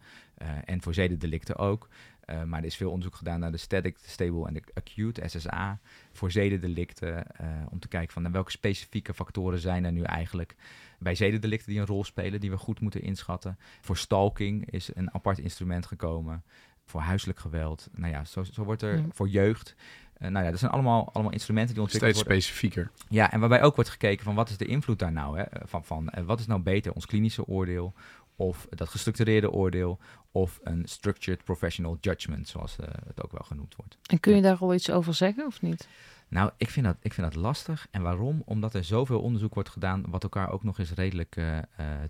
en 0.65 0.83
voor 0.83 0.95
zedendelicten 0.95 1.57
ook. 1.57 1.89
Uh, 2.31 2.43
maar 2.43 2.59
er 2.59 2.67
is 2.67 2.77
veel 2.77 2.91
onderzoek 2.91 3.15
gedaan 3.15 3.41
naar 3.41 3.53
de 3.53 3.57
static, 3.57 4.03
de 4.03 4.09
stable 4.09 4.47
en 4.47 4.55
de 4.55 4.63
acute, 4.75 5.23
SSA, 5.27 5.79
voor 6.13 6.31
zedendelicten. 6.31 7.25
Uh, 7.41 7.47
om 7.71 7.79
te 7.79 7.89
kijken 7.89 8.13
van 8.13 8.33
welke 8.33 8.51
specifieke 8.51 9.15
factoren 9.15 9.59
zijn 9.59 9.85
er 9.85 9.93
nu 9.93 10.03
eigenlijk 10.03 10.57
bij 10.99 11.15
zedendelicten 11.15 11.71
die 11.71 11.81
een 11.81 11.87
rol 11.87 12.05
spelen, 12.05 12.41
die 12.41 12.51
we 12.51 12.57
goed 12.57 12.81
moeten 12.81 13.03
inschatten. 13.03 13.59
Voor 13.81 13.97
stalking 13.97 14.71
is 14.71 14.91
een 14.95 15.15
apart 15.15 15.39
instrument 15.39 15.87
gekomen. 15.87 16.43
Voor 16.85 17.01
huiselijk 17.01 17.39
geweld. 17.39 17.89
Nou 17.93 18.13
ja, 18.13 18.25
zo, 18.25 18.45
zo 18.45 18.65
wordt 18.65 18.83
er 18.83 19.05
voor 19.13 19.29
jeugd. 19.29 19.75
Uh, 20.19 20.29
nou 20.29 20.45
ja, 20.45 20.51
dat 20.51 20.59
zijn 20.61 20.71
allemaal, 20.71 21.11
allemaal 21.13 21.33
instrumenten 21.33 21.75
die 21.75 21.83
ontwikkeld 21.83 22.13
Steeds 22.13 22.29
worden. 22.29 22.43
specifieker. 22.43 22.91
Ja, 23.09 23.33
en 23.33 23.41
waarbij 23.41 23.63
ook 23.63 23.75
wordt 23.75 23.91
gekeken 23.91 24.25
van 24.25 24.35
wat 24.35 24.49
is 24.49 24.57
de 24.57 24.65
invloed 24.65 24.99
daar 24.99 25.13
nou? 25.13 25.39
Hè? 25.39 25.45
Van, 25.65 25.85
van 25.85 26.13
wat 26.25 26.41
is 26.41 26.47
nou 26.47 26.61
beter, 26.61 26.93
ons 26.93 27.07
klinische 27.07 27.47
oordeel 27.47 27.95
of 28.41 28.67
dat 28.71 28.89
gestructureerde 28.89 29.51
oordeel, 29.51 29.99
of 30.33 30.61
een 30.63 30.83
structured 30.89 31.45
professional 31.45 31.99
judgment, 32.01 32.49
zoals 32.49 32.77
uh, 32.81 32.87
het 33.07 33.23
ook 33.23 33.33
wel 33.33 33.45
genoemd 33.45 33.77
wordt. 33.77 33.99
En 34.07 34.21
kun 34.21 34.35
je 34.35 34.43
daar 34.43 34.59
al 34.59 34.75
iets 34.75 34.91
over 34.91 35.15
zeggen 35.15 35.47
of 35.47 35.63
niet? 35.63 35.89
Nou, 36.29 36.51
ik 36.57 36.71
vind, 36.71 36.87
dat, 36.87 36.97
ik 37.01 37.13
vind 37.15 37.33
dat 37.33 37.43
lastig. 37.43 37.87
En 37.91 38.03
waarom? 38.03 38.43
Omdat 38.45 38.75
er 38.75 38.85
zoveel 38.85 39.21
onderzoek 39.21 39.55
wordt 39.55 39.69
gedaan 39.69 40.05
wat 40.09 40.23
elkaar 40.23 40.51
ook 40.51 40.63
nog 40.63 40.79
eens 40.79 40.93
redelijk 40.93 41.37
uh, 41.37 41.57
uh, 41.57 41.63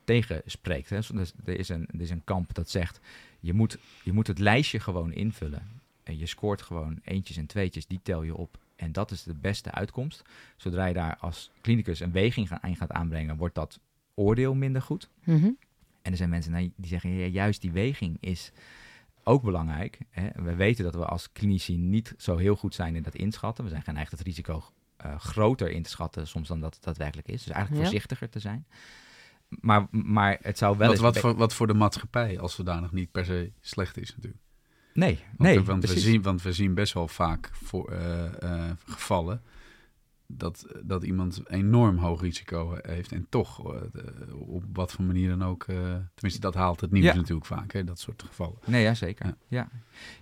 tegenspreekt. 0.04 0.90
Hè. 0.90 0.98
Dus 1.12 1.32
er, 1.44 1.58
is 1.58 1.68
een, 1.68 1.88
er 1.92 2.00
is 2.00 2.10
een 2.10 2.24
kamp 2.24 2.54
dat 2.54 2.70
zegt, 2.70 3.00
je 3.40 3.52
moet, 3.52 3.78
je 4.02 4.12
moet 4.12 4.26
het 4.26 4.38
lijstje 4.38 4.80
gewoon 4.80 5.12
invullen. 5.12 5.62
En 6.02 6.18
je 6.18 6.26
scoort 6.26 6.62
gewoon 6.62 7.00
eentjes 7.04 7.36
en 7.36 7.46
tweetjes, 7.46 7.86
die 7.86 8.00
tel 8.02 8.22
je 8.22 8.36
op. 8.36 8.58
En 8.76 8.92
dat 8.92 9.10
is 9.10 9.22
de 9.22 9.34
beste 9.34 9.70
uitkomst. 9.72 10.22
Zodra 10.56 10.86
je 10.86 10.94
daar 10.94 11.16
als 11.20 11.50
klinicus 11.60 12.00
een 12.00 12.12
weging 12.12 12.50
aan 12.50 12.76
gaat 12.76 12.92
aanbrengen, 12.92 13.36
wordt 13.36 13.54
dat 13.54 13.78
oordeel 14.14 14.54
minder 14.54 14.82
goed. 14.82 15.08
Mm 15.24 15.56
en 16.02 16.10
er 16.10 16.16
zijn 16.16 16.30
mensen 16.30 16.52
nou, 16.52 16.72
die 16.76 16.88
zeggen, 16.88 17.10
ja, 17.10 17.26
juist 17.26 17.60
die 17.60 17.72
weging 17.72 18.16
is 18.20 18.52
ook 19.24 19.42
belangrijk. 19.42 19.98
Hè. 20.10 20.28
We 20.42 20.54
weten 20.54 20.84
dat 20.84 20.94
we 20.94 21.04
als 21.04 21.32
klinici 21.32 21.76
niet 21.76 22.14
zo 22.16 22.36
heel 22.36 22.56
goed 22.56 22.74
zijn 22.74 22.96
in 22.96 23.02
dat 23.02 23.14
inschatten. 23.14 23.64
We 23.64 23.70
zijn 23.70 23.82
geneigd 23.82 24.10
het 24.10 24.20
risico 24.20 24.64
uh, 25.04 25.18
groter 25.18 25.70
in 25.70 25.82
te 25.82 25.90
schatten 25.90 26.26
soms 26.26 26.48
dan 26.48 26.60
dat 26.60 26.74
het 26.74 26.84
daadwerkelijk 26.84 27.28
is. 27.28 27.42
Dus 27.42 27.52
eigenlijk 27.52 27.84
voorzichtiger 27.84 28.28
te 28.28 28.38
zijn. 28.38 28.66
Maar, 29.48 29.86
maar 29.90 30.38
het 30.42 30.58
zou 30.58 30.76
wel 30.76 30.86
wat, 30.86 30.96
eens... 30.96 31.04
Wat 31.04 31.18
voor, 31.18 31.34
wat 31.34 31.54
voor 31.54 31.66
de 31.66 31.74
maatschappij 31.74 32.38
als 32.38 32.54
zodanig 32.54 32.92
niet 32.92 33.10
per 33.10 33.24
se 33.24 33.52
slecht 33.60 33.96
is 33.96 34.14
natuurlijk. 34.14 34.42
Nee, 34.94 35.18
want, 35.36 35.38
nee. 35.38 35.62
Want 35.62 35.84
we, 35.88 35.98
zien, 35.98 36.22
want 36.22 36.42
we 36.42 36.52
zien 36.52 36.74
best 36.74 36.92
wel 36.92 37.08
vaak 37.08 37.50
voor, 37.52 37.92
uh, 37.92 38.24
uh, 38.42 38.70
gevallen 38.84 39.42
dat, 40.36 40.66
dat 40.82 41.02
iemand 41.02 41.42
enorm 41.46 41.96
hoog 41.96 42.20
risico 42.20 42.78
heeft 42.82 43.12
en 43.12 43.26
toch 43.28 43.74
uh, 43.74 43.80
op 44.48 44.64
wat 44.72 44.92
voor 44.92 45.04
manier 45.04 45.28
dan 45.28 45.44
ook, 45.44 45.66
uh, 45.66 45.76
tenminste 46.14 46.40
dat 46.40 46.54
haalt 46.54 46.80
het 46.80 46.90
nieuws 46.90 47.14
natuurlijk 47.14 47.46
vaak, 47.46 47.72
hè, 47.72 47.84
dat 47.84 47.98
soort 47.98 48.22
gevallen. 48.22 48.58
Nee, 48.66 48.82
ja, 48.82 48.94
zeker. 48.94 49.26
Ja, 49.26 49.36
ja, 49.48 49.68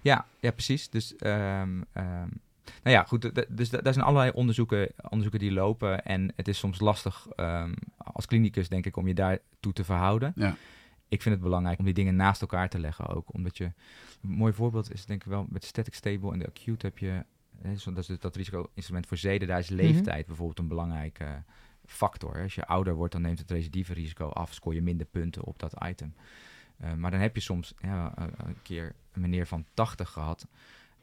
ja, 0.01 0.27
ja 0.41 0.51
precies. 0.51 0.91
Dus, 0.91 1.15
um, 1.21 1.85
um, 1.95 2.41
nou 2.83 2.97
ja, 2.97 3.05
goed, 3.05 3.47
dus 3.49 3.71
daar 3.71 3.93
zijn 3.93 4.05
allerlei 4.05 4.31
onderzoeken, 4.31 4.93
onderzoeken 5.03 5.41
die 5.41 5.53
lopen 5.53 6.05
en 6.05 6.33
het 6.37 6.49
is 6.49 6.59
soms 6.59 6.81
lastig 6.81 7.27
um, 7.37 7.75
als 7.97 8.27
klinicus, 8.27 8.69
denk 8.69 8.87
ik, 8.87 8.97
om 8.97 9.07
je 9.07 9.15
daartoe 9.15 9.73
te 9.73 9.85
verhouden. 9.85 10.33
Ja. 10.37 10.57
Ik 11.09 11.23
vind 11.23 11.35
het 11.35 11.45
belangrijk 11.45 11.79
om 11.79 11.85
die 11.85 11.95
dingen 11.95 12.17
naast 12.17 12.41
elkaar 12.41 12.69
te 12.69 12.79
leggen 12.79 13.07
ook, 13.07 13.35
omdat 13.35 13.57
je, 13.57 13.65
een 14.23 14.31
mooi 14.31 14.53
voorbeeld 14.53 14.93
is 14.93 15.07
denk 15.07 15.25
ik 15.25 15.31
wel, 15.31 15.47
met 15.49 15.65
static 15.65 15.95
stable 15.95 16.33
en 16.33 16.39
de 16.39 16.47
acute 16.47 16.87
heb 16.87 16.99
je 16.99 17.25
dat 17.63 17.99
is 17.99 18.07
dus 18.07 18.19
dat 18.19 18.37
risico-instrument 18.37 19.07
voor 19.07 19.17
zeden, 19.17 19.49
daar 19.49 19.59
is 19.59 19.71
mhm. 19.71 19.81
leeftijd 19.81 20.27
bijvoorbeeld 20.27 20.59
een 20.59 20.69
belangrijke 20.69 21.43
factor. 21.85 22.43
Als 22.43 22.55
je 22.55 22.67
ouder 22.67 22.95
wordt, 22.95 23.13
dan 23.13 23.23
neemt 23.23 23.39
het 23.39 23.51
recidive-risico 23.51 24.29
af, 24.29 24.55
scoor 24.55 24.75
je 24.75 24.83
minder 24.83 25.07
punten 25.07 25.45
op 25.45 25.59
dat 25.59 25.75
item. 25.85 26.15
Uh, 26.81 26.95
maar 26.95 27.11
dan 27.11 27.21
heb 27.21 27.35
je 27.35 27.41
soms 27.41 27.75
ja, 27.79 28.13
een 28.17 28.63
keer 28.63 28.95
een 29.13 29.21
meneer 29.21 29.47
van 29.47 29.65
80 29.75 30.11
gehad, 30.11 30.47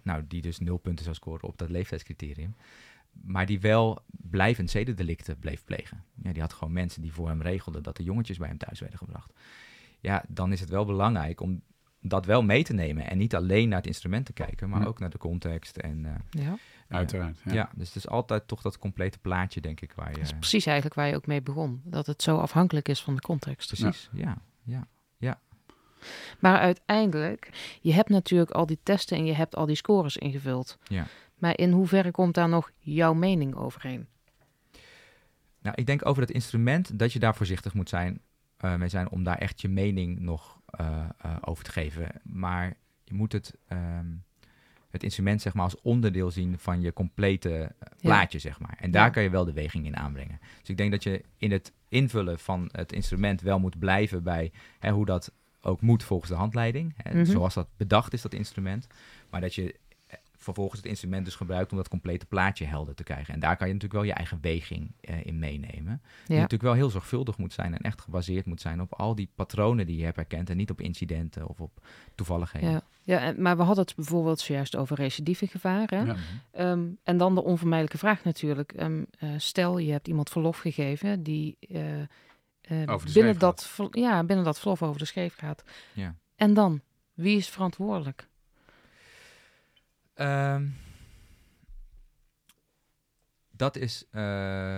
nou, 0.01 0.23
die 0.27 0.41
dus 0.41 0.59
nul 0.59 0.77
punten 0.77 1.03
zou 1.03 1.15
scoren 1.15 1.47
op 1.47 1.57
dat 1.57 1.69
leeftijdscriterium. 1.69 2.55
Maar 3.11 3.45
die 3.45 3.59
wel 3.59 4.03
blijvend 4.07 4.69
zedendelicten 4.69 5.39
bleef 5.39 5.63
plegen. 5.63 6.03
Ja, 6.21 6.31
die 6.31 6.41
had 6.41 6.53
gewoon 6.53 6.73
mensen 6.73 7.01
die 7.01 7.13
voor 7.13 7.27
hem 7.27 7.41
regelden 7.41 7.83
dat 7.83 7.97
de 7.97 8.03
jongetjes 8.03 8.37
bij 8.37 8.47
hem 8.47 8.57
thuis 8.57 8.79
werden 8.79 8.97
gebracht. 8.97 9.33
Ja, 9.99 10.23
dan 10.27 10.51
is 10.51 10.59
het 10.59 10.69
wel 10.69 10.85
belangrijk 10.85 11.41
om 11.41 11.61
dat 12.09 12.25
wel 12.25 12.43
mee 12.43 12.63
te 12.63 12.73
nemen. 12.73 13.09
En 13.09 13.17
niet 13.17 13.35
alleen 13.35 13.69
naar 13.69 13.77
het 13.77 13.87
instrument 13.87 14.25
te 14.25 14.33
kijken, 14.33 14.69
maar 14.69 14.87
ook 14.87 14.99
naar 14.99 15.09
de 15.09 15.17
context. 15.17 15.77
En, 15.77 15.99
uh, 16.03 16.43
ja. 16.43 16.57
Uiteraard. 16.87 17.39
Ja. 17.45 17.53
ja. 17.53 17.69
dus 17.75 17.87
het 17.87 17.95
is 17.95 18.07
altijd 18.07 18.47
toch 18.47 18.61
dat 18.61 18.77
complete 18.77 19.19
plaatje, 19.19 19.61
denk 19.61 19.81
ik. 19.81 19.93
Waar 19.93 20.09
je, 20.09 20.15
dat 20.17 20.25
is 20.25 20.33
precies 20.33 20.65
eigenlijk 20.65 20.95
waar 20.95 21.07
je 21.07 21.15
ook 21.15 21.27
mee 21.27 21.41
begon. 21.41 21.81
Dat 21.83 22.05
het 22.05 22.21
zo 22.21 22.37
afhankelijk 22.37 22.87
is 22.87 23.01
van 23.01 23.15
de 23.15 23.21
context. 23.21 23.67
Precies, 23.67 24.09
ja. 24.13 24.37
ja, 24.63 24.87
ja, 25.17 25.39
Maar 26.39 26.59
uiteindelijk, 26.59 27.49
je 27.81 27.93
hebt 27.93 28.09
natuurlijk 28.09 28.51
al 28.51 28.65
die 28.65 28.79
testen 28.83 29.17
en 29.17 29.25
je 29.25 29.33
hebt 29.33 29.55
al 29.55 29.65
die 29.65 29.75
scores 29.75 30.17
ingevuld. 30.17 30.77
Ja. 30.83 31.05
Maar 31.37 31.57
in 31.57 31.71
hoeverre 31.71 32.11
komt 32.11 32.33
daar 32.33 32.49
nog 32.49 32.71
jouw 32.79 33.13
mening 33.13 33.55
overheen? 33.55 34.07
Nou, 35.61 35.75
ik 35.75 35.85
denk 35.85 36.05
over 36.05 36.21
het 36.21 36.31
instrument 36.31 36.99
dat 36.99 37.13
je 37.13 37.19
daar 37.19 37.35
voorzichtig 37.35 37.73
moet 37.73 37.89
zijn, 37.89 38.21
uh, 38.61 38.75
mee 38.75 38.89
zijn 38.89 39.09
om 39.09 39.23
daar 39.23 39.37
echt 39.37 39.61
je 39.61 39.69
mening 39.69 40.19
nog 40.19 40.59
over 41.41 41.63
te 41.63 41.71
geven. 41.71 42.09
Maar 42.23 42.73
je 43.03 43.13
moet 43.13 43.31
het, 43.31 43.57
um, 43.69 44.23
het 44.89 45.03
instrument 45.03 45.41
zeg 45.41 45.53
maar, 45.53 45.63
als 45.63 45.81
onderdeel 45.81 46.31
zien 46.31 46.59
van 46.59 46.81
je 46.81 46.93
complete 46.93 47.71
plaatje. 48.01 48.39
Zeg 48.39 48.59
maar. 48.59 48.77
En 48.79 48.91
daar 48.91 49.05
ja. 49.05 49.09
kan 49.09 49.23
je 49.23 49.29
wel 49.29 49.45
de 49.45 49.53
weging 49.53 49.85
in 49.85 49.97
aanbrengen. 49.97 50.39
Dus 50.59 50.69
ik 50.69 50.77
denk 50.77 50.91
dat 50.91 51.03
je 51.03 51.23
in 51.37 51.51
het 51.51 51.73
invullen 51.87 52.39
van 52.39 52.69
het 52.71 52.91
instrument 52.91 53.41
wel 53.41 53.59
moet 53.59 53.79
blijven 53.79 54.23
bij 54.23 54.51
hè, 54.79 54.91
hoe 54.91 55.05
dat 55.05 55.31
ook 55.61 55.81
moet 55.81 56.03
volgens 56.03 56.29
de 56.29 56.37
handleiding. 56.37 56.93
Hè, 56.95 57.11
mm 57.11 57.15
-hmm. 57.15 57.25
Zoals 57.25 57.53
dat 57.53 57.67
bedacht 57.77 58.13
is, 58.13 58.21
dat 58.21 58.33
instrument. 58.33 58.87
Maar 59.29 59.41
dat 59.41 59.55
je 59.55 59.75
vervolgens 60.45 60.81
het 60.81 60.89
instrument 60.89 61.25
dus 61.25 61.35
gebruikt 61.35 61.71
om 61.71 61.77
dat 61.77 61.87
complete 61.87 62.25
plaatje 62.25 62.65
helder 62.65 62.95
te 62.95 63.03
krijgen. 63.03 63.33
En 63.33 63.39
daar 63.39 63.57
kan 63.57 63.67
je 63.67 63.73
natuurlijk 63.73 64.01
wel 64.01 64.11
je 64.11 64.17
eigen 64.17 64.37
weging 64.41 64.91
uh, 65.01 65.25
in 65.25 65.39
meenemen. 65.39 66.01
Ja. 66.01 66.09
Die 66.25 66.35
natuurlijk 66.35 66.63
wel 66.63 66.73
heel 66.73 66.89
zorgvuldig 66.89 67.37
moet 67.37 67.53
zijn 67.53 67.73
en 67.73 67.81
echt 67.81 68.01
gebaseerd 68.01 68.45
moet 68.45 68.61
zijn 68.61 68.81
op 68.81 68.93
al 68.93 69.15
die 69.15 69.29
patronen 69.35 69.85
die 69.85 69.97
je 69.97 70.03
hebt 70.03 70.15
herkend 70.15 70.49
en 70.49 70.57
niet 70.57 70.69
op 70.69 70.81
incidenten 70.81 71.47
of 71.47 71.61
op 71.61 71.85
toevalligheden. 72.15 72.71
Ja, 72.71 72.81
ja 73.03 73.33
maar 73.37 73.57
we 73.57 73.63
hadden 73.63 73.85
het 73.85 73.95
bijvoorbeeld 73.95 74.39
zojuist 74.39 74.75
over 74.75 74.95
recidieve 74.95 75.47
gevaren. 75.47 76.05
Ja. 76.05 76.71
Um, 76.71 76.97
en 77.03 77.17
dan 77.17 77.35
de 77.35 77.43
onvermijdelijke 77.43 77.97
vraag 77.97 78.23
natuurlijk. 78.23 78.73
Um, 78.81 79.05
uh, 79.19 79.29
stel, 79.37 79.77
je 79.77 79.91
hebt 79.91 80.07
iemand 80.07 80.29
verlof 80.29 80.57
gegeven 80.57 81.23
die 81.23 81.57
uh, 81.59 81.79
binnen, 83.13 83.39
dat, 83.39 83.77
ja, 83.91 84.23
binnen 84.23 84.45
dat 84.45 84.59
verlof 84.59 84.83
over 84.83 84.99
de 84.99 85.05
scheef 85.05 85.35
gaat. 85.35 85.63
Ja. 85.93 86.15
En 86.35 86.53
dan? 86.53 86.81
Wie 87.13 87.37
is 87.37 87.49
verantwoordelijk? 87.49 88.27
Um, 90.15 90.75
dat 93.57 93.75
is. 93.77 94.05
Uh, 94.11 94.21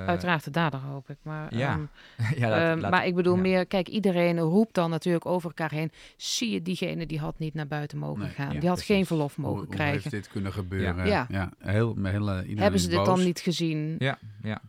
Uiteraard 0.05 0.43
de 0.43 0.51
dader, 0.51 0.79
hoop 0.79 1.09
ik. 1.09 1.17
Maar, 1.21 1.55
ja. 1.55 1.73
Um, 1.73 1.89
ja 2.39 2.49
laat, 2.49 2.75
um, 2.75 2.79
laat, 2.79 2.91
maar 2.91 3.05
ik 3.05 3.15
bedoel 3.15 3.35
ja. 3.35 3.41
meer, 3.41 3.65
kijk, 3.65 3.87
iedereen 3.87 4.39
roept 4.39 4.73
dan 4.73 4.89
natuurlijk 4.89 5.25
over 5.25 5.49
elkaar 5.49 5.71
heen. 5.71 5.91
Zie 6.17 6.51
je, 6.51 6.61
diegene 6.61 7.05
die 7.05 7.19
had 7.19 7.39
niet 7.39 7.53
naar 7.53 7.67
buiten 7.67 7.97
mogen 7.97 8.21
nee, 8.21 8.31
gaan. 8.31 8.53
Ja, 8.53 8.59
die 8.59 8.69
had 8.69 8.77
precies. 8.77 8.95
geen 8.95 9.05
verlof 9.05 9.37
mogen 9.37 9.57
hoe, 9.57 9.67
krijgen. 9.67 10.01
Hoe 10.01 10.11
heeft 10.11 10.23
dit 10.23 10.27
kunnen 10.33 10.53
gebeuren? 10.53 11.07
Ja. 11.07 11.25
ja. 11.29 11.51
Heel, 11.59 11.95
hele, 12.03 12.45
Hebben 12.55 12.79
ze 12.79 12.87
dit 12.87 12.97
boos. 12.97 13.05
dan 13.05 13.23
niet 13.23 13.39
gezien? 13.39 13.95
Ja, 13.99 14.17
ja. 14.41 14.61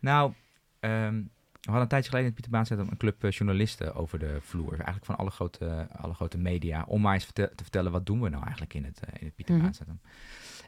Nou, 0.00 0.32
um, 0.80 1.30
we 1.68 1.74
hadden 1.74 1.82
een 1.82 2.02
tijdje 2.02 2.10
geleden 2.10 2.28
in 2.28 2.34
Pieter 2.34 2.78
Baan 2.78 2.88
een 2.90 2.96
club 2.96 3.24
uh, 3.24 3.30
journalisten 3.30 3.94
over 3.94 4.18
de 4.18 4.38
vloer. 4.40 4.72
Eigenlijk 4.72 5.04
van 5.04 5.16
alle 5.16 5.30
grote, 5.30 5.64
uh, 5.64 6.00
alle 6.02 6.14
grote 6.14 6.38
media. 6.38 6.84
Om 6.86 7.00
maar 7.00 7.14
eens 7.14 7.30
te 7.32 7.50
vertellen, 7.56 7.92
wat 7.92 8.06
doen 8.06 8.20
we 8.20 8.28
nou 8.28 8.42
eigenlijk 8.42 8.74
in 8.74 8.84
het, 8.84 9.00
uh, 9.04 9.20
in 9.20 9.26
het 9.26 9.34
Pieter. 9.34 9.54
Mm 9.54 9.60
-hmm. 9.60 10.00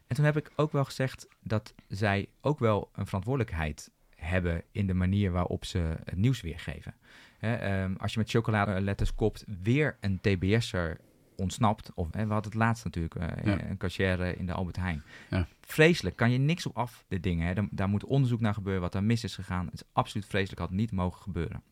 En 0.06 0.16
toen 0.16 0.24
heb 0.24 0.36
ik 0.36 0.50
ook 0.56 0.72
wel 0.72 0.84
gezegd 0.84 1.28
dat 1.42 1.74
zij 1.88 2.28
ook 2.40 2.58
wel 2.58 2.90
een 2.94 3.06
verantwoordelijkheid 3.06 3.90
hebben 4.16 4.62
in 4.72 4.86
de 4.86 4.94
manier 4.94 5.30
waarop 5.30 5.64
ze 5.64 5.78
het 6.04 6.16
nieuws 6.16 6.40
weergeven. 6.40 6.94
Um, 7.40 7.96
als 7.96 8.12
je 8.12 8.18
met 8.18 8.30
chocoladeletters 8.30 9.14
kopt, 9.14 9.44
weer 9.62 9.96
een 10.00 10.20
TBS'er 10.20 11.00
ontsnapt. 11.40 11.90
Of 11.94 12.08
hè, 12.10 12.26
we 12.26 12.32
hadden 12.32 12.50
het 12.50 12.60
laatst 12.60 12.84
natuurlijk, 12.84 13.14
uh, 13.14 13.44
ja. 13.44 13.64
een 13.68 13.76
cashier 13.76 14.38
in 14.38 14.46
de 14.46 14.52
Albert 14.52 14.76
Heijn. 14.76 15.02
Ja. 15.30 15.46
Vreselijk, 15.60 16.16
kan 16.16 16.30
je 16.30 16.38
niks 16.38 16.66
op 16.66 16.76
af, 16.76 17.04
de 17.08 17.20
dingen. 17.20 17.46
Hè. 17.46 17.54
Daar, 17.54 17.68
daar, 17.70 17.88
moet 17.88 18.04
onderzoek 18.04 18.40
naar 18.40 18.54
gebeuren, 18.54 18.82
wat 18.82 18.92
daar 18.92 19.04
mis 19.04 19.24
is 19.24 19.34
gegaan. 19.34 19.64
Het 19.64 19.74
is 19.74 19.82
absoluut 19.92 20.26
vreselijk, 20.26 20.60
had 20.60 20.70
niet 20.70 20.92
mogen 20.92 21.22
gebeuren. 21.22 21.62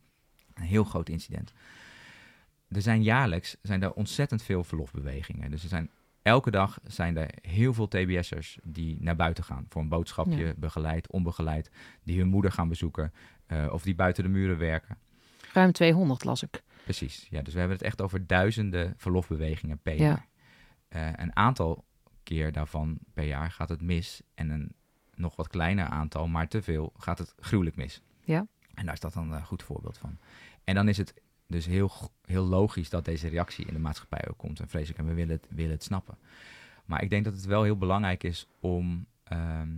Een 0.55 0.63
heel 0.63 0.85
groot 0.85 1.09
incident. 1.09 1.53
Er 2.69 2.83
zijn 2.83 3.03
jaarlijks 3.03 3.57
zijn 3.63 3.83
er 3.83 3.93
ontzettend 3.93 4.43
veel 4.43 4.65
verlofbewegingen. 4.65 5.51
Dus 5.51 5.63
er 5.63 5.69
zijn 5.69 5.91
elke 6.23 6.51
dag 6.51 6.79
zijn 6.87 7.17
er 7.17 7.31
heel 7.41 7.75
veel 7.75 7.89
TBS'ers 7.89 8.59
die 8.63 8.97
naar 9.01 9.17
buiten 9.17 9.45
gaan 9.45 9.67
voor 9.69 9.83
een 9.83 9.89
boodschapje, 9.89 10.47
Ja. 10.47 10.55
begeleid, 10.57 11.11
onbegeleid, 11.11 11.71
die 12.03 12.19
hun 12.19 12.29
moeder 12.29 12.53
gaan 12.53 12.69
bezoeken 12.69 13.13
eh, 13.47 13.67
of 13.73 13.83
die 13.83 13.95
buiten 13.95 14.23
de 14.23 14.31
muren 14.31 14.59
werken. 14.59 14.99
Ruim 15.53 15.73
200 15.73 16.25
las 16.25 16.43
ik. 16.43 16.63
Precies, 16.89 17.27
ja. 17.31 17.43
Dus 17.43 17.53
we 17.53 17.59
hebben 17.59 17.77
het 17.77 17.87
echt 17.87 18.01
over 18.03 18.27
duizenden 18.27 18.95
verlofbewegingen 18.97 19.79
per 19.79 19.95
Ja. 19.95 20.05
jaar. 20.05 20.27
Eh, 20.89 21.25
een 21.25 21.37
aantal 21.37 21.85
keer 22.23 22.53
daarvan 22.53 22.99
per 23.13 23.25
jaar 23.25 23.51
gaat 23.51 23.69
het 23.69 23.83
mis. 23.83 24.23
En 24.35 24.51
een 24.51 24.73
nog 25.15 25.37
wat 25.37 25.49
kleiner 25.49 25.87
aantal, 25.87 26.29
maar 26.29 26.49
te 26.49 26.63
veel, 26.63 26.93
gaat 26.97 27.19
het 27.19 27.35
gruwelijk 27.39 27.77
mis. 27.77 28.03
Ja. 28.25 28.47
En 28.75 28.85
daar 28.85 28.95
is 28.95 29.01
dat 29.01 29.13
dan 29.13 29.33
een 29.33 29.45
goed 29.45 29.63
voorbeeld 29.63 29.99
van. 29.99 30.19
En 30.65 30.75
dan 30.75 30.89
is 30.89 30.97
het 30.97 31.15
dus 31.47 31.67
heel, 31.67 31.91
heel 32.25 32.45
logisch 32.45 32.91
dat 32.91 33.05
deze 33.05 33.29
reactie 33.29 33.67
in 33.67 33.73
de 33.75 33.81
maatschappij 33.81 34.29
ook 34.31 34.39
komt. 34.39 34.61
En 34.61 34.69
vreselijk, 34.69 34.99
en 34.99 35.07
we 35.07 35.15
willen 35.15 35.35
het, 35.35 35.47
willen 35.51 35.71
het 35.73 35.83
snappen. 35.83 36.19
Maar 36.85 37.03
ik 37.03 37.11
denk 37.11 37.25
dat 37.25 37.35
het 37.35 37.45
wel 37.45 37.63
heel 37.63 37.79
belangrijk 37.79 38.25
is 38.25 38.47
om, 38.61 39.07
ehm, 39.25 39.69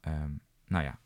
ehm, 0.00 0.30
nou 0.66 0.84
ja, 0.84 0.98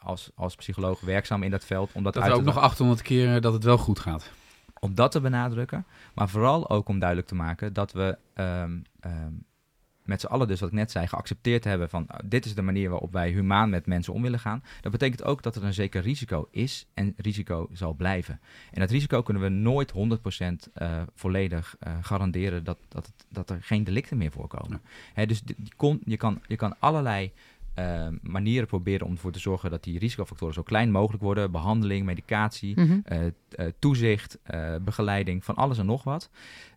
als, 0.00 0.30
als 0.34 0.54
psycholoog 0.54 1.00
werkzaam 1.00 1.42
in 1.42 1.50
dat 1.50 1.64
veld, 1.64 1.92
om 1.92 2.02
dat, 2.02 2.14
Dat 2.14 2.22
uit 2.22 2.32
er 2.32 2.38
ook 2.38 2.44
nog 2.44 2.56
800 2.58 3.02
keer 3.02 3.34
eh, 3.34 3.40
dat 3.40 3.52
het 3.52 3.64
wel 3.64 3.78
goed 3.78 3.98
gaat. 3.98 4.30
Om 4.80 4.94
dat 4.94 5.10
te 5.10 5.20
benadrukken. 5.20 5.84
Maar 6.14 6.28
vooral 6.28 6.70
ook 6.70 6.88
om 6.88 6.98
duidelijk 6.98 7.28
te 7.28 7.34
maken 7.34 7.72
dat 7.72 7.92
we 7.92 8.18
ehm, 8.34 8.78
ehm, 9.00 9.32
met 10.04 10.20
z'n 10.20 10.26
allen, 10.26 10.48
dus 10.48 10.60
wat 10.60 10.68
ik 10.68 10.74
net 10.74 10.90
zei, 10.90 11.06
geaccepteerd 11.06 11.64
hebben 11.64 11.88
van 11.90 12.06
uh, 12.10 12.16
dit 12.24 12.44
is 12.44 12.54
de 12.54 12.62
manier 12.62 12.90
waarop 12.90 13.12
wij 13.12 13.30
humaan 13.30 13.70
met 13.70 13.86
mensen 13.86 14.12
om 14.12 14.22
willen 14.22 14.38
gaan. 14.38 14.62
Dat 14.80 14.92
betekent 14.92 15.24
ook 15.24 15.42
dat 15.42 15.56
er 15.56 15.64
een 15.64 15.74
zeker 15.74 16.02
risico 16.02 16.48
is 16.50 16.86
en 16.94 17.14
risico 17.16 17.68
zal 17.72 17.92
blijven. 17.92 18.40
En 18.72 18.80
dat 18.80 18.90
risico 18.90 19.22
kunnen 19.22 19.42
we 19.42 19.48
nooit 19.48 19.92
100% 19.92 19.96
eh, 20.74 21.02
volledig 21.14 21.76
eh, 21.80 21.92
garanderen 22.02 22.64
dat, 22.64 22.78
dat, 22.88 23.06
het- 23.06 23.26
dat 23.28 23.50
er 23.50 23.58
geen 23.62 23.84
delicten 23.84 24.16
meer 24.16 24.30
voorkomen. 24.30 24.80
Hè, 25.14 25.26
dus 25.26 25.42
kon, 25.76 26.00
je, 26.04 26.16
kan, 26.16 26.40
je 26.46 26.56
kan 26.56 26.74
allerlei 26.78 27.32
eh, 27.78 28.08
manieren 28.22 28.66
proberen 28.66 29.06
om 29.06 29.12
ervoor 29.12 29.32
te 29.32 29.38
zorgen 29.38 29.70
dat 29.70 29.84
die 29.84 29.98
risicofactoren 29.98 30.54
zo 30.54 30.62
klein 30.62 30.90
mogelijk 30.90 31.22
worden. 31.22 31.50
Behandeling, 31.50 32.06
medicatie, 32.06 32.80
Mhm. 32.80 32.98
eh, 33.04 33.26
eh, 33.26 33.32
toezicht, 33.78 34.38
begeleiding, 34.82 35.44
van 35.44 35.54
alles 35.54 35.78
en 35.78 35.86
nog 35.86 36.04
wat. 36.04 36.30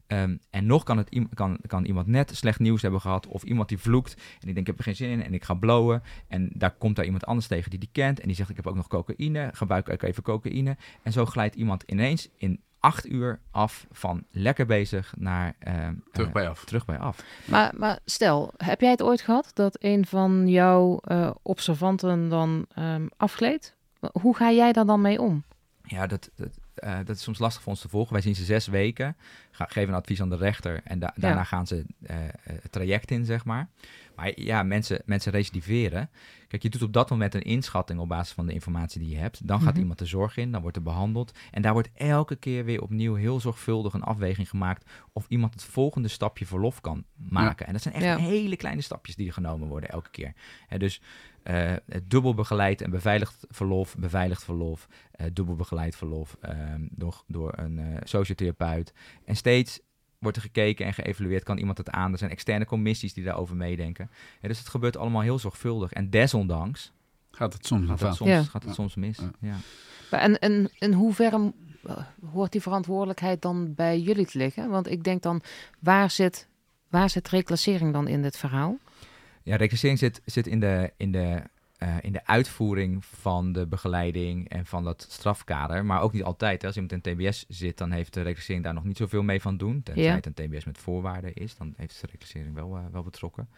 Ehm, 0.08 0.38
en 0.50 0.66
nog 0.66 0.84
kan, 0.84 0.98
het, 0.98 1.10
kan, 1.34 1.58
kan 1.68 1.86
iemand 1.86 2.08
net 2.08 2.36
slecht 2.36 2.60
nieuws 2.60 2.82
hebben 2.82 3.02
gehad. 3.02 3.28
Of 3.28 3.44
iemand 3.44 3.70
die 3.70 3.78
vloekt. 3.78 4.14
En 4.14 4.22
die 4.40 4.54
denkt, 4.54 4.60
ik 4.60 4.68
heb 4.68 4.78
er 4.78 4.84
geen 4.84 4.96
zin 4.96 5.10
in 5.10 5.24
en 5.24 5.34
ik 5.34 5.44
ga 5.44 5.54
blowen. 5.54 6.04
En 6.28 6.50
daar 6.54 6.72
komt 6.72 6.96
daar 6.96 7.06
iemand 7.06 7.26
anders 7.26 7.48
tegen 7.48 7.70
die 7.70 7.80
die 7.80 7.90
kent. 7.92 8.20
En 8.20 8.28
die 8.28 8.36
zegt, 8.36 8.50
ik 8.50 8.56
heb 8.56 8.68
ook 8.68 8.76
nog 8.76 8.88
cocaïne. 8.88 9.50
Gebruik 9.54 9.88
ik 9.88 10.04
even 10.04 10.24
cocaïne. 10.24 10.78
En 11.04 11.12
zo 11.12 11.26
glijdt 11.26 11.56
iemand 11.56 11.84
ineens 11.84 12.30
in 12.38 12.60
acht 12.82 13.10
uur 13.10 13.40
af 13.52 13.86
van 13.92 14.24
lekker 14.32 14.66
bezig 14.66 15.14
naar... 15.18 15.56
ehm, 15.60 15.94
Terug 16.12 16.28
eh, 16.28 16.34
bij 16.34 16.50
af. 16.50 16.66
Terug 16.66 16.86
bij 16.86 16.98
af. 17.00 17.24
Maar, 17.46 17.74
maar 17.78 18.00
stel, 18.06 18.54
heb 18.58 18.82
jij 18.82 18.90
het 18.90 19.02
ooit 19.02 19.22
gehad 19.22 19.52
dat 19.54 19.78
een 19.80 20.06
van 20.06 20.48
jouw 20.48 20.98
eh, 20.98 21.32
observanten 21.42 22.30
dan 22.30 22.66
ehm 22.74 23.08
afgleed? 23.18 23.76
Hoe 24.22 24.36
ga 24.36 24.52
jij 24.52 24.72
daar 24.72 24.86
dan 24.86 25.02
mee 25.02 25.22
om? 25.22 25.44
Ja, 25.84 26.08
dat, 26.08 26.30
dat, 26.36 26.60
eh, 26.76 26.98
dat 27.06 27.16
is 27.16 27.22
soms 27.24 27.40
lastig 27.40 27.62
voor 27.62 27.72
ons 27.72 27.82
te 27.82 27.90
volgen. 27.90 28.14
Wij 28.14 28.22
zien 28.22 28.36
ze 28.36 28.44
zes 28.44 28.68
weken, 28.68 29.16
ga, 29.52 29.66
geven 29.70 29.90
een 29.94 30.00
advies 30.00 30.22
aan 30.22 30.30
de 30.30 30.36
rechter 30.38 30.82
en 30.84 31.00
da- 31.00 31.14
daarna 31.16 31.44
gaan 31.44 31.68
ze 31.68 31.86
eh, 32.04 32.16
het 32.44 32.72
traject 32.72 33.12
in, 33.12 33.26
zeg 33.26 33.46
maar. 33.46 33.70
Maar 34.16 34.40
ja, 34.42 34.64
mensen, 34.64 35.02
mensen 35.06 35.32
recidiveren. 35.32 36.10
Kijk, 36.48 36.64
je 36.64 36.70
doet 36.70 36.82
op 36.82 36.94
dat 36.94 37.10
moment 37.10 37.36
een 37.36 37.42
inschatting 37.42 38.00
op 38.00 38.08
basis 38.08 38.34
van 38.34 38.46
de 38.46 38.54
informatie 38.54 39.00
die 39.02 39.10
je 39.10 39.18
hebt. 39.18 39.48
Dan 39.48 39.62
gaat 39.62 39.72
Mhm. 39.72 39.80
iemand 39.80 40.00
de 40.00 40.06
zorg 40.06 40.38
in, 40.38 40.52
dan 40.52 40.62
wordt 40.62 40.78
er 40.78 40.84
behandeld. 40.84 41.32
En 41.52 41.62
daar 41.62 41.74
wordt 41.74 41.90
elke 41.94 42.36
keer 42.36 42.66
weer 42.66 42.82
opnieuw 42.82 43.16
heel 43.16 43.40
zorgvuldig 43.40 43.94
een 43.94 44.04
afweging 44.04 44.50
gemaakt 44.50 44.90
of 45.14 45.26
iemand 45.28 45.54
het 45.54 45.64
volgende 45.64 46.08
stapje 46.08 46.46
verlof 46.46 46.82
kan 46.82 47.04
maken. 47.16 47.68
En 47.68 47.74
dat 47.74 47.82
zijn 47.82 47.94
echt 47.94 48.04
Ja. 48.04 48.18
hele 48.18 48.56
kleine 48.56 48.82
stapjes 48.82 49.16
die 49.16 49.28
er 49.28 49.34
genomen 49.34 49.68
worden 49.68 49.90
elke 49.90 50.10
keer. 50.10 50.34
Hè, 50.68 50.78
dus 50.78 51.02
eh, 51.44 51.74
het 51.86 52.10
dubbel 52.10 52.34
begeleid 52.34 52.82
en 52.82 52.90
beveiligd 52.90 53.46
verlof, 53.50 53.96
beveiligd 53.98 54.44
verlof, 54.44 54.88
eh, 55.12 55.26
dubbel 55.34 55.56
begeleid 55.56 55.96
verlof 55.96 56.38
ehm, 56.42 56.88
door, 56.92 57.24
door 57.28 57.54
een 57.56 57.80
eh, 57.80 57.86
sociotherapeut. 58.04 58.94
En 59.26 59.36
steeds 59.36 59.80
wordt 60.20 60.38
er 60.38 60.44
gekeken 60.44 60.86
en 60.86 60.94
geëvalueerd, 60.94 61.44
kan 61.44 61.58
iemand 61.58 61.78
het 61.78 61.90
aan? 61.90 62.12
Er 62.12 62.18
zijn 62.18 62.32
externe 62.32 62.66
commissies 62.66 63.14
die 63.14 63.24
daarover 63.24 63.56
meedenken. 63.56 64.10
Ja, 64.42 64.48
dus 64.48 64.60
het 64.60 64.68
gebeurt 64.70 64.98
allemaal 64.98 65.22
heel 65.22 65.40
zorgvuldig. 65.40 65.92
En 65.94 66.10
desondanks 66.10 66.92
Gaat 67.32 67.54
het 67.54 67.66
soms 67.66 67.82
gaat 67.82 67.90
het 67.90 68.00
fout. 68.00 68.16
soms, 68.16 68.30
Ja. 68.30 68.44
gaat 68.44 68.54
het 68.62 68.64
Ja. 68.64 68.74
soms 68.74 68.96
mis. 68.96 69.20
Ja. 69.40 69.56
En, 70.10 70.40
en 70.40 70.70
in 70.80 70.94
hoeverre 70.94 71.54
hoort 72.32 72.52
die 72.52 72.62
verantwoordelijkheid 72.62 73.42
dan 73.42 73.74
bij 73.74 74.00
jullie 74.00 74.26
te 74.26 74.38
liggen? 74.38 74.70
Want 74.70 74.88
ik 74.92 75.04
denk 75.04 75.22
dan, 75.22 75.42
waar 75.80 76.10
zit, 76.12 76.48
waar 76.90 77.10
zit 77.10 77.30
reclassering 77.30 77.94
dan 77.94 78.08
in 78.08 78.22
dit 78.22 78.38
verhaal? 78.38 78.78
Ja, 79.44 79.56
reclassering 79.56 80.00
zit, 80.00 80.22
zit 80.26 80.48
in, 80.48 80.60
de, 80.60 80.94
in, 80.98 81.12
de, 81.12 81.44
eh, 81.78 81.96
in 82.02 82.12
de 82.12 82.26
uitvoering 82.26 83.06
van 83.06 83.52
de 83.52 83.68
begeleiding 83.68 84.50
en 84.50 84.66
van 84.66 84.84
dat 84.84 85.06
strafkader. 85.10 85.86
Maar 85.86 86.02
ook 86.02 86.14
niet 86.14 86.24
altijd. 86.24 86.62
Hè. 86.62 86.68
Als 86.68 86.78
iemand 86.78 87.06
in 87.08 87.16
TBS 87.16 87.46
zit, 87.48 87.78
dan 87.78 87.92
heeft 87.92 88.14
de 88.14 88.22
reclassering 88.22 88.64
daar 88.64 88.74
nog 88.74 88.84
niet 88.84 88.98
zoveel 88.98 89.24
mee 89.24 89.42
van 89.42 89.58
doen. 89.58 89.84
Tenzij 89.84 90.04
Ja. 90.04 90.16
het 90.16 90.26
een 90.26 90.34
TBS 90.34 90.66
met 90.66 90.78
voorwaarden 90.78 91.34
is, 91.34 91.56
dan 91.58 91.74
heeft 91.78 92.02
de 92.02 92.08
reclassering 92.12 92.54
wel, 92.54 92.78
eh, 92.78 92.84
wel 92.92 93.04
betrokken. 93.04 93.50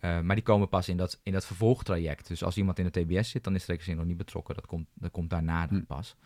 Eh, 0.00 0.20
maar 0.20 0.36
die 0.36 0.44
komen 0.44 0.68
pas 0.68 0.88
in 0.88 0.96
dat, 0.96 1.20
in 1.22 1.32
dat 1.32 1.46
vervolgtraject. 1.46 2.28
Dus 2.28 2.44
als 2.44 2.56
iemand 2.56 2.78
in 2.78 2.84
de 2.90 3.00
TBS 3.04 3.30
zit, 3.30 3.44
dan 3.44 3.54
is 3.54 3.60
de 3.60 3.66
reclassering 3.66 3.98
nog 3.98 4.08
niet 4.08 4.16
betrokken. 4.24 4.54
Dat 4.54 4.66
komt, 4.66 4.86
dat 4.94 5.10
komt 5.10 5.30
daarna 5.30 5.66
dan 5.66 5.78
Hm. 5.78 5.84
pas. 5.84 6.16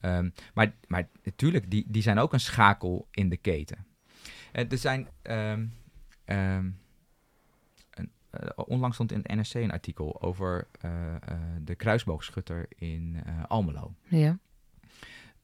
Ehm, 0.00 0.30
maar, 0.54 0.72
maar 0.86 1.08
natuurlijk, 1.22 1.70
die, 1.70 1.84
die 1.88 2.02
zijn 2.02 2.18
ook 2.18 2.32
een 2.32 2.40
schakel 2.40 3.08
in 3.10 3.28
de 3.28 3.36
keten. 3.36 3.86
Er 4.52 4.78
zijn... 4.78 5.08
ehm, 5.22 5.66
ehm, 6.24 6.70
eh, 8.30 8.48
onlangs 8.66 8.94
stond 8.94 9.12
in 9.12 9.18
het 9.22 9.34
NRC 9.34 9.54
een 9.54 9.70
artikel 9.70 10.22
over 10.22 10.68
eh, 10.80 11.14
eh, 11.14 11.20
de 11.62 11.74
kruisboogschutter 11.74 12.66
in 12.68 13.16
Almelo. 13.48 13.94
Ja. 14.02 14.38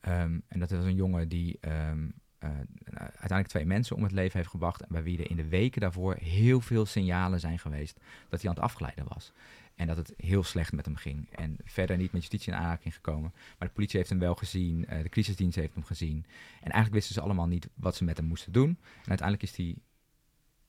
Ehm, 0.01 0.39
en 0.49 0.59
dat 0.59 0.71
was 0.71 0.85
een 0.85 0.95
jongen 0.95 1.29
die 1.29 1.59
ehm, 1.61 2.09
eh, 2.39 2.51
uiteindelijk 3.01 3.49
twee 3.49 3.67
mensen 3.67 3.97
om 3.97 4.03
het 4.03 4.13
leven 4.13 4.37
heeft 4.37 4.51
gebracht. 4.51 4.81
En 4.81 4.89
bij 4.91 5.03
wie 5.03 5.19
er 5.19 5.31
in 5.31 5.37
de 5.37 5.49
weken 5.49 5.81
daarvoor 5.81 6.17
heel 6.21 6.61
veel 6.61 6.87
signalen 6.87 7.41
zijn 7.41 7.59
geweest 7.59 8.01
dat 8.29 8.41
hij 8.41 8.51
aan 8.51 8.57
het 8.57 8.65
afglijden 8.65 9.05
was. 9.09 9.33
En 9.75 9.87
dat 9.87 9.97
het 9.97 10.15
heel 10.17 10.43
slecht 10.43 10.73
met 10.73 10.85
hem 10.85 10.97
ging. 10.97 11.29
En 11.31 11.57
verder 11.65 11.97
niet 11.97 12.13
met 12.13 12.21
justitie 12.21 12.53
in 12.53 12.59
aanraking 12.59 12.95
gekomen. 12.95 13.33
Maar 13.59 13.69
de 13.69 13.75
politie 13.75 13.99
heeft 13.99 14.11
hem 14.11 14.19
wel 14.19 14.35
gezien. 14.35 14.81
de 14.81 15.09
crisisdienst 15.09 15.57
heeft 15.57 15.75
hem 15.75 15.85
gezien. 15.85 16.25
En 16.55 16.71
eigenlijk 16.71 16.93
wisten 16.93 17.15
ze 17.15 17.21
allemaal 17.21 17.47
niet 17.47 17.69
wat 17.75 17.97
ze 17.97 18.05
met 18.05 18.17
hem 18.17 18.27
moesten 18.27 18.53
doen. 18.53 18.69
En 19.03 19.09
uiteindelijk 19.09 19.43
is 19.43 19.57
hij 19.57 19.77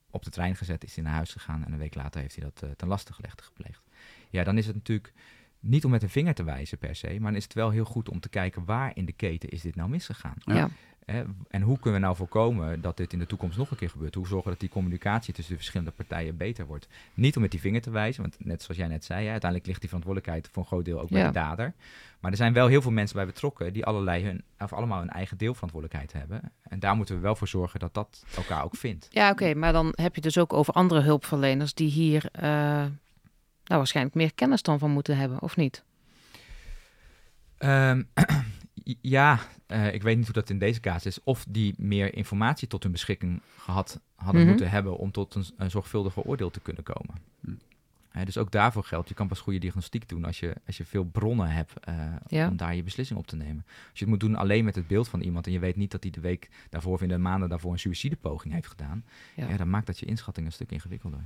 op 0.10 0.24
de 0.24 0.30
trein 0.30 0.56
gezet, 0.56 0.84
is 0.84 0.96
hij 0.96 1.04
naar 1.04 1.14
huis 1.14 1.32
gegaan. 1.32 1.66
En 1.66 1.72
een 1.72 1.80
week 1.80 1.96
later 1.96 2.22
heeft 2.22 2.36
hij 2.36 2.44
dat 2.44 2.62
eh, 2.64 2.70
ten 2.70 2.88
laste 2.88 3.14
gelegd 3.14 3.42
gepleegd. 3.42 3.82
Ja, 4.30 4.44
dan 4.44 4.58
is 4.58 4.66
het 4.66 4.76
natuurlijk 4.76 5.14
niet 5.60 5.86
om 5.86 5.92
met 5.92 6.04
een 6.04 6.10
vinger 6.10 6.34
te 6.34 6.44
wijzen 6.44 6.78
per 6.78 6.96
se. 6.96 7.08
Maar 7.08 7.32
dan 7.32 7.36
is 7.36 7.44
het 7.44 7.54
wel 7.54 7.70
heel 7.70 7.86
goed 7.86 8.10
om 8.10 8.20
te 8.20 8.30
kijken 8.30 8.66
waar 8.66 8.92
in 8.96 9.06
de 9.06 9.12
keten 9.12 9.50
is 9.50 9.62
dit 9.62 9.76
nou 9.76 9.90
misgegaan. 9.90 10.36
Ja. 10.40 10.70
Hè, 11.12 11.24
en 11.50 11.62
hoe 11.62 11.80
kunnen 11.80 12.00
we 12.00 12.06
nou 12.06 12.18
voorkomen 12.18 12.82
dat 12.82 12.98
dit 12.98 13.14
in 13.14 13.20
de 13.20 13.26
toekomst 13.26 13.58
nog 13.58 13.72
een 13.72 13.78
keer 13.78 13.90
gebeurt? 13.90 14.16
Hoe 14.16 14.28
zorgen 14.28 14.52
dat 14.52 14.60
die 14.60 14.70
communicatie 14.70 15.34
tussen 15.34 15.54
de 15.54 15.60
verschillende 15.60 15.92
partijen 15.94 16.38
beter 16.38 16.66
wordt? 16.66 16.88
Niet 17.14 17.36
om 17.36 17.42
met 17.42 17.52
die 17.52 17.60
vinger 17.60 17.82
te 17.82 17.90
wijzen, 17.90 18.22
want 18.22 18.36
net 18.40 18.62
zoals 18.62 18.78
jij 18.78 18.88
net 18.88 19.06
zei, 19.06 19.24
hè, 19.26 19.32
uiteindelijk 19.32 19.66
ligt 19.70 19.80
die 19.80 19.90
verantwoordelijkheid 19.90 20.50
voor 20.52 20.62
een 20.62 20.68
groot 20.68 20.86
deel 20.86 21.00
ook 21.02 21.10
bij 21.10 21.20
Ja. 21.22 21.28
de 21.28 21.34
dader. 21.34 21.74
Maar 22.20 22.32
er 22.32 22.38
zijn 22.38 22.54
wel 22.54 22.68
heel 22.68 22.82
veel 22.82 22.92
mensen 22.92 23.16
bij 23.16 23.26
betrokken 23.26 23.74
die 23.74 23.86
allerlei 23.86 24.24
hun, 24.24 24.44
of 24.60 24.74
allemaal 24.74 25.00
hun 25.00 25.10
eigen 25.10 25.38
deelverantwoordelijkheid 25.38 26.14
hebben. 26.14 26.52
En 26.64 26.80
daar 26.80 26.96
moeten 26.96 27.16
we 27.16 27.22
wel 27.22 27.36
voor 27.36 27.48
zorgen 27.48 27.80
dat 27.80 27.94
dat 27.94 28.24
elkaar 28.36 28.64
ook 28.64 28.76
vindt. 28.76 29.08
Ja, 29.10 29.30
oké, 29.32 29.54
maar 29.54 29.74
dan 29.74 29.92
heb 29.96 30.16
je 30.16 30.22
dus 30.22 30.38
ook 30.38 30.54
over 30.54 30.74
andere 30.74 31.02
hulpverleners 31.02 31.74
die 31.74 31.90
hier 31.90 32.30
eh, 32.32 32.42
nou, 32.44 32.92
waarschijnlijk 33.66 34.16
meer 34.16 34.34
kennis 34.34 34.62
dan 34.62 34.80
van 34.80 34.92
moeten 34.92 35.18
hebben, 35.18 35.42
of 35.42 35.56
niet? 35.56 35.84
Ehm, 37.58 38.04
ja, 39.02 39.40
eh, 39.66 39.94
ik 39.94 40.02
weet 40.04 40.16
niet 40.18 40.26
hoe 40.26 40.34
dat 40.34 40.50
in 40.50 40.60
deze 40.60 40.80
casus 40.80 41.06
is. 41.18 41.24
Of 41.24 41.46
die 41.50 41.74
meer 41.78 42.14
informatie 42.16 42.68
tot 42.68 42.84
hun 42.84 42.92
beschikking 42.92 43.42
gehad 43.58 44.00
hadden 44.16 44.42
Mhm. 44.42 44.50
moeten 44.50 44.70
hebben 44.70 44.98
om 44.98 45.12
tot 45.12 45.36
een, 45.36 45.46
een 45.58 45.72
zorgvuldiger 45.72 46.24
oordeel 46.24 46.50
te 46.50 46.60
kunnen 46.60 46.84
komen. 46.84 47.16
Hm. 47.40 47.52
Hè, 48.10 48.26
dus 48.26 48.38
ook 48.38 48.52
daarvoor 48.52 48.84
geldt, 48.84 49.08
je 49.10 49.14
kan 49.16 49.28
pas 49.28 49.40
goede 49.40 49.60
diagnostiek 49.60 50.10
doen 50.10 50.26
als 50.26 50.40
je, 50.40 50.56
als 50.66 50.78
je 50.78 50.86
veel 50.86 51.04
bronnen 51.04 51.50
hebt 51.50 51.74
eh, 51.80 51.96
Ja. 52.28 52.48
om 52.48 52.58
daar 52.58 52.76
je 52.76 52.84
beslissing 52.84 53.20
op 53.20 53.28
te 53.28 53.36
nemen. 53.36 53.64
Als 53.68 54.00
je 54.00 54.00
het 54.00 54.08
moet 54.08 54.20
doen 54.20 54.36
alleen 54.36 54.66
met 54.66 54.76
het 54.76 54.88
beeld 54.88 55.08
van 55.08 55.22
iemand 55.22 55.46
en 55.46 55.52
je 55.52 55.60
weet 55.60 55.76
niet 55.76 55.92
dat 55.92 56.04
hij 56.04 56.12
de 56.12 56.20
week 56.22 56.50
daarvoor 56.70 56.94
of 56.94 57.02
in 57.02 57.08
de 57.10 57.18
maanden 57.18 57.50
daarvoor 57.50 57.72
een 57.72 57.80
suïcidepoging 57.80 58.54
heeft 58.54 58.68
gedaan, 58.68 59.06
Ja. 59.36 59.50
ja. 59.50 59.58
dan 59.58 59.70
maakt 59.70 59.86
dat 59.88 60.00
je 60.00 60.06
inschatting 60.06 60.46
een 60.46 60.52
stuk 60.52 60.72
ingewikkelder. 60.72 61.24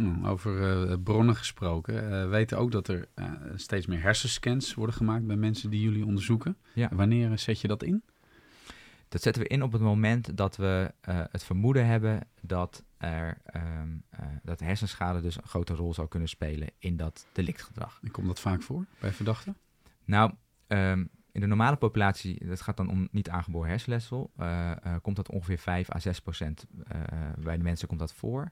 Mm, 0.00 0.26
Over 0.26 0.88
eh, 0.90 0.96
bronnen 1.02 1.36
gesproken. 1.36 2.04
eh, 2.04 2.22
we 2.22 2.26
weten 2.26 2.58
ook 2.58 2.70
dat 2.70 2.88
er 2.88 3.08
eh, 3.14 3.32
steeds 3.54 3.86
meer 3.86 4.02
hersenscans 4.02 4.74
worden 4.74 4.94
gemaakt 4.94 5.26
bij 5.26 5.36
mensen 5.36 5.70
die 5.70 5.80
jullie 5.82 6.04
onderzoeken. 6.06 6.56
Ja. 6.74 6.88
Wanneer 6.92 7.38
zet 7.38 7.60
je 7.60 7.68
dat 7.68 7.82
in? 7.82 8.02
Dat 9.08 9.22
zetten 9.22 9.42
we 9.42 9.48
in 9.48 9.62
op 9.62 9.72
het 9.72 9.80
moment 9.82 10.36
dat 10.36 10.56
we 10.56 10.92
het 11.30 11.44
vermoeden 11.44 11.86
hebben 11.86 12.20
dat 12.40 12.84
er 12.96 13.38
ehm, 13.44 13.88
eh, 14.10 14.26
dat 14.42 14.60
hersenschade 14.60 15.20
dus 15.20 15.36
een 15.36 15.46
grote 15.48 15.74
rol 15.74 15.94
zou 15.94 16.08
kunnen 16.08 16.28
spelen 16.28 16.68
in 16.78 16.96
dat 16.96 17.26
delictgedrag. 17.32 17.98
En 18.02 18.10
komt 18.10 18.26
dat 18.26 18.40
vaak 18.40 18.62
voor 18.62 18.84
bij 19.00 19.12
verdachten? 19.12 19.56
Nou, 20.04 20.32
ehm, 20.66 21.04
in 21.32 21.40
de 21.40 21.46
normale 21.46 21.76
populatie, 21.76 22.46
dat 22.46 22.60
gaat 22.60 22.76
dan 22.76 22.90
om 22.90 23.08
niet 23.10 23.28
aangeboren 23.30 23.68
hersenletsel, 23.68 24.30
eh, 24.36 24.72
komt 25.02 25.16
dat 25.16 25.30
ongeveer 25.30 25.58
5 25.58 25.94
à 25.94 25.98
6 25.98 26.20
procent 26.20 26.66
bij 27.38 27.56
de 27.56 27.62
mensen 27.62 27.88
komt 27.88 28.00
dat 28.00 28.14
voor. 28.14 28.50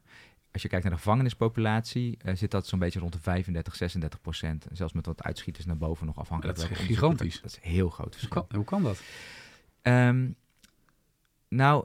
Als 0.56 0.64
je 0.64 0.70
kijkt 0.70 0.86
naar 0.86 0.94
de 0.96 1.00
gevangenispopulatie, 1.02 2.16
eh, 2.22 2.34
zit 2.34 2.50
dat 2.50 2.66
zo'n 2.66 2.78
beetje 2.78 2.98
rond 3.00 3.12
de 3.12 3.18
35, 3.20 3.76
36 3.76 4.20
procent. 4.20 4.66
Zelfs 4.72 4.92
met 4.92 5.06
wat 5.06 5.22
uitschieters 5.22 5.66
naar 5.66 5.76
boven 5.76 6.06
nog 6.06 6.18
afhankelijk. 6.18 6.58
Dat 6.58 6.70
is 6.70 6.76
gigantisch. 6.78 7.40
Dat 7.40 7.50
is 7.50 7.58
heel 7.70 7.88
groot 7.90 8.20
Hoe 8.20 8.28
kan, 8.28 8.46
hoe 8.54 8.64
kan 8.64 8.82
dat? 8.82 9.00
Ehm, 9.82 10.28
nou, 11.48 11.84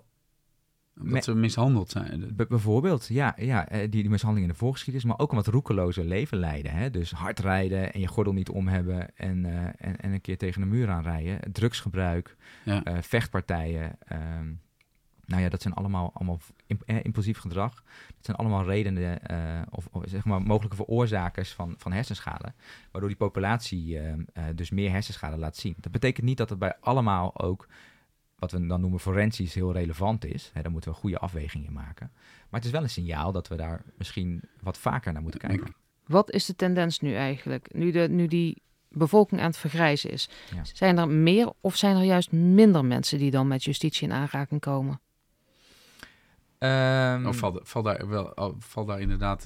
Omdat 0.97 1.13
Me- 1.13 1.21
ze 1.21 1.35
mishandeld 1.35 1.89
zijn. 1.89 2.35
Bijvoorbeeld, 2.35 3.07
ja, 3.07 3.33
ja 3.37 3.67
eh, 3.69 3.79
die, 3.79 3.89
die 3.89 4.09
mishandeling 4.09 4.47
in 4.47 4.53
de 4.53 4.59
voorgeschiedenis, 4.59 5.07
maar 5.07 5.19
ook 5.19 5.29
een 5.29 5.35
wat 5.37 5.47
roekeloze 5.47 6.03
leven 6.05 6.37
leiden. 6.37 6.71
Hè? 6.71 6.89
Dus 6.89 7.11
hard 7.11 7.39
rijden 7.39 7.93
en 7.93 7.99
je 7.99 8.07
gordel 8.07 8.33
niet 8.33 8.49
om 8.49 8.67
hebben 8.67 9.17
en, 9.17 9.45
eh, 9.45 9.63
en, 9.87 9.97
en 9.99 10.11
een 10.11 10.21
keer 10.21 10.37
tegen 10.37 10.61
een 10.61 10.67
muur 10.69 10.89
aanrijden. 10.89 11.51
Drugsgebruik, 11.51 12.35
Ja. 12.65 12.83
vechtpartijen. 13.01 13.95
ehm, 14.05 14.51
nou 15.31 15.43
ja, 15.43 15.49
dat 15.49 15.61
zijn 15.61 15.73
allemaal, 15.73 16.11
allemaal 16.13 16.39
imp- 16.67 16.89
impulsief 16.89 17.37
gedrag. 17.37 17.73
Dat 18.07 18.25
zijn 18.25 18.37
allemaal 18.37 18.63
redenen 18.63 19.27
eh, 19.27 19.61
of, 19.69 19.87
of 19.91 20.03
zeg 20.07 20.25
maar 20.25 20.41
mogelijke 20.41 20.75
veroorzakers 20.75 21.53
van, 21.53 21.75
van 21.77 21.91
hersenschade. 21.91 22.53
Waardoor 22.91 23.09
die 23.09 23.19
populatie 23.19 23.99
eh, 23.99 24.11
eh, 24.11 24.43
dus 24.55 24.69
meer 24.69 24.91
hersenschade 24.91 25.37
laat 25.37 25.57
zien. 25.57 25.75
Dat 25.79 25.91
betekent 25.91 26.25
niet 26.25 26.37
dat 26.37 26.49
het 26.49 26.59
bij 26.59 26.75
allemaal 26.79 27.39
ook 27.39 27.67
wat 28.35 28.51
we 28.51 28.67
dan 28.67 28.81
noemen 28.81 28.99
forensisch 28.99 29.53
heel 29.53 29.73
relevant 29.73 30.25
is. 30.25 30.51
Hè, 30.53 30.61
daar 30.61 30.71
moeten 30.71 30.91
we 30.91 30.97
goede 30.97 31.19
afwegingen 31.19 31.67
in 31.67 31.73
maken. 31.73 32.11
Maar 32.49 32.59
het 32.59 32.65
is 32.65 32.71
wel 32.71 32.83
een 32.83 32.89
signaal 32.89 33.31
dat 33.31 33.47
we 33.47 33.55
daar 33.55 33.83
misschien 33.97 34.41
wat 34.61 34.77
vaker 34.77 35.13
naar 35.13 35.21
moeten 35.21 35.39
kijken. 35.39 35.75
Wat 36.05 36.31
is 36.31 36.45
de 36.45 36.55
tendens 36.55 36.99
nu 36.99 37.13
eigenlijk? 37.15 37.73
Nu, 37.73 37.91
de, 37.91 38.07
nu 38.09 38.27
die 38.27 38.61
bevolking 38.89 39.41
aan 39.41 39.47
het 39.47 39.57
vergrijzen 39.57 40.11
is. 40.11 40.29
Ja. 40.55 40.63
Zijn 40.63 40.97
er 40.97 41.07
meer 41.07 41.51
of 41.61 41.75
zijn 41.75 41.95
er 41.95 42.03
juist 42.03 42.31
minder 42.31 42.85
mensen 42.85 43.17
die 43.17 43.31
dan 43.31 43.47
met 43.47 43.63
justitie 43.63 44.07
in 44.07 44.13
aanraking 44.13 44.61
komen? 44.61 44.99
Ehm, 46.61 47.25
Of 47.25 47.37
valt, 47.37 47.59
valt, 47.63 47.85
daar 47.85 48.07
wel, 48.07 48.33
al- 48.33 48.55
valt 48.59 48.87
daar 48.87 48.99
inderdaad 48.99 49.45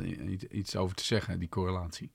iets 0.50 0.76
over 0.76 0.96
te 0.96 1.04
zeggen, 1.04 1.40
die 1.40 1.50
correlatie? 1.50 2.12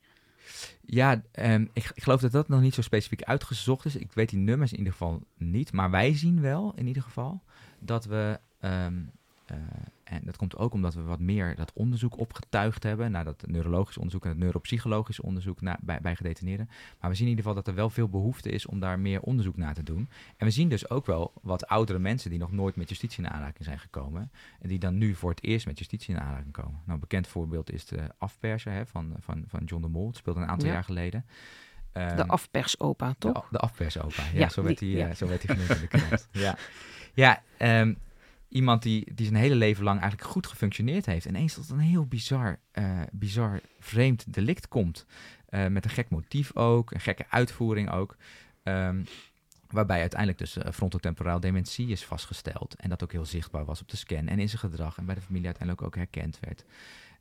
Ja, 0.85 1.21
ehm, 1.31 1.65
ik, 1.73 1.91
ik 1.93 2.03
geloof 2.03 2.21
dat 2.21 2.31
dat 2.31 2.47
nog 2.47 2.61
niet 2.61 2.73
zo 2.73 2.81
specifiek 2.81 3.23
uitgezocht 3.23 3.85
is. 3.85 3.95
Ik 3.95 4.11
weet 4.13 4.29
die 4.29 4.39
nummers 4.39 4.71
in 4.71 4.77
ieder 4.77 4.91
geval 4.93 5.23
niet. 5.37 5.71
Maar 5.71 5.91
wij 5.91 6.13
zien 6.17 6.41
wel 6.41 6.73
in 6.75 6.87
ieder 6.87 7.03
geval 7.03 7.43
dat 7.79 8.05
we. 8.05 8.39
ehm, 8.59 8.97
eh, 8.97 9.01
en 10.03 10.21
dat 10.25 10.37
komt 10.37 10.57
ook 10.57 10.73
omdat 10.73 10.93
we 10.93 11.01
wat 11.01 11.19
meer 11.19 11.55
dat 11.55 11.71
onderzoek 11.73 12.17
opgetuigd 12.19 12.83
hebben. 12.83 13.11
Naar 13.11 13.23
dat 13.23 13.43
neurologisch 13.47 13.97
onderzoek 13.97 14.23
en 14.23 14.29
het 14.29 14.37
neuropsychologisch 14.37 15.19
onderzoek 15.19 15.59
bij, 15.81 15.99
bij 16.01 16.15
gedetineerden. 16.15 16.69
Maar 16.99 17.09
we 17.09 17.15
zien 17.15 17.25
in 17.25 17.29
ieder 17.29 17.45
geval 17.45 17.53
dat 17.63 17.67
er 17.67 17.75
wel 17.79 17.89
veel 17.89 18.09
behoefte 18.09 18.49
is 18.49 18.65
om 18.65 18.79
daar 18.79 18.99
meer 18.99 19.21
onderzoek 19.21 19.57
naar 19.57 19.73
te 19.73 19.83
doen. 19.83 20.09
En 20.37 20.45
we 20.45 20.51
zien 20.51 20.69
dus 20.69 20.89
ook 20.89 21.05
wel 21.05 21.33
wat 21.41 21.67
oudere 21.67 21.99
mensen 21.99 22.29
die 22.29 22.39
nog 22.39 22.51
nooit 22.51 22.75
met 22.75 22.89
justitie 22.89 23.23
in 23.23 23.29
aanraking 23.29 23.65
zijn 23.65 23.79
gekomen. 23.79 24.31
En 24.61 24.69
die 24.69 24.79
dan 24.79 24.97
nu 24.97 25.15
voor 25.15 25.29
het 25.29 25.43
eerst 25.43 25.65
met 25.65 25.77
justitie 25.79 26.13
in 26.13 26.19
aanraking 26.21 26.53
komen. 26.53 26.71
Nou, 26.79 26.91
een 26.93 26.99
bekend 26.99 27.27
voorbeeld 27.27 27.71
is 27.71 27.85
de 27.85 27.99
afperser 28.17 28.71
hè, 28.71 28.85
van, 28.85 29.15
van, 29.19 29.43
van 29.47 29.63
John 29.63 29.81
de 29.81 29.89
Mol. 29.89 30.07
Het 30.07 30.17
speelde 30.17 30.39
een 30.39 30.47
aantal 30.47 30.67
Ja. 30.67 30.73
jaar 30.73 30.83
geleden. 30.83 31.25
De 31.93 31.99
Ehm, 31.99 32.29
afpersopa, 32.29 33.15
toch? 33.17 33.41
de, 33.41 33.47
de 33.51 33.57
afpersopa, 33.57 34.23
ja, 34.33 34.39
Ja, 34.39 34.49
zo, 34.49 34.63
werd 34.63 34.79
hij, 34.79 34.89
ja. 34.89 35.07
eh, 35.07 35.15
zo 35.15 35.27
werd 35.27 35.43
hij 35.43 35.55
genoemd 35.55 35.75
in 35.75 35.81
de 35.81 35.97
krant. 35.97 36.27
ja, 36.31 36.57
ja 37.23 37.41
ehm, 37.57 37.93
iemand 38.51 38.81
die, 38.81 39.13
die 39.13 39.25
zijn 39.25 39.37
hele 39.37 39.55
leven 39.55 39.83
lang 39.83 39.99
eigenlijk 39.99 40.31
goed 40.31 40.47
gefunctioneerd 40.47 41.05
heeft. 41.05 41.25
En 41.25 41.35
eens 41.35 41.53
tot 41.53 41.69
een 41.69 41.79
heel 41.79 42.05
bizar, 42.05 42.59
eh, 42.71 43.01
bizar 43.11 43.61
vreemd 43.79 44.33
delict 44.33 44.67
komt. 44.67 45.05
eh, 45.45 45.67
met 45.67 45.85
een 45.85 45.91
gek 45.91 46.09
motief 46.09 46.55
ook, 46.55 46.91
een 46.91 46.99
gekke 46.99 47.25
uitvoering 47.29 47.91
ook. 47.91 48.15
Ehm, 48.63 49.03
waarbij 49.67 49.99
uiteindelijk 49.99 50.39
dus 50.39 50.57
eh, 50.57 50.71
frontotemporaal 50.71 51.39
dementie 51.39 51.87
is 51.87 52.05
vastgesteld. 52.05 52.75
En 52.75 52.89
dat 52.89 53.03
ook 53.03 53.11
heel 53.11 53.25
zichtbaar 53.25 53.65
was 53.65 53.81
op 53.81 53.89
de 53.89 53.97
scan 53.97 54.27
en 54.27 54.39
in 54.39 54.49
zijn 54.49 54.61
gedrag. 54.61 54.97
En 54.97 55.05
bij 55.05 55.15
de 55.15 55.21
familie 55.21 55.45
uiteindelijk 55.45 55.87
ook 55.87 55.95
herkend 55.95 56.39
werd. 56.39 56.65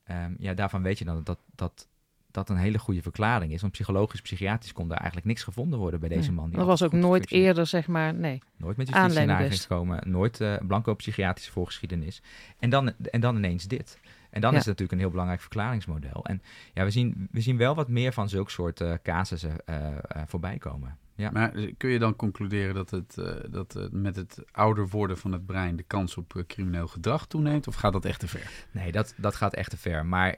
Ehm, 0.04 0.34
ja, 0.38 0.54
daarvan 0.54 0.82
weet 0.82 0.98
je 0.98 1.04
dan 1.04 1.24
dat 1.24 1.38
dat 1.54 1.88
dat 2.30 2.48
een 2.48 2.56
hele 2.56 2.78
goede 2.78 3.02
verklaring 3.02 3.52
is. 3.52 3.60
Want 3.60 3.72
psychologisch, 3.72 4.20
psychiatrisch 4.20 4.72
kon 4.72 4.88
daar 4.88 4.96
eigenlijk 4.98 5.26
niks 5.26 5.42
gevonden 5.42 5.78
worden 5.78 6.00
bij 6.00 6.08
deze 6.08 6.20
Nee. 6.28 6.30
man. 6.36 6.48
die 6.48 6.58
Dat 6.58 6.66
was 6.66 6.82
ook 6.82 6.92
nooit 6.92 7.30
eerder, 7.30 7.66
zeg 7.66 7.86
maar, 7.86 8.14
nee. 8.14 8.42
Nooit 8.56 8.76
met 8.76 8.88
justitie 8.88 9.36
wist. 9.36 9.60
gekomen. 9.66 10.10
Nooit 10.10 10.40
eh 10.40 10.54
blanco 10.66 10.94
psychiatrische 10.94 11.52
voorgeschiedenis. 11.52 12.22
En 12.58 12.70
dan, 12.70 12.92
en 13.10 13.20
dan 13.20 13.36
ineens 13.36 13.64
dit. 13.66 13.98
En 14.30 14.40
dan 14.40 14.50
Ja. 14.52 14.58
is 14.58 14.64
het 14.64 14.78
natuurlijk 14.78 14.92
een 14.92 14.98
heel 14.98 15.10
belangrijk 15.10 15.40
verklaringsmodel. 15.40 16.24
En 16.24 16.42
ja, 16.74 16.84
we 16.84 16.90
zien, 16.90 17.28
we 17.30 17.40
zien 17.40 17.56
wel 17.56 17.74
wat 17.74 17.88
meer 17.88 18.12
van 18.12 18.28
zulke 18.28 18.50
soort 18.50 18.80
eh, 18.80 18.92
casussen 19.02 19.66
eh, 19.66 19.86
eh, 19.86 19.96
voorbij 20.26 20.58
komen. 20.58 20.96
Ja. 21.14 21.30
Maar 21.30 21.52
kun 21.76 21.90
je 21.90 21.98
dan 21.98 22.16
concluderen 22.16 22.74
dat, 22.74 22.90
het, 22.90 23.18
eh, 23.18 23.34
dat 23.50 23.88
met 23.90 24.16
het 24.16 24.38
ouder 24.52 24.88
worden 24.88 25.18
van 25.18 25.32
het 25.32 25.46
brein 25.46 25.76
de 25.76 25.82
kans 25.82 26.16
op 26.16 26.44
crimineel 26.46 26.86
gedrag 26.86 27.26
toeneemt? 27.26 27.68
Of 27.68 27.74
gaat 27.74 27.92
dat 27.92 28.04
echt 28.04 28.20
te 28.20 28.28
ver? 28.28 28.50
Nee, 28.70 28.92
dat, 28.92 29.14
dat 29.16 29.34
gaat 29.34 29.54
echt 29.54 29.70
te 29.70 29.76
ver. 29.76 30.06
Maar 30.06 30.36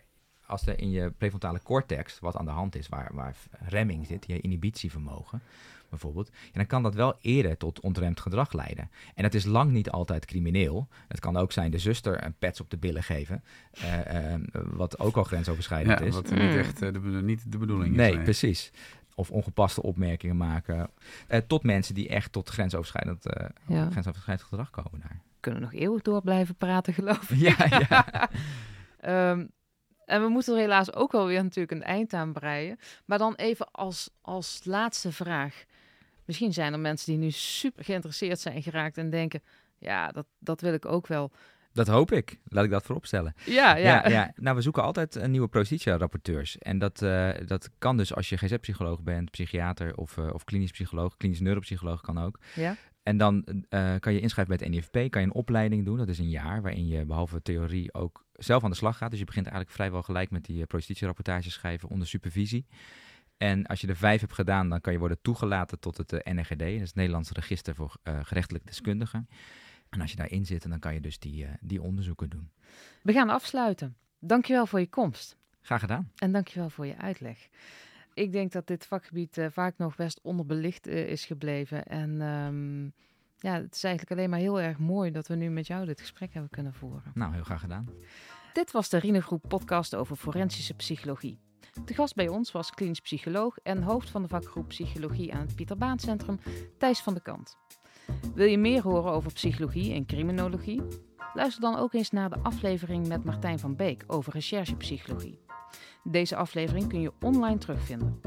als 0.52 0.66
er 0.66 0.78
in 0.78 0.90
je 0.90 1.10
prefrontale 1.18 1.60
cortex 1.62 2.18
wat 2.20 2.36
aan 2.36 2.44
de 2.44 2.50
hand 2.50 2.76
is, 2.76 2.88
waar, 2.88 3.10
waar 3.14 3.36
remming 3.68 4.06
zit, 4.06 4.24
je 4.26 4.40
inhibitievermogen 4.40 5.42
bijvoorbeeld, 5.88 6.30
ja, 6.32 6.50
dan 6.52 6.66
kan 6.66 6.82
dat 6.82 6.94
wel 6.94 7.14
eerder 7.20 7.56
tot 7.56 7.80
ontremd 7.80 8.20
gedrag 8.20 8.52
leiden. 8.52 8.90
En 9.14 9.22
dat 9.22 9.34
is 9.34 9.44
lang 9.44 9.70
niet 9.70 9.90
altijd 9.90 10.24
crimineel. 10.24 10.88
Het 11.08 11.20
kan 11.20 11.36
ook 11.36 11.52
zijn 11.52 11.70
de 11.70 11.78
zuster 11.78 12.24
een 12.24 12.34
pets 12.38 12.60
op 12.60 12.70
de 12.70 12.76
billen 12.76 13.02
geven, 13.02 13.42
eh, 13.70 14.34
eh, 14.34 14.40
wat 14.52 14.98
ook 14.98 15.16
al 15.16 15.24
grensoverschrijdend 15.24 15.98
Ja, 15.98 16.04
is. 16.04 16.14
wat 16.14 16.30
niet 16.30 16.54
echt 16.54 16.82
eh, 16.82 16.92
de, 16.92 16.98
niet 17.00 17.52
de 17.52 17.58
bedoeling 17.58 17.90
is. 17.90 17.96
Nee, 17.96 18.20
precies. 18.22 18.70
Of 19.14 19.30
ongepaste 19.30 19.82
opmerkingen 19.82 20.36
maken. 20.36 20.90
Eh, 21.28 21.40
tot 21.46 21.62
mensen 21.62 21.94
die 21.94 22.08
echt 22.08 22.32
tot 22.32 22.48
grensoverschrijdend, 22.48 23.26
eh, 23.26 23.46
Ja. 23.66 23.90
grensoverschrijdend 23.90 24.48
gedrag 24.48 24.70
komen 24.70 25.00
daar. 25.00 25.20
We 25.34 25.40
kunnen 25.40 25.60
nog 25.62 25.72
eeuwig 25.74 26.02
door 26.02 26.22
blijven 26.22 26.54
praten, 26.54 26.94
geloof 26.94 27.30
ik. 27.30 27.38
Ja, 27.38 27.54
ja. 27.88 28.28
Ehm, 29.00 29.46
en 30.04 30.22
we 30.22 30.28
moeten 30.28 30.54
er 30.54 30.60
helaas 30.60 30.92
ook 30.92 31.12
wel 31.12 31.26
weer 31.26 31.42
natuurlijk 31.42 31.72
een 31.72 31.82
eind 31.82 32.12
aan 32.12 32.32
breien. 32.32 32.78
Maar 33.04 33.18
dan 33.18 33.34
even 33.34 33.70
als, 33.70 34.10
als 34.20 34.60
laatste 34.64 35.12
vraag. 35.12 35.64
Misschien 36.24 36.52
zijn 36.52 36.72
er 36.72 36.78
mensen 36.78 37.12
die 37.12 37.20
nu 37.20 37.30
super 37.30 37.84
geïnteresseerd 37.84 38.40
zijn 38.40 38.62
geraakt 38.62 38.98
en 38.98 39.10
denken... 39.10 39.42
Ja, 39.78 40.08
dat, 40.08 40.26
dat 40.38 40.60
wil 40.60 40.72
ik 40.72 40.86
ook 40.86 41.06
wel. 41.06 41.30
Dat 41.72 41.86
hoop 41.86 42.12
ik. 42.12 42.38
Laat 42.44 42.64
ik 42.64 42.70
dat 42.70 42.84
vooropstellen. 42.84 43.34
Ja, 43.44 43.76
ja. 43.76 43.86
Ja, 43.86 44.08
ja. 44.08 44.32
Nou, 44.36 44.56
we 44.56 44.62
zoeken 44.62 44.82
altijd 44.82 45.14
een 45.14 45.30
nieuwe 45.30 45.48
prostitia-rapporteurs. 45.48 46.58
En 46.58 46.78
dat, 46.78 47.02
eh, 47.02 47.30
dat 47.46 47.70
kan 47.78 47.96
dus 47.96 48.14
als 48.14 48.28
je 48.28 48.36
GZ-psycholoog 48.36 49.02
bent, 49.02 49.30
psychiater 49.30 49.96
of, 49.96 50.18
eh, 50.18 50.30
of 50.32 50.44
klinisch 50.44 50.70
psycholoog. 50.70 51.16
Klinisch 51.16 51.40
neuropsycholoog 51.40 52.00
kan 52.00 52.18
ook. 52.18 52.38
Ja? 52.54 52.76
En 53.02 53.16
dan 53.16 53.44
eh, 53.68 53.94
kan 53.98 54.12
je 54.12 54.20
inschrijven 54.20 54.56
bij 54.56 54.66
het 54.66 54.74
NIFP, 54.74 55.10
kan 55.10 55.20
je 55.20 55.26
een 55.26 55.34
opleiding 55.34 55.84
doen. 55.84 55.96
Dat 55.96 56.08
is 56.08 56.18
een 56.18 56.30
jaar 56.30 56.62
waarin 56.62 56.86
je 56.86 57.04
behalve 57.04 57.42
theorie 57.42 57.94
ook 57.94 58.24
zelf 58.32 58.64
aan 58.64 58.70
de 58.70 58.76
slag 58.76 58.96
gaat. 58.96 59.10
Dus 59.10 59.18
je 59.18 59.24
begint 59.24 59.46
eigenlijk 59.46 59.74
vrijwel 59.76 60.02
gelijk 60.02 60.30
met 60.30 60.44
die 60.44 60.66
prostitutie-rapportages 60.66 61.52
schrijven 61.52 61.88
onder 61.88 62.08
supervisie. 62.08 62.66
En 63.36 63.66
als 63.66 63.80
je 63.80 63.86
er 63.86 63.96
vijf 63.96 64.20
hebt 64.20 64.32
gedaan, 64.32 64.68
dan 64.68 64.80
kan 64.80 64.92
je 64.92 64.98
worden 64.98 65.18
toegelaten 65.22 65.78
tot 65.78 65.96
het 65.96 66.12
eh, 66.12 66.32
NRGD. 66.32 66.58
Dat 66.58 66.68
is 66.68 66.80
het 66.80 66.94
Nederlands 66.94 67.30
Register 67.30 67.74
voor 67.74 67.96
uh, 68.04 68.18
Gerechtelijk 68.22 68.66
Deskundigen. 68.66 69.28
En 69.92 70.00
als 70.00 70.10
je 70.10 70.16
daarin 70.16 70.46
zit, 70.46 70.68
dan 70.68 70.78
kan 70.78 70.94
je 70.94 71.00
dus 71.00 71.18
die, 71.18 71.44
uh, 71.44 71.50
die 71.60 71.82
onderzoeken 71.82 72.30
doen. 72.30 72.50
We 73.02 73.12
gaan 73.12 73.28
afsluiten. 73.28 73.96
Dankjewel 74.18 74.66
voor 74.66 74.80
je 74.80 74.88
komst. 74.88 75.36
Graag 75.60 75.80
gedaan. 75.80 76.10
En 76.16 76.32
dankjewel 76.32 76.70
voor 76.70 76.86
je 76.86 76.96
uitleg. 76.96 77.48
Ik 78.14 78.32
denk 78.32 78.52
dat 78.52 78.66
dit 78.66 78.86
vakgebied 78.86 79.38
uh, 79.38 79.46
vaak 79.50 79.78
nog 79.78 79.96
best 79.96 80.20
onderbelicht 80.22 80.88
uh, 80.88 81.08
is 81.08 81.24
gebleven. 81.24 81.84
En 81.84 82.20
um, 82.20 82.92
ja, 83.38 83.54
het 83.54 83.74
is 83.74 83.84
eigenlijk 83.84 84.18
alleen 84.18 84.30
maar 84.30 84.38
heel 84.38 84.60
erg 84.60 84.78
mooi 84.78 85.10
dat 85.10 85.28
we 85.28 85.34
nu 85.34 85.50
met 85.50 85.66
jou 85.66 85.86
dit 85.86 86.00
gesprek 86.00 86.32
hebben 86.32 86.50
kunnen 86.50 86.74
voeren. 86.74 87.12
Nou, 87.14 87.34
heel 87.34 87.44
graag 87.44 87.60
gedaan. 87.60 87.88
Dit 88.52 88.70
was 88.70 88.88
de 88.88 88.98
Rinegroep 88.98 89.44
podcast 89.48 89.94
over 89.94 90.16
forensische 90.16 90.74
psychologie. 90.74 91.38
De 91.84 91.94
gast 91.94 92.14
bij 92.14 92.28
ons 92.28 92.52
was 92.52 92.70
klinisch 92.70 93.00
psycholoog 93.00 93.58
en 93.58 93.82
hoofd 93.82 94.10
van 94.10 94.22
de 94.22 94.28
vakgroep 94.28 94.68
Psychologie 94.68 95.34
aan 95.34 95.40
het 95.40 95.54
Pieter 95.54 95.76
Baan 95.76 95.98
Centrum, 95.98 96.38
Thijs 96.78 97.00
van 97.00 97.14
de 97.14 97.20
Kant. 97.20 97.56
Wil 98.34 98.46
je 98.46 98.58
meer 98.58 98.82
horen 98.82 99.12
over 99.12 99.32
psychologie 99.32 99.94
en 99.94 100.06
criminologie? 100.06 100.82
Luister 101.34 101.60
dan 101.60 101.76
ook 101.76 101.92
eens 101.92 102.10
naar 102.10 102.30
de 102.30 102.38
aflevering 102.42 103.08
met 103.08 103.24
Martijn 103.24 103.58
van 103.58 103.76
Beek 103.76 104.04
over 104.06 104.32
recherchepsychologie. 104.32 105.40
Deze 106.04 106.36
aflevering 106.36 106.88
kun 106.88 107.00
je 107.00 107.12
online 107.20 107.58
terugvinden. 107.58 108.20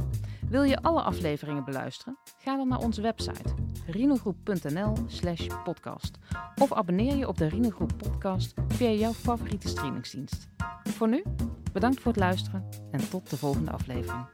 Wil 0.49 0.63
je 0.63 0.82
alle 0.82 1.01
afleveringen 1.01 1.65
beluisteren? 1.65 2.17
Ga 2.38 2.55
dan 2.57 2.67
naar 2.67 2.80
onze 2.80 3.01
website 3.01 3.53
rinogroep.nl/slash 3.88 5.47
podcast 5.63 6.17
of 6.61 6.73
abonneer 6.73 7.15
je 7.15 7.28
op 7.28 7.38
de 7.38 7.47
Rinogroep 7.47 7.93
podcast 7.97 8.53
via 8.67 8.89
jouw 8.89 9.13
favoriete 9.13 9.67
streamingsdienst. 9.67 10.47
Voor 10.84 11.09
nu, 11.09 11.23
bedankt 11.73 11.99
voor 11.99 12.11
het 12.11 12.21
luisteren 12.21 12.69
en 12.91 13.09
tot 13.09 13.30
de 13.30 13.38
volgende 13.38 13.71
aflevering. 13.71 14.26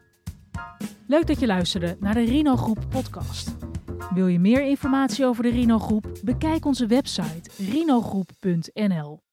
Leuk 1.07 1.27
dat 1.27 1.39
je 1.39 1.47
luisterde 1.47 1.97
naar 1.99 2.13
de 2.13 2.23
Rino 2.23 2.55
Groep 2.55 2.85
podcast. 2.89 3.70
Wil 4.09 4.27
je 4.27 4.39
meer 4.39 4.63
informatie 4.63 5.25
over 5.25 5.43
de 5.43 5.49
Rino 5.49 5.79
Groep? 5.79 6.19
Bekijk 6.23 6.65
onze 6.65 6.85
website 6.85 7.49
rinogroep.nl. 7.57 9.30